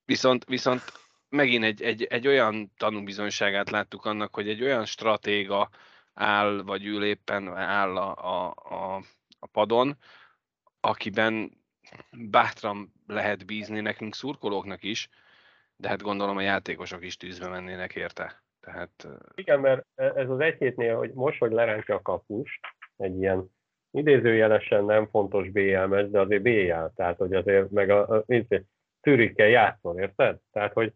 Viszont, 0.06 0.46
viszont 0.46 0.82
megint 1.30 1.64
egy, 1.64 1.82
egy, 1.82 2.04
egy 2.04 2.28
olyan 2.28 2.72
tanúbizonyságát 2.78 3.70
láttuk 3.70 4.06
annak, 4.06 4.36
hogy 4.36 4.50
egy 4.50 4.64
olyan 4.64 4.86
stratéga 4.86 5.70
áll, 6.14 6.62
vagy 6.62 6.86
ül 6.86 7.04
éppen 7.04 7.48
áll 7.58 7.98
a, 7.98 8.16
a, 8.16 8.54
a, 8.56 9.02
a 9.40 9.48
padon, 9.48 9.98
akiben 10.80 11.52
bátran 12.12 12.94
lehet 13.08 13.46
bízni 13.46 13.80
nekünk 13.80 14.16
szurkolóknak 14.16 14.84
is, 14.84 15.10
de 15.76 15.88
hát 15.88 16.02
gondolom 16.02 16.38
a 16.38 16.42
játékosok 16.42 17.04
is 17.04 17.18
tűzbe 17.18 17.48
mennének 17.48 17.96
érte. 17.96 18.44
Tehát 18.60 19.08
Igen, 19.36 19.60
mert 19.60 19.86
ez 19.96 20.30
az 20.30 20.40
egy 20.40 20.58
hétnél, 20.58 20.98
hogy 20.98 21.14
most, 21.14 21.40
hogy 21.40 21.52
lerántja 21.52 21.96
a 21.96 22.02
kapust, 22.02 22.60
egy 22.98 23.18
ilyen 23.18 23.52
idézőjelesen 23.92 24.86
nem 24.86 25.08
fontos 25.08 25.50
BL 25.50 25.86
meccs, 25.86 26.12
de 26.12 26.20
azért 26.20 26.42
BL, 26.42 26.86
tehát 26.96 27.18
hogy 27.18 27.34
azért 27.34 27.70
meg 27.70 27.90
a, 27.90 28.16
a 28.18 28.26
Zürichkel 29.02 29.48
játszol, 29.48 30.00
érted? 30.00 30.40
Tehát, 30.52 30.74
hogy 30.74 30.94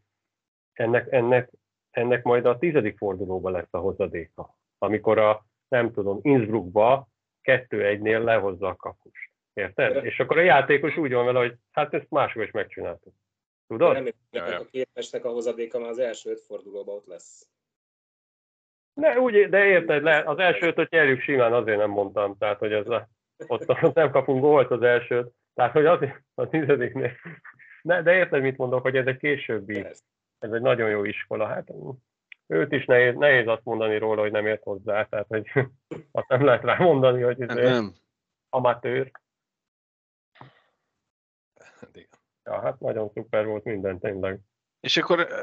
ennek, 0.74 1.11
ennek, 1.11 1.51
ennek 1.91 2.24
majd 2.24 2.45
a 2.45 2.57
tizedik 2.57 2.97
fordulóban 2.97 3.51
lesz 3.51 3.68
a 3.74 3.78
hozadéka, 3.78 4.57
amikor 4.78 5.18
a, 5.18 5.46
nem 5.68 5.92
tudom, 5.92 6.20
Innsbruckba 6.22 7.08
2-1-nél 7.44 8.24
lehozza 8.24 8.68
a 8.68 8.76
kapust. 8.76 9.32
Érted? 9.54 10.06
És 10.06 10.20
akkor 10.20 10.38
a 10.38 10.42
játékos 10.42 10.98
úgy 10.98 11.14
van 11.14 11.26
vele, 11.26 11.40
hogy 11.40 11.56
hát 11.72 11.94
ezt 11.94 12.10
máshol 12.10 12.44
is 12.44 12.52
megcsináltuk. 12.52 13.14
Tudod? 13.68 13.94
nem 13.94 14.08
ja. 14.32 14.60
a 14.60 14.66
két 14.66 14.90
meccsnek 14.94 15.26
a 15.26 15.30
hozadéka 15.30 15.80
már 15.80 15.90
az 15.90 16.00
első 16.00 16.30
öt 16.30 16.42
fordulóban 16.42 16.96
ott 16.96 17.06
lesz. 17.06 17.48
Ne, 18.94 19.20
úgy, 19.20 19.50
de 19.50 19.66
érted, 19.66 20.04
le, 20.04 20.24
az 20.26 20.38
első 20.38 20.68
ötöt 20.68 20.90
nyerjük 20.90 21.22
simán, 21.22 21.54
azért 21.54 21.78
nem 21.78 21.90
mondtam. 21.90 22.38
Tehát, 22.38 22.60
hogy 22.60 22.74
ez 22.74 22.88
a, 22.88 23.10
ott, 23.48 23.70
ott 23.84 23.94
nem 23.94 24.12
kapunk 24.12 24.42
gólt 24.42 24.72
az 24.72 24.82
elsőt. 24.82 25.32
Tehát, 25.54 25.72
hogy 25.72 25.86
az, 25.86 26.00
a 26.34 26.50
tizediknél. 26.50 27.12
Ne, 27.82 28.02
de 28.02 28.14
érted, 28.16 28.42
mit 28.42 28.58
mondok, 28.58 28.82
hogy 28.82 28.96
ez 28.96 29.06
egy 29.06 29.18
későbbi, 29.18 29.86
ez 30.40 30.52
egy 30.52 30.62
nagyon 30.62 30.90
jó 30.90 31.04
iskola. 31.04 31.46
Hát 31.46 31.70
őt 32.48 32.72
is 32.72 32.86
nehéz, 32.86 33.16
nehéz 33.16 33.48
azt 33.48 33.64
mondani 33.64 33.98
róla, 33.98 34.22
hogy 34.22 34.32
nem 34.32 34.45
ért 34.48 34.64
hozzá. 34.64 35.06
Tehát, 35.06 35.28
hogy 35.28 35.48
azt 36.12 36.28
nem 36.28 36.45
lehet 36.45 36.64
rá 36.64 36.78
mondani, 36.78 37.22
hogy 37.22 37.41
ez 37.41 37.50
Hát 37.50 37.58
egy 37.58 37.64
nem. 37.64 37.93
amatőr. 38.50 39.12
Igen. 41.93 42.08
Ja, 42.43 42.62
hát 42.62 42.80
nagyon 42.80 43.12
szuper 43.14 43.45
volt 43.45 43.64
minden 43.64 44.00
tényleg. 44.00 44.39
És 44.80 44.98
akkor 44.98 45.20
ö, 45.20 45.41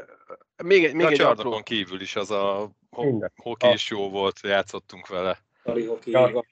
még 0.63 0.83
egy, 0.85 0.93
még 0.93 1.05
a 1.05 1.09
egy 1.09 1.21
apró... 1.21 1.61
kívül 1.63 2.01
is 2.01 2.15
az 2.15 2.31
a 2.31 2.71
ho- 2.89 3.31
hoki 3.35 3.67
is 3.71 3.89
jó 3.89 4.09
volt, 4.09 4.39
játszottunk 4.39 5.07
vele. 5.07 5.37
Hoki, 5.63 6.11
Ja. 6.11 6.43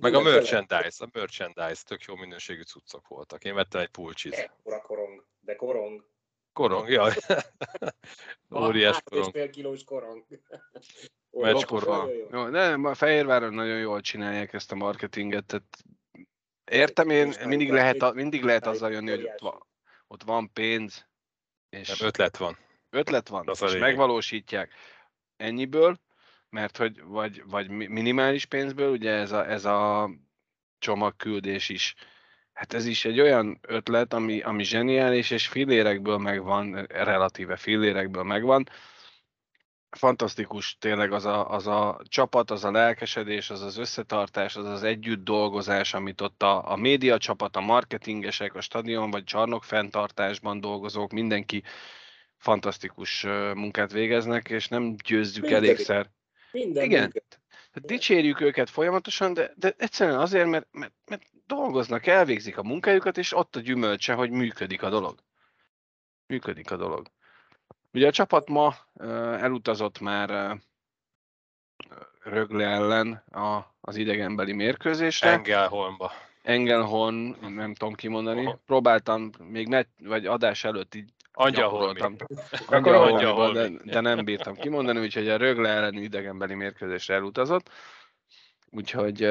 Meg 0.00 0.14
a 0.14 0.20
merchandise, 0.20 1.04
a 1.04 1.08
merchandise, 1.12 1.82
tök 1.86 2.02
jó 2.02 2.14
minőségű 2.16 2.62
cuccok 2.62 3.08
voltak. 3.08 3.44
Én 3.44 3.54
vettem 3.54 3.80
egy 3.80 3.88
pulcsit. 3.88 4.32
Ekkora 4.34 4.80
korong, 4.80 5.24
de 5.40 5.56
korong. 5.56 6.09
Korong, 6.60 6.88
jaj. 6.88 7.12
Óriás 8.64 9.00
korong. 9.04 9.32
fél 9.32 9.50
kilós 9.50 9.84
korong. 9.84 10.24
Meccs 11.30 11.64
jó, 12.30 12.46
nem, 12.46 12.84
a 12.84 12.94
Fehérváron 12.94 13.54
nagyon 13.54 13.78
jól 13.78 14.00
csinálják 14.00 14.52
ezt 14.52 14.72
a 14.72 14.74
marketinget, 14.74 15.46
tehát 15.46 15.84
értem 16.70 17.10
én, 17.10 17.34
mindig 17.44 17.70
lehet, 17.70 18.14
mindig 18.14 18.42
lehet 18.42 18.66
azzal 18.66 18.92
jönni, 18.92 19.10
hogy 19.10 19.24
ott 19.24 19.40
van, 19.40 19.66
ott 20.06 20.22
van 20.22 20.52
pénz, 20.52 21.06
és 21.68 21.98
Nem, 21.98 22.08
ötlet 22.08 22.36
van. 22.36 22.58
ötlet 22.90 23.28
van, 23.28 23.48
Az 23.48 23.62
és 23.62 23.76
megvalósítják 23.76 24.74
ennyiből, 25.36 26.00
mert 26.48 26.76
hogy 26.76 27.02
vagy, 27.02 27.42
vagy 27.44 27.68
mi- 27.70 27.86
minimális 27.86 28.44
pénzből, 28.44 28.90
ugye 28.90 29.10
ez 29.10 29.32
a, 29.32 29.48
ez 29.50 29.64
a 29.64 30.10
csomagküldés 30.78 31.68
is, 31.68 31.94
hát 32.52 32.72
ez 32.74 32.86
is 32.86 33.04
egy 33.04 33.20
olyan 33.20 33.58
ötlet, 33.62 34.12
ami, 34.12 34.40
ami 34.40 34.64
zseniális, 34.64 35.30
és 35.30 35.48
fillérekből 35.48 36.18
megvan, 36.18 36.86
relatíve 36.86 37.56
fillérekből 37.56 38.22
megvan. 38.22 38.68
Fantasztikus 39.90 40.76
tényleg 40.78 41.12
az 41.12 41.24
a, 41.24 41.50
az 41.50 41.66
a 41.66 42.00
csapat, 42.08 42.50
az 42.50 42.64
a 42.64 42.70
lelkesedés, 42.70 43.50
az 43.50 43.62
az 43.62 43.78
összetartás, 43.78 44.56
az 44.56 44.66
az 44.66 44.82
együtt 44.82 45.24
dolgozás, 45.24 45.94
amit 45.94 46.20
ott 46.20 46.42
a, 46.42 46.70
a 46.70 46.76
média 46.76 47.18
csapat, 47.18 47.56
a 47.56 47.60
marketingesek, 47.60 48.54
a 48.54 48.60
stadion 48.60 49.10
vagy 49.10 49.24
csarnok 49.24 49.64
fenntartásban 49.64 50.60
dolgozók, 50.60 51.12
mindenki 51.12 51.62
fantasztikus 52.36 53.22
munkát 53.54 53.92
végeznek, 53.92 54.48
és 54.48 54.68
nem 54.68 54.94
győzzük 55.04 55.42
Működik. 55.42 55.68
elégszer. 55.68 56.10
Minden 56.52 56.84
Igen. 56.84 57.02
működik. 57.02 57.38
Tehát 57.72 57.88
dicsérjük 57.88 58.40
őket 58.40 58.70
folyamatosan, 58.70 59.32
de, 59.32 59.52
de 59.56 59.74
egyszerűen 59.78 60.18
azért, 60.18 60.46
mert, 60.48 60.66
mert, 60.70 60.92
mert 61.06 61.22
dolgoznak, 61.56 62.06
elvégzik 62.06 62.58
a 62.58 62.62
munkájukat, 62.62 63.18
és 63.18 63.36
ott 63.36 63.56
a 63.56 63.60
gyümölcse, 63.60 64.14
hogy 64.14 64.30
működik 64.30 64.82
a 64.82 64.88
dolog. 64.88 65.18
Működik 66.26 66.70
a 66.70 66.76
dolog. 66.76 67.06
Ugye 67.92 68.06
a 68.06 68.12
csapat 68.12 68.48
ma 68.48 68.74
elutazott 69.40 70.00
már 70.00 70.58
Rögle 72.22 72.64
ellen 72.64 73.12
a, 73.30 73.74
az 73.80 73.96
idegenbeli 73.96 74.52
mérkőzésre. 74.52 75.30
Engelholmba. 75.30 76.12
Engelhorn, 76.42 77.36
nem 77.40 77.74
tudom 77.74 77.94
kimondani. 77.94 78.46
Aha. 78.46 78.60
Próbáltam 78.66 79.30
még 79.38 79.68
met, 79.68 79.88
vagy 80.02 80.26
adás 80.26 80.64
előtt 80.64 80.94
így 80.94 81.12
Angyalholmi. 81.32 82.00
Angyalholmiban, 82.00 82.16
de, 82.66 82.76
Angyalholmi. 82.76 83.78
de 83.84 84.00
nem 84.00 84.24
bírtam 84.24 84.54
kimondani, 84.54 85.00
úgyhogy 85.00 85.28
a 85.28 85.36
Rögle 85.36 85.68
elleni 85.68 86.00
idegenbeli 86.00 86.54
mérkőzésre 86.54 87.14
elutazott. 87.14 87.70
Úgyhogy 88.70 89.28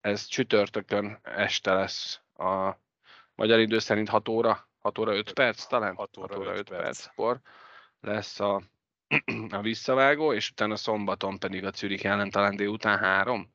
ez 0.00 0.24
csütörtökön 0.24 1.18
este 1.22 1.72
lesz 1.74 2.20
a 2.36 2.76
magyar 3.34 3.58
idő 3.58 3.78
szerint 3.78 4.08
6 4.08 4.28
óra, 4.28 4.68
6 4.78 4.98
óra 4.98 5.16
5 5.16 5.32
perc 5.32 5.66
talán? 5.66 5.94
6 5.94 6.16
óra 6.16 6.34
5 6.56 6.68
perc. 6.68 7.02
perckor 7.04 7.40
lesz 8.00 8.40
a, 8.40 8.62
a 9.50 9.60
visszavágó, 9.60 10.32
és 10.32 10.50
utána 10.50 10.76
szombaton 10.76 11.38
pedig 11.38 11.64
a 11.64 11.70
Zürich 11.70 12.06
ellen 12.06 12.30
talán 12.30 12.56
délután 12.56 12.98
3. 12.98 13.52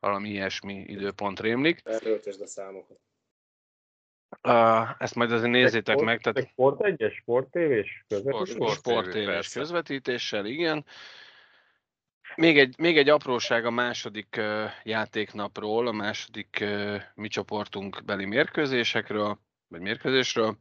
Valami 0.00 0.28
ilyesmi 0.28 0.74
időpont 0.74 1.40
rémlik. 1.40 1.80
Eltöltösd 1.84 2.40
a 2.40 2.46
számokat. 2.46 3.00
Uh, 4.48 5.02
ezt 5.02 5.14
majd 5.14 5.32
azért 5.32 5.50
nézzétek 5.50 5.94
Sport- 5.94 6.04
meg, 6.04 6.20
tehát 6.20 6.38
Egy 6.38 6.48
sport 6.48 6.84
egyes, 6.84 7.14
sport 7.14 7.50
tévés 7.50 8.04
Sport- 8.04 8.24
közvetítés? 8.24 8.54
sport- 8.54 8.76
sport 8.78 9.10
tévé, 9.10 9.24
tévés 9.24 9.48
közvetítéssel, 9.52 10.46
igen. 10.46 10.84
Még 12.36 12.58
egy, 12.58 12.78
még 12.78 12.98
egy 12.98 13.08
apróság 13.08 13.64
a 13.64 13.70
második 13.70 14.34
uh, 14.38 14.70
játéknapról, 14.82 15.86
a 15.86 15.92
második 15.92 16.58
uh, 16.60 17.02
mi 17.14 17.28
csoportunk 17.28 18.04
beli 18.04 18.24
mérkőzésekről, 18.24 19.38
vagy 19.68 19.80
mérkőzésről. 19.80 20.58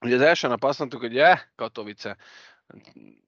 Ugye 0.00 0.14
az 0.14 0.20
első 0.20 0.48
nap 0.48 0.64
azt 0.64 0.78
mondtuk, 0.78 1.00
hogy 1.00 1.18
eh, 1.18 1.40
Katowice, 1.54 2.16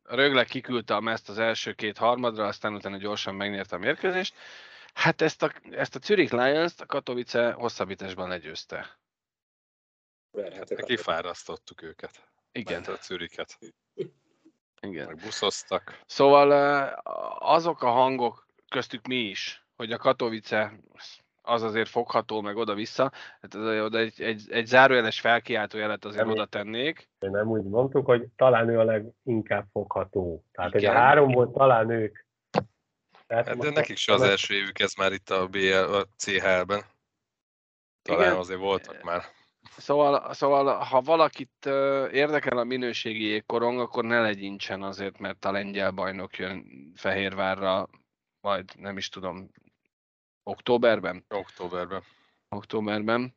Rögle 0.02 0.44
kiküldte 0.44 0.94
a 0.94 1.18
az 1.26 1.38
első 1.38 1.72
két 1.72 1.98
harmadra, 1.98 2.46
aztán 2.46 2.74
utána 2.74 2.96
gyorsan 2.96 3.34
megnyerte 3.34 3.76
a 3.76 3.78
mérkőzést. 3.78 4.34
Hát 4.94 5.20
ezt 5.20 5.42
a, 5.42 5.52
ezt 5.70 5.94
a 5.94 5.98
Zürich 5.98 6.32
Lions-t 6.32 6.80
a 6.80 6.86
Katowice 6.86 7.52
hosszabbításban 7.52 8.28
legyőzte. 8.28 8.98
A- 10.32 10.84
Kifárasztottuk 10.84 11.82
őket. 11.82 12.30
Igen, 12.52 12.82
a 12.82 12.96
Czüriket. 12.98 13.58
Igen. 14.82 15.06
Meg 15.06 15.16
buszoztak. 15.16 16.00
Szóval 16.06 16.50
azok 17.38 17.82
a 17.82 17.90
hangok, 17.90 18.46
köztük 18.68 19.06
mi 19.06 19.16
is, 19.16 19.64
hogy 19.76 19.92
a 19.92 19.98
Katowice 19.98 20.72
az 21.42 21.62
azért 21.62 21.88
fogható, 21.88 22.40
meg 22.40 22.56
oda-vissza, 22.56 23.12
hát 23.40 23.54
az- 23.54 23.80
oda 23.80 23.98
egy, 23.98 24.20
egy, 24.22 24.42
egy 24.50 24.66
zárójeles 24.66 25.20
felkiáltó 25.20 25.78
jelet 25.78 26.04
azért 26.04 26.24
Nem. 26.24 26.32
oda 26.32 26.46
tennék. 26.46 27.08
Nem 27.18 27.48
úgy 27.48 27.62
mondtuk, 27.62 28.06
hogy 28.06 28.26
talán 28.36 28.68
ő 28.68 28.78
a 28.78 28.84
leginkább 28.84 29.66
fogható. 29.72 30.44
Tehát, 30.52 30.72
hogy 30.72 30.84
a 30.84 30.90
Igen. 30.90 31.00
három 31.02 31.32
volt, 31.32 31.52
talán 31.52 31.90
ők. 31.90 32.18
Tehát 33.26 33.46
Hát 33.46 33.58
de 33.58 33.70
nekik 33.70 33.96
se 33.96 34.12
az 34.12 34.22
első 34.22 34.54
évük 34.54 34.78
ez 34.78 34.94
már 34.94 35.12
itt 35.12 35.30
a, 35.30 35.46
BL, 35.46 35.74
a 35.74 36.06
CHL-ben. 36.16 36.82
Talán 38.02 38.22
Igen. 38.22 38.36
azért 38.36 38.60
voltak 38.60 39.02
már. 39.02 39.22
Szóval, 39.76 40.34
szóval 40.34 40.76
ha 40.78 41.00
valakit 41.00 41.66
érdekel 42.12 42.58
a 42.58 42.64
minőségi 42.64 43.24
jégkorong, 43.24 43.80
akkor 43.80 44.04
ne 44.04 44.20
legyintsen 44.20 44.82
azért, 44.82 45.18
mert 45.18 45.44
a 45.44 45.52
lengyel 45.52 45.90
bajnok 45.90 46.38
jön 46.38 46.64
Fehérvárra, 46.96 47.88
majd 48.40 48.70
nem 48.76 48.96
is 48.96 49.08
tudom, 49.08 49.50
októberben? 50.42 51.24
Októberben. 51.28 52.02
Októberben. 52.48 53.34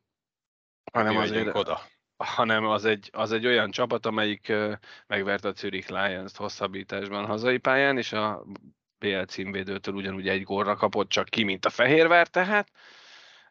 Hanem 0.94 1.14
mi 1.14 1.22
azért, 1.22 1.56
oda. 1.56 1.82
hanem 2.18 2.66
az 2.66 2.86
egy, 2.86 3.10
az 3.14 3.32
egy 3.32 3.46
olyan 3.46 3.72
csapat, 3.72 4.06
amelyik 4.06 4.54
megverte 5.08 5.48
a 5.48 5.52
Zürich 5.52 5.90
Lions-t 5.90 6.38
hosszabbításban 6.38 7.26
hazai 7.26 7.58
pályán, 7.58 7.98
és 7.98 8.14
a 8.14 8.44
BL 9.00 9.22
címvédőtől 9.22 9.96
ugyanúgy 9.96 10.28
egy 10.28 10.44
gólra 10.44 10.76
kapott 10.76 11.10
csak 11.10 11.30
ki, 11.30 11.44
mint 11.44 11.66
a 11.66 11.70
Fehérvár, 11.70 12.28
tehát 12.28 12.72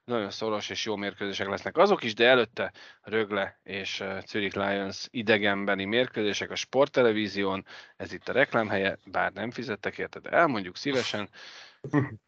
nagyon 0.05 0.31
szoros 0.31 0.71
és 0.71 0.85
jó 0.85 0.97
mérkőzések 0.97 1.49
lesznek 1.49 1.77
azok 1.77 2.03
is, 2.03 2.15
de 2.15 2.27
előtte 2.27 2.73
Rögle 3.03 3.61
és 3.63 4.01
ö, 4.01 4.19
Zürich 4.27 4.57
Lions 4.57 5.07
idegenbeni 5.11 5.85
mérkőzések 5.85 6.51
a 6.51 6.55
sporttelevízión, 6.55 7.67
ez 7.97 8.13
itt 8.13 8.29
a 8.29 8.33
reklámhelye, 8.33 8.99
bár 9.05 9.33
nem 9.33 9.51
fizettek 9.51 9.99
érte, 9.99 10.19
de 10.19 10.31
elmondjuk 10.31 10.77
szívesen, 10.77 11.29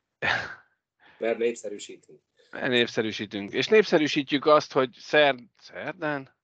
Mert 1.19 1.39
népszerűsítünk. 1.39 2.21
népszerűsítünk. 2.51 3.53
És 3.53 3.67
népszerűsítjük 3.67 4.47
azt, 4.47 4.73
hogy 4.73 4.91
szerd, 4.99 5.39
szerdán, 5.59 6.35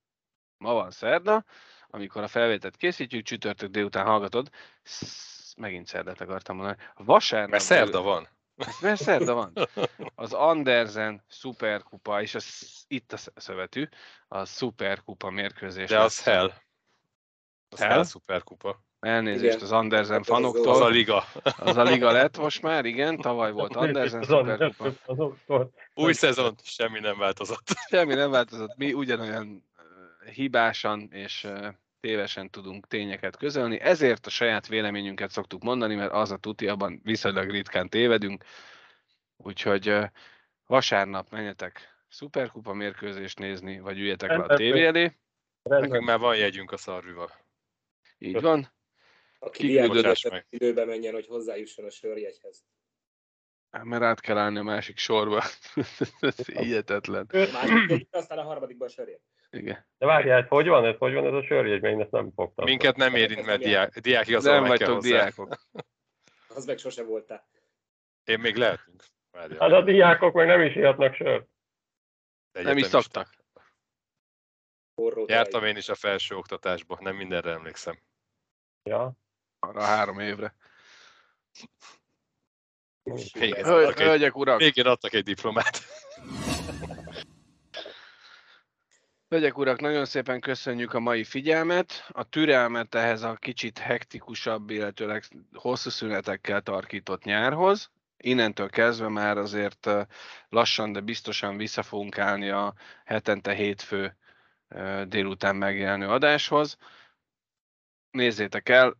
ma 0.56 0.72
van 0.72 0.90
szerda, 0.90 1.44
amikor 1.88 2.22
a 2.22 2.28
felvételt 2.28 2.76
készítjük, 2.76 3.24
csütörtök 3.24 3.70
délután 3.70 4.06
hallgatod, 4.06 4.48
megint 5.56 5.86
szerdát 5.86 6.20
akartam 6.20 6.56
mondani. 6.56 6.76
Vasárnap 6.94 7.50
Mert 7.50 7.62
szerda 7.62 8.02
van. 8.02 8.28
Mert 8.80 9.00
szerda 9.00 9.34
van. 9.34 9.52
Az 10.14 10.32
Andersen 10.32 11.24
szuperkupa, 11.28 12.22
és 12.22 12.34
az, 12.34 12.66
itt 12.88 13.12
a 13.12 13.16
sz- 13.16 13.32
szövetű, 13.36 13.88
a 14.28 14.44
szuperkupa 14.44 15.30
mérkőzés. 15.30 15.88
De 15.88 15.96
az 15.98 16.02
lesz. 16.02 16.22
Hell. 16.24 16.52
Az 17.68 17.78
Hell? 17.78 17.88
Hell 17.90 18.04
szuperkupa. 18.04 18.84
Elnézést 19.00 19.54
Igen. 19.54 19.64
az 19.64 19.72
Andersen 19.72 20.16
Hát 20.16 20.24
fanoktól. 20.26 20.72
Az 20.72 20.80
a 20.80 20.88
liga. 20.88 21.24
Az 21.58 21.76
a 21.76 21.82
liga 21.82 22.10
lett 22.10 22.38
most 22.38 22.62
már, 22.62 22.84
igen, 22.84 23.16
tavaly 23.16 23.52
volt 23.52 23.76
Andersen 23.76 24.22
szuperkupa. 24.28 25.68
Új 25.94 26.12
szezon, 26.12 26.54
semmi 26.62 27.00
nem 27.00 27.18
változott. 27.18 27.68
Semmi 27.88 28.14
nem 28.14 28.30
változott, 28.30 28.76
mi 28.76 28.92
ugyanolyan 28.92 29.64
hibásan 30.34 31.08
és 31.12 31.48
tévesen 32.02 32.50
tudunk 32.50 32.86
tényeket 32.86 33.36
közölni, 33.36 33.80
ezért 33.80 34.26
a 34.26 34.30
saját 34.30 34.66
véleményünket 34.66 35.30
szoktuk 35.30 35.62
mondani, 35.62 35.94
mert 35.94 36.12
az 36.12 36.30
a 36.30 36.36
tuti, 36.36 36.68
abban 36.68 37.00
viszonylag 37.04 37.50
ritkán 37.50 37.88
tévedünk, 37.88 38.44
úgyhogy 39.36 39.94
vasárnap 40.66 41.30
menjetek 41.30 42.04
szuperkupa 42.08 42.72
mérkőzést 42.72 43.38
nézni, 43.38 43.80
vagy 43.80 43.98
üljetek 43.98 44.30
le 44.30 44.42
a 44.42 44.56
tévé 44.56 44.84
elé, 44.84 45.16
Nekünk 45.62 46.04
már 46.04 46.18
van 46.18 46.36
jegyünk 46.36 46.72
a 46.72 46.76
szarvival. 46.76 47.30
így 48.18 48.40
van. 48.40 48.72
Aki 49.38 49.66
diákot 49.66 50.30
meg. 50.30 50.46
időbe 50.48 50.84
menjen, 50.84 51.12
hogy 51.12 51.26
hozzájusson 51.26 51.84
a 51.84 51.90
sörjegyhez. 51.90 52.64
Mert 53.82 54.02
át 54.02 54.20
kell 54.20 54.38
állni 54.38 54.58
a 54.58 54.62
másik 54.62 54.98
sorba. 54.98 55.42
Ez 56.20 56.46
hihetetlen. 56.46 57.26
Másik, 57.32 58.08
aztán 58.10 58.38
a 58.38 58.42
harmadikban 58.42 58.88
sörjét. 58.88 59.22
Igen. 59.52 59.86
De 59.98 60.06
várjál, 60.06 60.42
ez 60.42 60.48
hogy 60.48 60.68
van? 60.68 60.84
Ez 60.84 60.96
hogy 60.98 61.12
van 61.12 61.26
ez 61.26 61.32
a 61.32 61.42
sörjegy? 61.42 61.80
Mert 61.80 61.94
én 61.94 62.00
ezt 62.00 62.10
nem 62.10 62.32
fogtam. 62.34 62.64
Minket 62.64 62.96
nem 62.96 63.14
érint, 63.14 63.46
mert 63.46 63.62
diák, 63.62 63.98
diák 63.98 64.24
Nem 64.24 64.30
igazolvány 64.30 64.78
kell 64.78 64.88
vagytok 64.88 65.02
diákok. 65.02 65.56
Az 66.56 66.64
meg 66.64 66.78
sose 66.78 67.04
voltál. 67.04 67.48
Én 68.24 68.38
még 68.38 68.56
lehetünk. 68.56 69.04
Várjál. 69.30 69.58
Hát 69.60 69.70
a 69.70 69.82
diákok 69.82 70.34
meg 70.34 70.46
nem 70.46 70.60
is 70.60 70.76
ihatnak 70.76 71.14
sört. 71.14 71.48
Nem 72.52 72.76
is 72.76 72.86
szoktak. 72.86 73.28
Jártam 75.26 75.64
én 75.64 75.76
is 75.76 75.88
a 75.88 75.94
felső 75.94 76.34
oktatásba, 76.34 76.98
nem 77.00 77.16
mindenre 77.16 77.50
emlékszem. 77.50 77.98
Ja. 78.82 79.12
Arra 79.58 79.80
a 79.80 79.84
három 79.84 80.18
évre. 80.18 80.54
Hölgyek, 83.94 84.36
urak! 84.36 84.58
Végén 84.58 84.86
adtak 84.86 85.12
egy 85.12 85.24
diplomát. 85.24 85.78
Hölgyek, 89.32 89.58
urak, 89.58 89.80
nagyon 89.80 90.04
szépen 90.04 90.40
köszönjük 90.40 90.92
a 90.94 91.00
mai 91.00 91.24
figyelmet, 91.24 92.08
a 92.08 92.22
türelmet 92.28 92.94
ehhez 92.94 93.22
a 93.22 93.34
kicsit 93.34 93.78
hektikusabb, 93.78 94.70
illetőleg 94.70 95.24
hosszú 95.52 95.90
szünetekkel 95.90 96.60
tarkított 96.60 97.24
nyárhoz. 97.24 97.90
Innentől 98.16 98.68
kezdve 98.70 99.08
már 99.08 99.38
azért 99.38 99.90
lassan, 100.48 100.92
de 100.92 101.00
biztosan 101.00 101.56
vissza 101.56 101.82
fogunk 101.82 102.18
állni 102.18 102.48
a 102.48 102.74
hetente 103.04 103.54
hétfő 103.54 104.16
délután 105.04 105.56
megjelenő 105.56 106.06
adáshoz. 106.06 106.76
Nézzétek 108.10 108.68
el, 108.68 108.96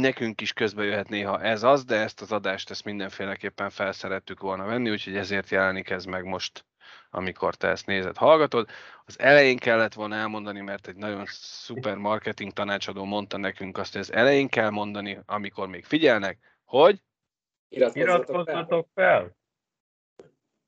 nekünk 0.00 0.40
is 0.40 0.52
közbe 0.52 0.84
jöhet 0.84 1.08
néha 1.08 1.42
ez 1.42 1.62
az, 1.62 1.84
de 1.84 1.96
ezt 1.96 2.20
az 2.20 2.32
adást 2.32 2.70
ezt 2.70 2.84
mindenféleképpen 2.84 3.70
felszerettük 3.70 4.40
volna 4.40 4.64
venni, 4.64 4.90
úgyhogy 4.90 5.16
ezért 5.16 5.50
jelenik 5.50 5.90
ez 5.90 6.04
meg 6.04 6.24
most, 6.24 6.64
amikor 7.10 7.54
te 7.54 7.68
ezt 7.68 7.86
nézed, 7.86 8.16
hallgatod. 8.16 8.68
Az 9.04 9.18
elején 9.18 9.56
kellett 9.56 9.94
volna 9.94 10.14
elmondani, 10.14 10.60
mert 10.60 10.86
egy 10.86 10.96
nagyon 10.96 11.24
szuper 11.26 11.96
marketing 11.96 12.52
tanácsadó 12.52 13.04
mondta 13.04 13.36
nekünk 13.36 13.78
azt, 13.78 13.92
hogy 13.92 14.00
az 14.00 14.12
elején 14.12 14.48
kell 14.48 14.70
mondani, 14.70 15.18
amikor 15.26 15.68
még 15.68 15.84
figyelnek, 15.84 16.38
hogy 16.64 17.00
Iratkozzatok 17.68 18.88
fel. 18.94 19.36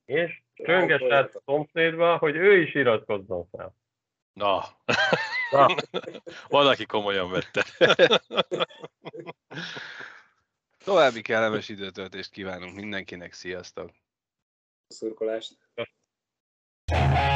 És 0.04 0.42
csöngesett 0.54 1.42
szomszédba, 1.44 2.16
hogy 2.16 2.36
ő 2.36 2.60
is 2.60 2.74
iratkozzon 2.74 3.48
fel. 3.50 3.76
Na, 4.32 4.62
Na, 5.50 5.66
van, 6.48 6.66
aki 6.66 6.86
komolyan 6.86 7.30
vette. 7.30 7.64
további 10.84 11.20
kellemes 11.20 11.68
időtöltést 11.68 12.30
kívánunk 12.30 12.74
mindenkinek, 12.74 13.32
sziasztok! 13.32 13.90
Szurkolást. 14.86 15.56
you 16.90 17.27